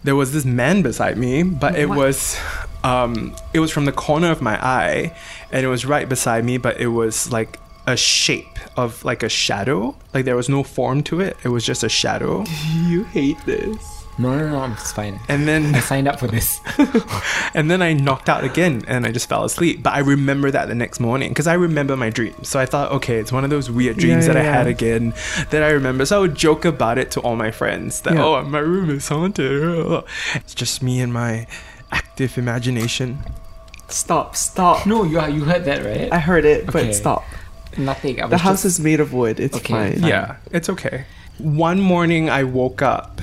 there 0.03 0.17
was 0.17 0.33
this 0.33 0.45
man 0.45 0.83
beside 0.83 1.17
me, 1.19 1.43
but 1.43 1.77
it 1.77 1.89
What? 1.89 1.99
was 1.99 2.39
um 2.83 3.35
it 3.55 3.61
was 3.61 3.71
from 3.71 3.85
the 3.87 3.93
corner 3.93 4.31
of 4.31 4.43
my 4.43 4.57
eye 4.63 5.17
and 5.53 5.65
it 5.65 5.69
was 5.69 5.85
right 5.85 6.09
beside 6.09 6.45
me, 6.45 6.59
but 6.59 6.79
it 6.81 6.89
was 6.89 7.31
like 7.31 7.59
a 7.87 7.97
shape 7.97 8.59
of 8.79 9.05
like 9.05 9.23
a 9.23 9.29
shadow. 9.29 9.95
Like 10.15 10.25
there 10.25 10.37
was 10.37 10.49
no 10.49 10.63
form 10.63 11.03
to 11.05 11.21
it. 11.21 11.37
It 11.45 11.49
was 11.49 11.65
just 11.65 11.83
a 11.85 11.89
shadow. 11.89 12.45
You 12.85 13.05
hate 13.05 13.39
this. 13.47 13.94
No, 14.17 14.39
no, 14.39 14.49
no, 14.49 14.61
I'm 14.61 14.75
just 14.77 14.95
fine. 14.95 15.19
And 15.29 15.49
then 15.49 15.75
I 15.75 15.81
signed 15.81 16.07
up 16.07 16.21
for 16.21 16.29
this. 16.29 16.61
and 17.55 17.69
then 17.69 17.83
I 17.83 17.95
knocked 17.95 18.29
out 18.29 18.45
again 18.45 18.85
and 18.87 19.05
I 19.05 19.11
just 19.11 19.29
fell 19.29 19.45
asleep. 19.45 19.83
But 19.83 19.95
I 19.95 19.99
remember 19.99 20.53
that 20.53 20.69
the 20.69 20.75
next 20.75 21.01
morning 21.01 21.31
because 21.31 21.49
I 21.49 21.55
remember 21.55 21.97
my 21.97 22.11
dream. 22.11 22.33
So 22.45 22.61
I 22.61 22.67
thought, 22.67 22.93
okay, 22.93 23.17
it's 23.19 23.33
one 23.33 23.43
of 23.43 23.51
those 23.51 23.71
weird 23.73 23.97
dreams 23.97 24.27
Yeah, 24.29 24.35
that 24.35 24.41
I 24.41 24.45
yeah, 24.45 24.53
had 24.53 24.67
again 24.69 25.15
that 25.51 25.65
I 25.65 25.71
remember. 25.71 26.07
So 26.07 26.17
I 26.19 26.21
would 26.21 26.37
joke 26.37 26.65
about 26.65 26.97
it 26.97 27.11
to 27.13 27.21
all 27.21 27.35
my 27.35 27.51
friends 27.51 28.03
that, 28.03 28.15
Yeah. 28.15 28.25
oh, 28.25 28.43
my 28.45 28.61
room 28.61 28.89
is 28.91 29.09
haunted. 29.09 30.05
It's 30.37 30.55
just 30.55 30.81
me 30.83 31.01
and 31.01 31.13
my 31.13 31.47
active 31.91 32.39
imagination. 32.39 33.19
Stop, 33.89 34.37
stop. 34.37 34.87
no, 34.87 35.03
you 35.05 35.19
are, 35.19 35.29
you 35.29 35.45
heard 35.45 35.65
that 35.65 35.85
right? 35.85 36.11
I 36.13 36.19
heard 36.21 36.45
it, 36.45 36.69
Okay. 36.69 36.87
but 36.87 36.95
stop. 36.95 37.25
Nothing. 37.77 38.23
I 38.23 38.29
The 38.29 38.39
house 38.39 38.63
just- 38.63 38.79
is 38.79 38.81
made 38.85 39.01
of 39.01 39.13
wood. 39.13 39.41
It's 39.41 39.57
Okay, 39.57 39.73
fine. 39.75 40.01
fine. 40.01 40.09
Yeah, 40.09 40.37
it's 40.53 40.69
okay. 40.71 41.05
One 41.39 41.81
morning 41.81 42.31
I 42.31 42.45
woke 42.45 42.81
up 42.81 43.21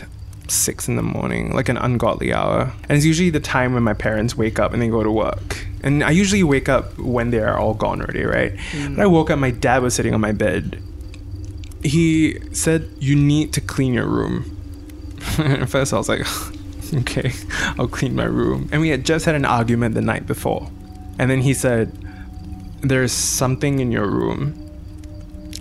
six 0.51 0.87
in 0.87 0.95
the 0.95 1.03
morning, 1.03 1.53
like 1.53 1.69
an 1.69 1.77
ungodly 1.77 2.33
hour. 2.33 2.73
And 2.89 2.97
it's 2.97 3.05
usually 3.05 3.29
the 3.29 3.39
time 3.39 3.73
when 3.73 3.83
my 3.83 3.93
parents 3.93 4.35
wake 4.35 4.59
up 4.59 4.73
and 4.73 4.81
they 4.81 4.89
go 4.89 5.03
to 5.03 5.11
work. 5.11 5.65
And 5.83 6.03
I 6.03 6.11
usually 6.11 6.43
wake 6.43 6.69
up 6.69 6.97
when 6.97 7.31
they're 7.31 7.57
all 7.57 7.73
gone 7.73 8.01
already, 8.01 8.23
right? 8.23 8.55
Mm. 8.71 8.97
But 8.97 9.03
I 9.03 9.05
woke 9.07 9.29
up, 9.29 9.39
my 9.39 9.51
dad 9.51 9.81
was 9.81 9.93
sitting 9.93 10.13
on 10.13 10.21
my 10.21 10.31
bed. 10.31 10.81
He 11.83 12.39
said, 12.53 12.89
You 12.99 13.15
need 13.15 13.53
to 13.53 13.61
clean 13.61 13.93
your 13.93 14.07
room. 14.07 14.57
At 15.37 15.69
first 15.69 15.93
I 15.93 15.97
was 15.97 16.09
like, 16.09 16.25
Okay, 16.93 17.31
I'll 17.79 17.87
clean 17.87 18.15
my 18.15 18.25
room. 18.25 18.69
And 18.71 18.81
we 18.81 18.89
had 18.89 19.05
just 19.05 19.25
had 19.25 19.35
an 19.35 19.45
argument 19.45 19.95
the 19.95 20.01
night 20.01 20.27
before. 20.27 20.69
And 21.17 21.31
then 21.31 21.41
he 21.41 21.53
said, 21.53 21.91
There's 22.81 23.11
something 23.11 23.79
in 23.79 23.91
your 23.91 24.07
room 24.07 24.57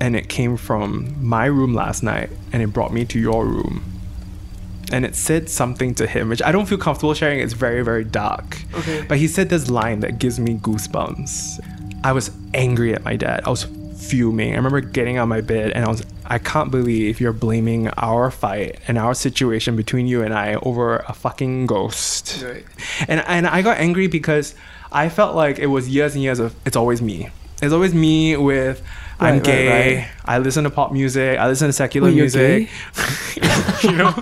and 0.00 0.16
it 0.16 0.28
came 0.28 0.56
from 0.56 1.14
my 1.22 1.44
room 1.44 1.74
last 1.74 2.02
night 2.02 2.30
and 2.52 2.62
it 2.62 2.68
brought 2.68 2.92
me 2.92 3.04
to 3.04 3.18
your 3.18 3.44
room 3.44 3.89
and 4.92 5.04
it 5.04 5.14
said 5.14 5.48
something 5.48 5.94
to 5.94 6.06
him 6.06 6.28
which 6.28 6.42
i 6.42 6.50
don't 6.52 6.66
feel 6.66 6.78
comfortable 6.78 7.14
sharing 7.14 7.40
it's 7.40 7.52
very 7.52 7.82
very 7.82 8.04
dark 8.04 8.58
Okay. 8.74 9.04
but 9.08 9.18
he 9.18 9.26
said 9.28 9.48
this 9.48 9.70
line 9.70 10.00
that 10.00 10.18
gives 10.18 10.38
me 10.40 10.54
goosebumps 10.56 11.60
i 12.04 12.12
was 12.12 12.30
angry 12.54 12.92
at 12.94 13.04
my 13.04 13.16
dad 13.16 13.42
i 13.44 13.50
was 13.50 13.64
fuming 13.96 14.52
i 14.52 14.56
remember 14.56 14.80
getting 14.80 15.18
on 15.18 15.28
my 15.28 15.40
bed 15.40 15.70
and 15.72 15.84
i 15.84 15.88
was 15.88 16.04
i 16.26 16.38
can't 16.38 16.70
believe 16.70 17.20
you're 17.20 17.32
blaming 17.32 17.88
our 17.98 18.30
fight 18.30 18.78
and 18.88 18.96
our 18.98 19.14
situation 19.14 19.76
between 19.76 20.06
you 20.06 20.22
and 20.22 20.32
i 20.34 20.54
over 20.62 20.96
a 21.08 21.12
fucking 21.12 21.66
ghost 21.66 22.42
Right. 22.42 22.64
and 23.08 23.20
and 23.26 23.46
I 23.46 23.62
got 23.62 23.76
angry 23.78 24.06
because 24.06 24.54
I 24.92 25.08
felt 25.08 25.36
like 25.36 25.58
it 25.60 25.66
was 25.66 25.88
years 25.88 26.14
and 26.14 26.22
years 26.24 26.40
of 26.40 26.54
it's 26.66 26.74
always 26.76 27.00
me. 27.00 27.28
It's 27.62 27.72
always 27.72 27.94
me 27.94 28.36
with 28.36 28.82
I'm 29.20 29.34
Right, 29.34 29.34
right, 29.34 29.44
gay. 29.44 29.96
right. 29.98 30.08
I 30.30 30.38
listen 30.38 30.62
to 30.64 30.70
pop 30.70 30.92
music. 30.92 31.38
I 31.38 31.48
listen 31.48 31.66
to 31.68 31.72
secular 31.72 32.08
Wait, 32.08 32.14
music. 32.14 32.68
you 33.82 33.92
know, 33.92 34.12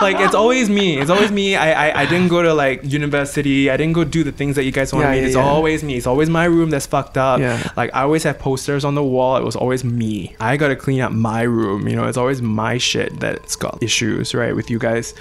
like 0.00 0.16
it's 0.20 0.34
always 0.34 0.68
me. 0.68 0.98
It's 1.00 1.10
always 1.10 1.30
me. 1.32 1.56
I, 1.56 1.68
I 1.88 2.02
I 2.02 2.06
didn't 2.06 2.28
go 2.28 2.42
to 2.42 2.52
like 2.52 2.84
university. 2.84 3.70
I 3.70 3.76
didn't 3.78 3.94
go 3.94 4.04
do 4.04 4.22
the 4.24 4.32
things 4.32 4.56
that 4.56 4.64
you 4.64 4.72
guys 4.72 4.92
want 4.92 5.04
Yeah, 5.06 5.12
me. 5.12 5.20
yeah, 5.20 5.26
it's 5.26 5.36
yeah. 5.36 5.42
always 5.54 5.82
me. 5.82 5.96
It's 5.96 6.06
always 6.06 6.28
my 6.28 6.44
room 6.44 6.68
that's 6.70 6.86
fucked 6.86 7.16
up. 7.16 7.40
Yeah. 7.40 7.56
Like 7.76 7.90
I 7.94 8.02
always 8.02 8.24
have 8.24 8.38
posters 8.38 8.84
on 8.84 8.94
the 8.94 9.02
wall. 9.04 9.36
It 9.38 9.44
was 9.44 9.56
always 9.56 9.84
me. 9.84 10.36
I 10.38 10.56
got 10.58 10.68
to 10.68 10.76
clean 10.76 11.00
up 11.00 11.12
my 11.12 11.42
room. 11.42 11.88
You 11.88 11.96
know, 11.96 12.04
it's 12.04 12.18
always 12.18 12.42
my 12.42 12.76
shit 12.78 13.18
that's 13.20 13.56
got 13.56 13.82
issues, 13.82 14.34
right, 14.34 14.54
with 14.54 14.68
you 14.70 14.78
guys. 14.78 15.14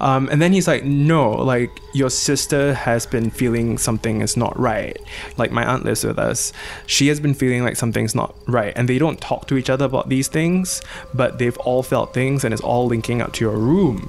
Um, 0.00 0.28
and 0.32 0.40
then 0.40 0.52
he's 0.52 0.66
like, 0.66 0.84
no, 0.84 1.30
like 1.32 1.70
your 1.92 2.08
sister 2.10 2.72
has 2.72 3.04
been 3.04 3.30
feeling 3.30 3.76
something 3.78 4.22
is 4.22 4.36
not 4.36 4.58
right. 4.58 4.96
Like 5.36 5.50
my 5.52 5.64
aunt 5.64 5.84
lives 5.84 6.04
with 6.04 6.18
us. 6.18 6.52
She 6.86 7.08
has 7.08 7.20
been 7.20 7.34
feeling 7.34 7.64
like 7.64 7.76
something's 7.76 8.14
not 8.14 8.34
right, 8.46 8.72
and 8.76 8.88
they 8.88 8.98
don't 8.98 9.20
talk 9.20 9.46
to 9.48 9.56
each 9.58 9.68
other 9.68 9.89
about 9.90 10.08
these 10.08 10.28
things, 10.28 10.80
but 11.12 11.38
they've 11.38 11.56
all 11.58 11.82
felt 11.82 12.14
things, 12.14 12.44
and 12.44 12.54
it's 12.54 12.62
all 12.62 12.86
linking 12.86 13.20
up 13.20 13.32
to 13.34 13.44
your 13.44 13.56
room. 13.56 14.08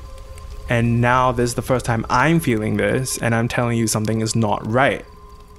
And 0.69 1.01
now 1.01 1.33
this 1.33 1.49
is 1.49 1.55
the 1.55 1.61
first 1.61 1.85
time 1.85 2.05
I'm 2.09 2.39
feeling 2.39 2.77
this, 2.77 3.17
and 3.17 3.35
I'm 3.35 3.47
telling 3.49 3.77
you 3.77 3.87
something 3.87 4.21
is 4.21 4.35
not 4.35 4.65
right. 4.65 5.05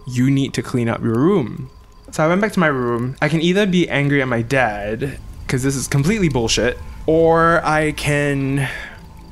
You 0.07 0.31
need 0.31 0.55
to 0.55 0.63
clean 0.63 0.89
up 0.89 1.03
your 1.03 1.19
room. 1.19 1.69
So 2.11 2.25
I 2.25 2.29
went 2.29 2.41
back 2.41 2.53
to 2.53 2.61
my 2.61 2.69
room. 2.69 3.17
I 3.21 3.29
can 3.29 3.41
either 3.41 3.67
be 3.67 3.89
angry 3.89 4.23
at 4.23 4.29
my 4.29 4.43
dad, 4.43 5.19
because 5.47 5.63
this 5.63 5.77
is 5.77 5.87
completely 5.87 6.29
bullshit, 6.29 6.79
or 7.07 7.65
I 7.65 7.93
can 7.93 8.69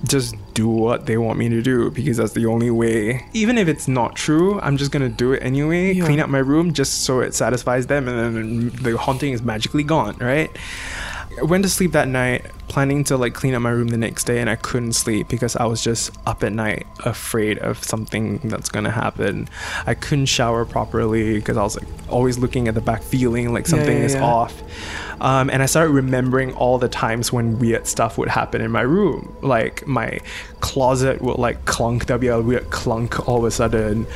just 0.04 0.34
do 0.60 0.68
what 0.68 1.06
they 1.06 1.16
want 1.16 1.38
me 1.38 1.48
to 1.48 1.62
do 1.62 1.90
because 1.90 2.16
that's 2.18 2.32
the 2.32 2.46
only 2.46 2.70
way. 2.70 3.24
Even 3.32 3.56
if 3.56 3.66
it's 3.66 3.88
not 3.88 4.14
true, 4.14 4.60
I'm 4.60 4.76
just 4.76 4.90
gonna 4.92 5.08
do 5.08 5.32
it 5.32 5.40
anyway. 5.42 5.92
Yeah. 5.94 6.04
Clean 6.04 6.20
up 6.20 6.28
my 6.28 6.44
room 6.52 6.72
just 6.72 7.04
so 7.04 7.20
it 7.20 7.34
satisfies 7.34 7.86
them, 7.86 8.08
and 8.08 8.16
then 8.18 8.68
the 8.82 8.96
haunting 8.98 9.32
is 9.32 9.42
magically 9.42 9.82
gone, 9.82 10.16
right? 10.18 10.50
I 11.38 11.42
went 11.42 11.62
to 11.64 11.70
sleep 11.70 11.92
that 11.92 12.08
night 12.08 12.46
planning 12.68 13.02
to 13.04 13.16
like 13.16 13.34
clean 13.34 13.54
up 13.54 13.62
my 13.62 13.70
room 13.70 13.88
the 13.88 13.96
next 13.96 14.24
day 14.24 14.40
and 14.40 14.48
I 14.48 14.56
couldn't 14.56 14.92
sleep 14.92 15.28
because 15.28 15.56
I 15.56 15.64
was 15.64 15.82
just 15.82 16.16
up 16.26 16.44
at 16.44 16.52
night 16.52 16.86
afraid 17.04 17.58
of 17.58 17.82
something 17.82 18.38
that's 18.44 18.68
gonna 18.68 18.90
happen. 18.90 19.48
I 19.86 19.94
couldn't 19.94 20.26
shower 20.26 20.64
properly 20.64 21.34
because 21.34 21.56
I 21.56 21.62
was 21.62 21.76
like 21.76 21.88
always 22.08 22.38
looking 22.38 22.68
at 22.68 22.74
the 22.74 22.80
back 22.80 23.02
feeling 23.02 23.52
like 23.52 23.66
something 23.66 23.98
yeah, 23.98 24.04
is 24.04 24.14
yeah. 24.14 24.24
off. 24.24 24.62
Um, 25.20 25.50
and 25.50 25.62
I 25.62 25.66
started 25.66 25.90
remembering 25.90 26.54
all 26.54 26.78
the 26.78 26.88
times 26.88 27.32
when 27.32 27.58
weird 27.58 27.86
stuff 27.86 28.16
would 28.18 28.28
happen 28.28 28.60
in 28.60 28.70
my 28.70 28.82
room. 28.82 29.36
Like 29.42 29.86
my 29.86 30.20
closet 30.60 31.20
would 31.22 31.38
like 31.38 31.64
clunk, 31.64 32.06
there'll 32.06 32.20
be 32.20 32.28
a 32.28 32.40
weird 32.40 32.70
clunk 32.70 33.28
all 33.28 33.38
of 33.38 33.44
a 33.44 33.50
sudden 33.50 34.06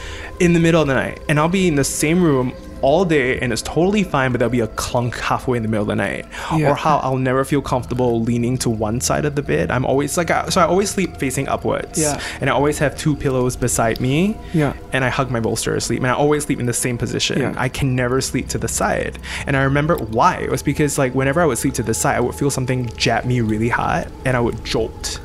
in 0.40 0.52
the 0.52 0.60
middle 0.60 0.82
of 0.82 0.88
the 0.88 0.94
night. 0.94 1.20
And 1.28 1.38
I'll 1.38 1.48
be 1.48 1.68
in 1.68 1.74
the 1.74 1.84
same 1.84 2.22
room 2.22 2.54
all 2.84 3.04
day 3.04 3.38
and 3.40 3.52
it's 3.52 3.62
totally 3.62 4.02
fine, 4.04 4.30
but 4.32 4.38
there'll 4.38 4.50
be 4.52 4.60
a 4.60 4.66
clunk 4.68 5.18
halfway 5.18 5.56
in 5.56 5.62
the 5.62 5.68
middle 5.68 5.82
of 5.82 5.88
the 5.88 5.96
night. 5.96 6.26
Yeah. 6.54 6.70
Or 6.70 6.74
how 6.74 6.98
I'll 6.98 7.16
never 7.16 7.42
feel 7.44 7.62
comfortable 7.62 8.20
leaning 8.22 8.58
to 8.58 8.68
one 8.70 9.00
side 9.00 9.24
of 9.24 9.34
the 9.34 9.42
bed. 9.42 9.70
I'm 9.70 9.86
always 9.86 10.16
like, 10.18 10.30
I- 10.30 10.48
so 10.50 10.60
I 10.60 10.64
always 10.64 10.90
sleep 10.90 11.16
facing 11.16 11.48
upwards. 11.48 11.98
Yeah. 11.98 12.20
And 12.40 12.50
I 12.50 12.52
always 12.52 12.78
have 12.78 12.96
two 12.98 13.16
pillows 13.16 13.56
beside 13.56 14.00
me. 14.00 14.36
Yeah. 14.52 14.74
And 14.92 15.04
I 15.04 15.08
hug 15.08 15.30
my 15.30 15.40
bolster 15.40 15.74
to 15.74 15.80
sleep. 15.80 16.00
And 16.00 16.08
I 16.08 16.14
always 16.14 16.44
sleep 16.44 16.60
in 16.60 16.66
the 16.66 16.72
same 16.72 16.98
position. 16.98 17.38
Yeah. 17.40 17.54
I 17.56 17.68
can 17.68 17.96
never 17.96 18.20
sleep 18.20 18.48
to 18.48 18.58
the 18.58 18.68
side. 18.68 19.18
And 19.46 19.56
I 19.56 19.62
remember 19.62 19.96
why. 19.96 20.36
It 20.38 20.50
was 20.50 20.62
because 20.62 20.98
like 20.98 21.14
whenever 21.14 21.40
I 21.40 21.46
would 21.46 21.58
sleep 21.58 21.74
to 21.74 21.82
the 21.82 21.94
side, 21.94 22.16
I 22.16 22.20
would 22.20 22.34
feel 22.34 22.50
something 22.50 22.86
jab 22.96 23.24
me 23.24 23.40
really 23.40 23.70
hard 23.70 24.08
and 24.26 24.36
I 24.36 24.40
would 24.40 24.62
jolt 24.64 25.20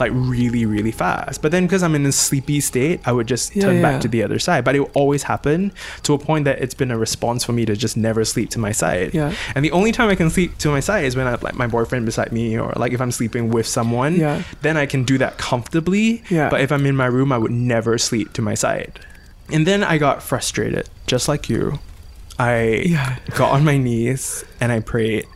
like 0.00 0.10
really, 0.14 0.64
really 0.66 0.90
fast. 0.90 1.42
But 1.42 1.52
then 1.52 1.64
because 1.66 1.82
I'm 1.82 1.94
in 1.94 2.04
a 2.06 2.12
sleepy 2.12 2.60
state, 2.60 3.00
I 3.06 3.12
would 3.12 3.26
just 3.28 3.54
Yeah, 3.54 3.62
turn 3.64 3.76
yeah. 3.76 3.82
back 3.82 4.00
to 4.00 4.08
the 4.08 4.22
other 4.22 4.38
side. 4.38 4.64
But 4.64 4.74
it 4.74 4.80
will 4.80 4.90
always 4.94 5.22
happen 5.24 5.72
to 6.04 6.14
a 6.14 6.18
point 6.18 6.46
that 6.46 6.60
it's 6.60 6.74
been 6.74 6.90
a 6.90 6.98
response 6.98 7.44
for 7.44 7.52
me 7.52 7.64
to 7.66 7.76
just 7.76 7.96
never 7.96 8.24
sleep 8.24 8.50
to 8.50 8.58
my 8.58 8.72
side. 8.72 9.12
Yeah. 9.14 9.32
And 9.54 9.64
the 9.64 9.70
only 9.72 9.92
time 9.92 10.08
I 10.08 10.14
can 10.16 10.30
sleep 10.30 10.58
to 10.58 10.70
my 10.70 10.80
side 10.80 11.04
is 11.04 11.14
when 11.16 11.26
I 11.26 11.30
have 11.30 11.42
like 11.42 11.54
my 11.54 11.66
boyfriend 11.66 12.06
beside 12.06 12.32
me 12.32 12.58
or 12.58 12.72
like 12.76 12.92
if 12.92 13.00
I'm 13.00 13.12
sleeping 13.12 13.50
with 13.50 13.66
someone. 13.66 14.16
Yeah. 14.16 14.42
Then 14.62 14.76
I 14.76 14.86
can 14.86 15.04
do 15.04 15.18
that 15.18 15.38
comfortably. 15.38 16.22
Yeah. 16.30 16.48
But 16.48 16.62
if 16.62 16.72
I'm 16.72 16.86
in 16.86 16.96
my 16.96 17.06
room, 17.06 17.30
I 17.32 17.38
would 17.38 17.52
never 17.52 17.98
sleep 17.98 18.32
to 18.34 18.42
my 18.42 18.54
side. 18.54 19.00
And 19.52 19.66
then 19.66 19.84
I 19.84 19.98
got 19.98 20.22
frustrated, 20.22 20.88
just 21.06 21.28
like 21.28 21.48
you. 21.48 21.78
I 22.38 22.84
Yeah. 22.86 23.16
got 23.34 23.50
on 23.52 23.64
my 23.64 23.76
knees 23.76 24.44
and 24.60 24.72
I 24.72 24.80
prayed, 24.80 25.26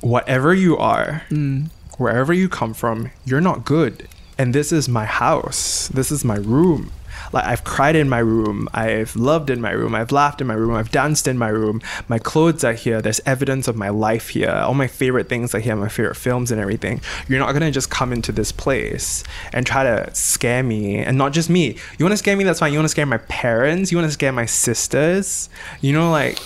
whatever 0.00 0.54
you 0.54 0.78
are, 0.78 1.22
Mm. 1.30 1.68
wherever 1.98 2.32
you 2.32 2.48
come 2.48 2.72
from, 2.72 3.10
you're 3.24 3.40
not 3.42 3.64
good. 3.64 4.08
And 4.36 4.54
this 4.54 4.72
is 4.72 4.88
my 4.88 5.04
house. 5.04 5.88
This 5.88 6.10
is 6.10 6.24
my 6.24 6.36
room. 6.36 6.90
Like 7.32 7.44
I've 7.46 7.64
cried 7.64 7.96
in 7.96 8.08
my 8.08 8.18
room, 8.18 8.68
I've 8.74 9.16
loved 9.16 9.50
in 9.50 9.60
my 9.60 9.70
room, 9.70 9.94
I've 9.94 10.12
laughed 10.12 10.40
in 10.40 10.46
my 10.46 10.54
room, 10.54 10.74
I've 10.74 10.90
danced 10.90 11.26
in 11.26 11.38
my 11.38 11.48
room. 11.48 11.80
My 12.08 12.18
clothes 12.18 12.64
are 12.64 12.72
here. 12.72 13.00
There's 13.00 13.20
evidence 13.24 13.66
of 13.68 13.76
my 13.76 13.88
life 13.88 14.30
here. 14.30 14.50
All 14.50 14.74
my 14.74 14.86
favorite 14.86 15.28
things 15.28 15.54
are 15.54 15.60
here, 15.60 15.76
my 15.76 15.88
favorite 15.88 16.16
films 16.16 16.50
and 16.50 16.60
everything. 16.60 17.00
You're 17.28 17.40
not 17.40 17.52
gonna 17.52 17.70
just 17.70 17.90
come 17.90 18.12
into 18.12 18.32
this 18.32 18.52
place 18.52 19.24
and 19.52 19.66
try 19.66 19.84
to 19.84 20.14
scare 20.14 20.62
me. 20.62 20.98
And 20.98 21.16
not 21.18 21.32
just 21.32 21.50
me. 21.50 21.76
You 21.98 22.04
wanna 22.04 22.16
scare 22.16 22.36
me, 22.36 22.44
that's 22.44 22.60
fine. 22.60 22.72
You 22.72 22.78
wanna 22.78 22.88
scare 22.88 23.06
my 23.06 23.18
parents, 23.18 23.90
you 23.90 23.98
wanna 23.98 24.10
scare 24.10 24.32
my 24.32 24.46
sisters. 24.46 25.48
You 25.80 25.92
know, 25.92 26.10
like 26.10 26.38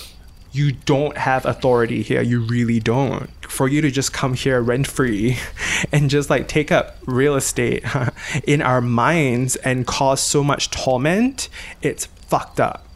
you 0.53 0.73
don't 0.73 1.17
have 1.17 1.45
authority 1.45 2.03
here. 2.03 2.23
You 2.23 2.41
really 2.41 2.81
don't. 2.81 3.31
For 3.47 3.69
you 3.69 3.81
to 3.81 3.91
just 3.91 4.13
come 4.13 4.35
here 4.35 4.61
rent 4.61 4.87
free 4.87 5.39
and 5.93 6.11
just 6.11 6.31
like 6.31 6.49
take 6.49 6.73
up 6.73 6.97
real 7.07 7.35
estate 7.35 7.85
in 8.45 8.63
our 8.63 8.81
minds 8.81 9.57
and 9.57 9.87
cause 9.87 10.21
so 10.21 10.43
much 10.43 10.71
torment, 10.71 11.49
it's 11.83 12.07
fucked 12.07 12.61
up. 12.61 12.87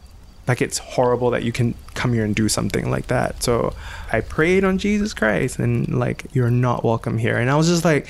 Like 0.47 0.61
it's 0.61 0.77
horrible 0.79 1.29
that 1.31 1.43
you 1.43 1.51
can 1.51 1.75
come 1.93 2.13
here 2.13 2.25
and 2.25 2.35
do 2.35 2.49
something 2.49 2.89
like 2.89 3.07
that. 3.07 3.43
So 3.43 3.73
I 4.11 4.21
prayed 4.21 4.63
on 4.63 4.77
Jesus 4.77 5.13
Christ 5.13 5.59
and 5.59 5.99
like 5.99 6.25
you're 6.33 6.51
not 6.51 6.83
welcome 6.83 7.17
here. 7.17 7.37
And 7.37 7.49
I 7.49 7.55
was 7.55 7.67
just 7.67 7.85
like 7.85 8.07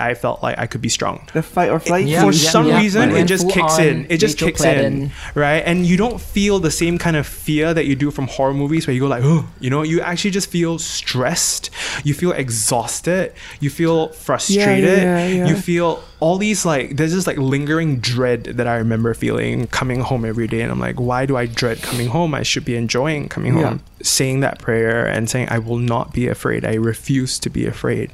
I 0.00 0.14
felt 0.14 0.42
like 0.42 0.58
I 0.58 0.66
could 0.66 0.80
be 0.80 0.88
strong 0.88 1.26
The 1.32 1.42
fight 1.42 1.70
or 1.70 1.80
flight. 1.80 2.06
Yeah, 2.06 2.22
for 2.22 2.32
yeah, 2.32 2.50
some 2.50 2.68
yeah. 2.68 2.78
reason 2.78 3.12
Like 3.12 3.22
it 3.22 3.26
just 3.26 3.48
kicks 3.50 3.78
in 3.78 4.06
it 4.08 4.18
just 4.18 4.38
kicks 4.38 4.62
in 4.62 5.08
Platten. 5.08 5.34
right 5.34 5.62
and 5.64 5.84
you 5.86 5.96
don't 5.96 6.20
feel 6.20 6.58
the 6.58 6.70
same 6.70 6.98
kind 6.98 7.16
of 7.16 7.26
fear 7.26 7.74
that 7.74 7.86
you 7.86 7.96
do 7.96 8.10
from 8.10 8.28
horror 8.28 8.54
movies 8.54 8.86
where 8.86 8.94
you 8.94 9.00
go 9.00 9.06
like 9.06 9.24
oh 9.24 9.48
you 9.60 9.70
know 9.70 9.82
you 9.82 10.00
actually 10.00 10.30
just 10.30 10.50
feel 10.50 10.78
stressed 10.78 11.70
you 12.04 12.14
feel 12.14 12.32
exhausted 12.32 13.32
you 13.60 13.70
feel 13.70 14.08
frustrated 14.08 14.98
yeah, 14.98 15.26
yeah. 15.26 15.48
you 15.48 15.56
feel 15.56 16.02
all 16.20 16.36
these 16.38 16.64
like 16.64 16.96
there's 16.96 17.12
this 17.12 17.26
like 17.26 17.38
lingering 17.38 17.98
dread 17.98 18.44
that 18.44 18.66
i 18.66 18.76
remember 18.76 19.14
feeling 19.14 19.66
coming 19.68 20.00
home 20.00 20.24
every 20.24 20.46
day 20.46 20.60
and 20.60 20.70
i'm 20.70 20.80
like 20.80 20.98
why 21.00 21.24
do 21.26 21.36
i 21.36 21.46
dread 21.46 21.80
coming 21.82 22.08
home 22.08 22.34
i 22.34 22.42
should 22.42 22.64
be 22.64 22.76
enjoying 22.76 23.17
coming 23.26 23.56
Yeah. 23.56 23.68
home 23.70 23.80
saying 24.02 24.38
that 24.40 24.60
prayer 24.60 25.04
and 25.04 25.28
saying 25.28 25.48
i 25.50 25.58
will 25.58 25.78
not 25.78 26.12
be 26.12 26.28
afraid. 26.28 26.64
I 26.64 26.74
refuse 26.74 27.38
to 27.40 27.50
be 27.50 27.66
afraid. 27.66 28.12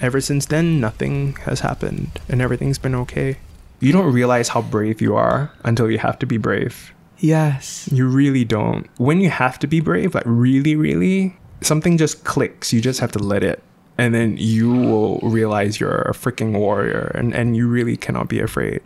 Ever 0.00 0.20
since 0.20 0.46
then 0.46 0.80
nothing 0.80 1.36
has 1.44 1.60
happened 1.60 2.08
and 2.28 2.40
everything's 2.42 2.78
been 2.78 2.94
okay. 3.04 3.36
You 3.78 3.92
don't 3.92 4.12
realize 4.12 4.48
how 4.48 4.62
brave 4.62 5.00
you 5.00 5.14
are 5.14 5.52
until 5.62 5.88
you 5.90 5.98
have 5.98 6.18
to 6.20 6.26
be 6.26 6.38
brave. 6.38 6.92
Yes. 7.18 7.88
you 7.92 8.08
really 8.08 8.44
don't. 8.44 8.86
When 8.96 9.20
you 9.20 9.28
have 9.30 9.58
to 9.60 9.66
be 9.68 9.80
brave 9.80 10.14
like 10.14 10.24
really 10.26 10.74
really 10.74 11.36
something 11.60 11.98
just 11.98 12.24
clicks. 12.24 12.72
You 12.72 12.80
just 12.80 12.98
have 13.00 13.12
to 13.12 13.18
let 13.18 13.44
it. 13.44 13.62
And 13.98 14.14
then 14.14 14.36
you 14.38 14.72
will 14.72 15.18
realize 15.20 15.78
you're 15.78 16.00
a 16.08 16.14
freaking 16.14 16.56
warrior 16.58 17.12
and, 17.14 17.34
and 17.34 17.54
you 17.54 17.68
really 17.68 17.98
cannot 17.98 18.28
be 18.30 18.40
afraid. 18.40 18.80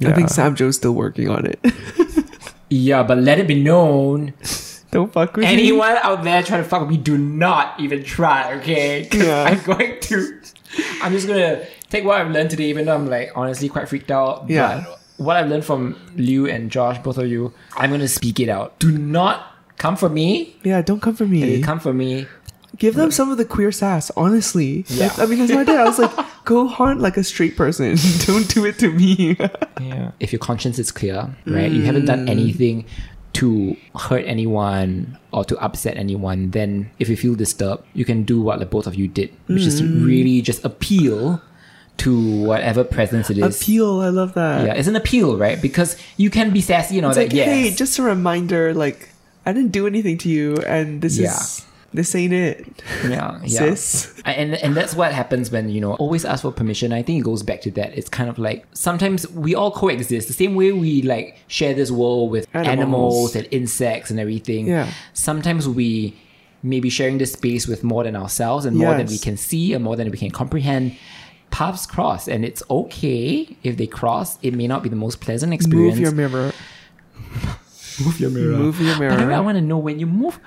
I 0.00 0.12
think 0.12 0.30
Sam 0.30 0.54
Joe's 0.56 0.76
still 0.76 0.94
working 0.94 1.28
on 1.28 1.44
it. 1.46 1.60
Yeah, 2.70 3.02
but 3.04 3.18
let 3.18 3.38
it 3.38 3.46
be 3.46 3.62
known, 3.62 4.32
Don't 4.94 5.12
fuck 5.12 5.34
with 5.34 5.44
me. 5.44 5.52
anyone 5.52 5.96
out 6.02 6.22
there 6.22 6.40
trying 6.44 6.62
to 6.62 6.68
fuck 6.68 6.82
with 6.82 6.90
me, 6.90 6.96
do 6.96 7.18
not 7.18 7.80
even 7.80 8.04
try, 8.04 8.54
okay? 8.54 9.08
Yeah. 9.12 9.42
I'm 9.42 9.60
going 9.64 9.98
to. 10.00 10.40
I'm 11.02 11.10
just 11.12 11.26
gonna 11.26 11.66
take 11.90 12.04
what 12.04 12.20
I've 12.20 12.30
learned 12.30 12.50
today, 12.50 12.68
even 12.68 12.86
though 12.86 12.94
I'm 12.94 13.08
like 13.08 13.32
honestly 13.34 13.68
quite 13.68 13.88
freaked 13.88 14.12
out. 14.12 14.48
Yeah. 14.48 14.84
But 14.86 15.00
what 15.16 15.36
I've 15.36 15.48
learned 15.48 15.64
from 15.64 15.98
Liu 16.14 16.46
and 16.46 16.70
Josh, 16.70 16.98
both 16.98 17.18
of 17.18 17.26
you, 17.26 17.52
I'm 17.76 17.90
gonna 17.90 18.06
speak 18.06 18.38
it 18.38 18.48
out. 18.48 18.78
Do 18.78 18.96
not 18.96 19.52
come 19.78 19.96
for 19.96 20.08
me. 20.08 20.56
Yeah, 20.62 20.80
don't 20.80 21.00
come 21.00 21.16
for 21.16 21.26
me. 21.26 21.60
come 21.60 21.80
for 21.80 21.92
me, 21.92 22.28
Give 22.78 22.94
them 22.94 23.10
some 23.10 23.30
of 23.30 23.38
the 23.38 23.44
queer 23.44 23.72
sass, 23.72 24.10
honestly. 24.16 24.84
Yeah. 24.88 25.08
That's- 25.08 25.18
I 25.18 25.26
mean, 25.26 25.40
that's 25.40 25.52
I 25.52 25.64
did. 25.64 25.76
I 25.76 25.84
was 25.84 25.98
like, 25.98 26.12
go 26.44 26.68
haunt 26.68 27.00
like 27.00 27.16
a 27.16 27.24
straight 27.24 27.56
person. 27.56 27.96
don't 28.26 28.48
do 28.48 28.64
it 28.64 28.78
to 28.78 28.92
me. 28.92 29.36
yeah. 29.80 30.12
if 30.20 30.32
your 30.32 30.40
conscience 30.40 30.78
is 30.78 30.90
clear, 30.92 31.34
right? 31.46 31.70
You 31.70 31.82
mm. 31.82 31.84
haven't 31.84 32.06
done 32.06 32.28
anything 32.28 32.84
to 33.34 33.76
hurt 33.96 34.24
anyone 34.26 35.18
or 35.32 35.44
to 35.44 35.58
upset 35.58 35.96
anyone, 35.96 36.50
then 36.50 36.90
if 36.98 37.08
you 37.08 37.16
feel 37.16 37.34
disturbed, 37.34 37.84
you 37.92 38.04
can 38.04 38.24
do 38.24 38.40
what 38.40 38.58
the 38.60 38.66
both 38.66 38.86
of 38.86 38.94
you 38.94 39.08
did, 39.08 39.30
which 39.46 39.62
is 39.62 39.80
hmm. 39.80 40.04
really 40.04 40.40
just 40.40 40.64
appeal 40.64 41.42
to 41.98 42.44
whatever 42.44 42.82
presence 42.82 43.30
it 43.30 43.38
is. 43.38 43.60
Appeal, 43.60 44.00
I 44.00 44.08
love 44.08 44.34
that. 44.34 44.66
Yeah, 44.66 44.74
it's 44.74 44.88
an 44.88 44.96
appeal, 44.96 45.36
right? 45.36 45.60
Because 45.60 45.96
you 46.16 46.30
can 46.30 46.50
be 46.50 46.60
sassy 46.60 46.98
and 46.98 47.06
all 47.06 47.10
It's 47.10 47.18
that. 47.18 47.24
like, 47.26 47.32
yes. 47.32 47.48
hey, 47.48 47.70
just 47.70 47.98
a 47.98 48.02
reminder, 48.02 48.74
like, 48.74 49.10
I 49.46 49.52
didn't 49.52 49.72
do 49.72 49.86
anything 49.86 50.18
to 50.18 50.28
you, 50.28 50.56
and 50.66 51.02
this 51.02 51.18
Yeah. 51.18 51.30
is 51.30 51.64
this 51.94 52.12
ain't 52.16 52.32
it, 52.32 52.66
yeah, 53.08 53.40
yeah. 53.44 53.58
sis. 53.60 54.20
And 54.24 54.54
and 54.56 54.76
that's 54.76 54.94
what 54.94 55.12
happens 55.12 55.50
when 55.52 55.68
you 55.68 55.80
know 55.80 55.94
always 55.94 56.24
ask 56.24 56.42
for 56.42 56.50
permission. 56.50 56.92
I 56.92 57.02
think 57.02 57.20
it 57.20 57.24
goes 57.24 57.44
back 57.44 57.60
to 57.62 57.70
that. 57.72 57.96
It's 57.96 58.08
kind 58.08 58.28
of 58.28 58.36
like 58.36 58.66
sometimes 58.72 59.28
we 59.30 59.54
all 59.54 59.70
coexist 59.70 60.26
the 60.26 60.34
same 60.34 60.56
way 60.56 60.72
we 60.72 61.02
like 61.02 61.38
share 61.46 61.72
this 61.72 61.92
world 61.92 62.32
with 62.32 62.48
Animals. 62.52 62.78
animals, 62.78 63.36
and 63.36 63.48
insects 63.52 64.10
and 64.10 64.18
everything. 64.18 64.66
Yeah. 64.66 64.92
Sometimes 65.12 65.68
we 65.68 66.16
maybe 66.64 66.90
sharing 66.90 67.18
this 67.18 67.32
space 67.32 67.68
with 67.68 67.84
more 67.84 68.02
than 68.02 68.16
ourselves 68.16 68.64
and 68.64 68.76
more 68.76 68.94
than 68.96 69.06
we 69.06 69.18
can 69.18 69.36
see 69.36 69.72
and 69.72 69.84
more 69.84 69.94
than 69.94 70.10
we 70.10 70.18
can 70.18 70.30
comprehend. 70.30 70.96
Paths 71.50 71.86
cross, 71.86 72.26
and 72.26 72.44
it's 72.44 72.64
okay 72.68 73.56
if 73.62 73.76
they 73.76 73.86
cross. 73.86 74.38
It 74.42 74.54
may 74.54 74.66
not 74.66 74.82
be 74.82 74.88
the 74.88 74.96
most 74.96 75.20
pleasant 75.20 75.54
experience. 75.54 75.94
Move 75.96 76.02
your 76.02 76.12
mirror. 76.12 76.52
Move 78.00 78.18
your 78.18 78.30
mirror. 78.30 78.56
Move 78.56 78.80
your 78.80 78.98
But 78.98 79.20
I, 79.32 79.40
want 79.40 79.56
to 79.56 79.62
know 79.62 79.78
when 79.78 80.00
you 80.00 80.06
move, 80.06 80.40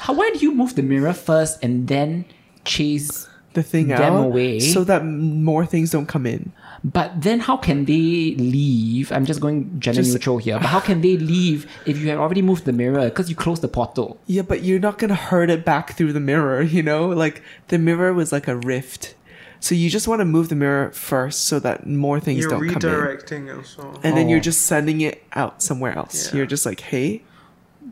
how 0.00 0.14
why 0.14 0.30
do 0.30 0.38
you 0.38 0.52
move 0.54 0.74
the 0.74 0.82
mirror 0.82 1.12
first 1.12 1.62
and 1.62 1.86
then 1.88 2.24
chase? 2.64 3.26
The 3.52 3.64
thing 3.64 3.88
them 3.88 4.14
out 4.14 4.26
away. 4.26 4.60
so 4.60 4.84
that 4.84 5.04
more 5.04 5.66
things 5.66 5.90
don't 5.90 6.06
come 6.06 6.24
in. 6.24 6.52
But 6.84 7.20
then 7.20 7.40
how 7.40 7.56
can 7.56 7.84
they 7.84 8.36
leave? 8.38 9.10
I'm 9.10 9.24
just 9.26 9.40
going 9.40 9.80
gender 9.80 10.02
Just- 10.02 10.12
neutral 10.14 10.38
here. 10.38 10.56
But 10.56 10.66
how 10.66 10.78
can 10.78 11.00
they 11.00 11.16
leave 11.16 11.66
if 11.84 11.98
you 11.98 12.08
have 12.10 12.20
already 12.20 12.42
moved 12.42 12.64
the 12.64 12.72
mirror 12.72 13.06
because 13.06 13.28
you 13.28 13.34
closed 13.34 13.60
the 13.60 13.66
portal? 13.66 14.20
Yeah, 14.26 14.42
but 14.42 14.62
you're 14.62 14.78
not 14.78 14.98
gonna 14.98 15.16
hurt 15.16 15.50
it 15.50 15.64
back 15.64 15.96
through 15.96 16.12
the 16.12 16.20
mirror, 16.20 16.62
you 16.62 16.82
know? 16.84 17.08
Like 17.08 17.42
the 17.68 17.78
mirror 17.78 18.12
was 18.14 18.30
like 18.30 18.46
a 18.46 18.54
rift. 18.56 19.16
So 19.58 19.74
you 19.74 19.90
just 19.90 20.06
want 20.06 20.20
to 20.20 20.24
move 20.24 20.48
the 20.48 20.54
mirror 20.54 20.90
first 20.92 21.44
so 21.46 21.58
that 21.58 21.86
more 21.88 22.20
things 22.20 22.40
you're 22.42 22.50
don't 22.50 22.68
come 22.68 22.88
in. 22.88 22.96
redirecting 22.96 23.56
also 23.56 23.82
And 24.04 24.16
then 24.16 24.26
oh. 24.26 24.30
you're 24.30 24.38
Oh. 24.38 24.50
just 24.50 24.62
sending 24.62 25.00
it 25.02 25.24
out 25.34 25.60
somewhere 25.60 25.98
else. 25.98 26.28
Yeah. 26.30 26.36
You're 26.38 26.46
just 26.46 26.64
like, 26.64 26.80
hey, 26.80 27.22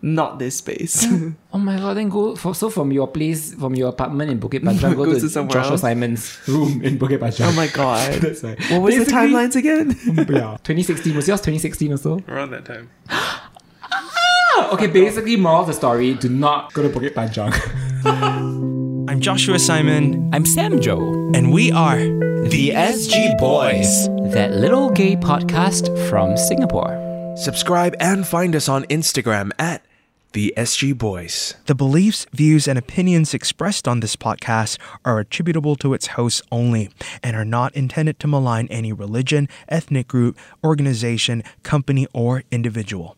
not 0.03 0.39
this 0.39 0.57
space. 0.57 1.07
Oh 1.51 1.59
my 1.59 1.77
god! 1.79 1.97
Then 1.97 2.09
go 2.11 2.37
for 2.37 2.55
so 2.55 2.69
from 2.69 2.93
your 2.93 3.09
place, 3.09 3.55
from 3.55 3.75
your 3.75 3.89
apartment 3.89 4.31
in 4.31 4.39
Bukit 4.39 4.61
Panjang, 4.61 4.95
go 4.95 5.07
Go 5.07 5.15
to, 5.15 5.21
to 5.21 5.29
Joshua 5.29 5.73
else. 5.73 5.81
Simon's 5.81 6.39
room 6.47 6.83
in 6.85 6.99
Bukit 6.99 7.19
Panjang. 7.19 7.49
oh 7.49 7.53
my 7.53 7.67
god. 7.69 8.13
That's 8.21 8.43
right. 8.45 8.61
What 8.71 8.83
was 8.83 8.97
the 8.99 9.11
timelines 9.11 9.57
again? 9.57 9.97
Um, 10.11 10.17
yeah. 10.29 10.59
2016 10.63 11.17
was 11.17 11.27
yours. 11.27 11.41
2016 11.41 11.93
or 11.93 11.97
so. 11.97 12.21
around 12.29 12.51
that 12.51 12.65
time 12.67 12.91
ah! 13.09 13.51
Okay, 14.73 14.89
basically, 14.89 15.37
moral 15.37 15.61
of 15.63 15.67
the 15.69 15.73
story: 15.73 16.15
do 16.15 16.29
not 16.29 16.73
go 16.75 16.83
to 16.83 16.89
Bukit 16.91 17.15
Panjang. 17.15 17.53
I'm 19.09 19.21
Joshua 19.21 19.59
Simon, 19.59 20.29
I'm 20.35 20.45
Sam 20.45 20.81
Joe, 20.81 21.01
and 21.35 21.51
we 21.53 21.73
are 21.73 21.97
the 21.97 22.71
SG 22.77 23.39
Boys. 23.39 24.07
that 24.35 24.53
little 24.53 24.91
gay 24.91 25.17
podcast 25.17 25.89
from 26.11 26.37
Singapore. 26.37 26.93
Subscribe 27.37 27.95
and 28.01 28.27
find 28.27 28.55
us 28.55 28.69
on 28.69 28.85
Instagram 28.85 29.51
at 29.59 29.83
the 30.33 30.55
SG 30.57 30.97
Boys. 30.97 31.55
The 31.67 31.75
beliefs, 31.75 32.27
views, 32.33 32.67
and 32.67 32.79
opinions 32.79 33.35
expressed 33.35 33.87
on 33.87 34.01
this 34.01 34.17
podcast 34.17 34.79
are 35.05 35.19
attributable 35.19 35.77
to 35.77 35.93
its 35.95 36.09
hosts 36.09 36.41
only 36.51 36.91
and 37.23 37.37
are 37.37 37.45
not 37.45 37.75
intended 37.75 38.19
to 38.21 38.27
malign 38.27 38.69
any 38.71 38.93
religion, 38.93 39.49
ethnic 39.69 40.09
group, 40.09 40.39
organization, 40.65 41.43
company, 41.63 42.07
or 42.15 42.45
individual. 42.51 43.18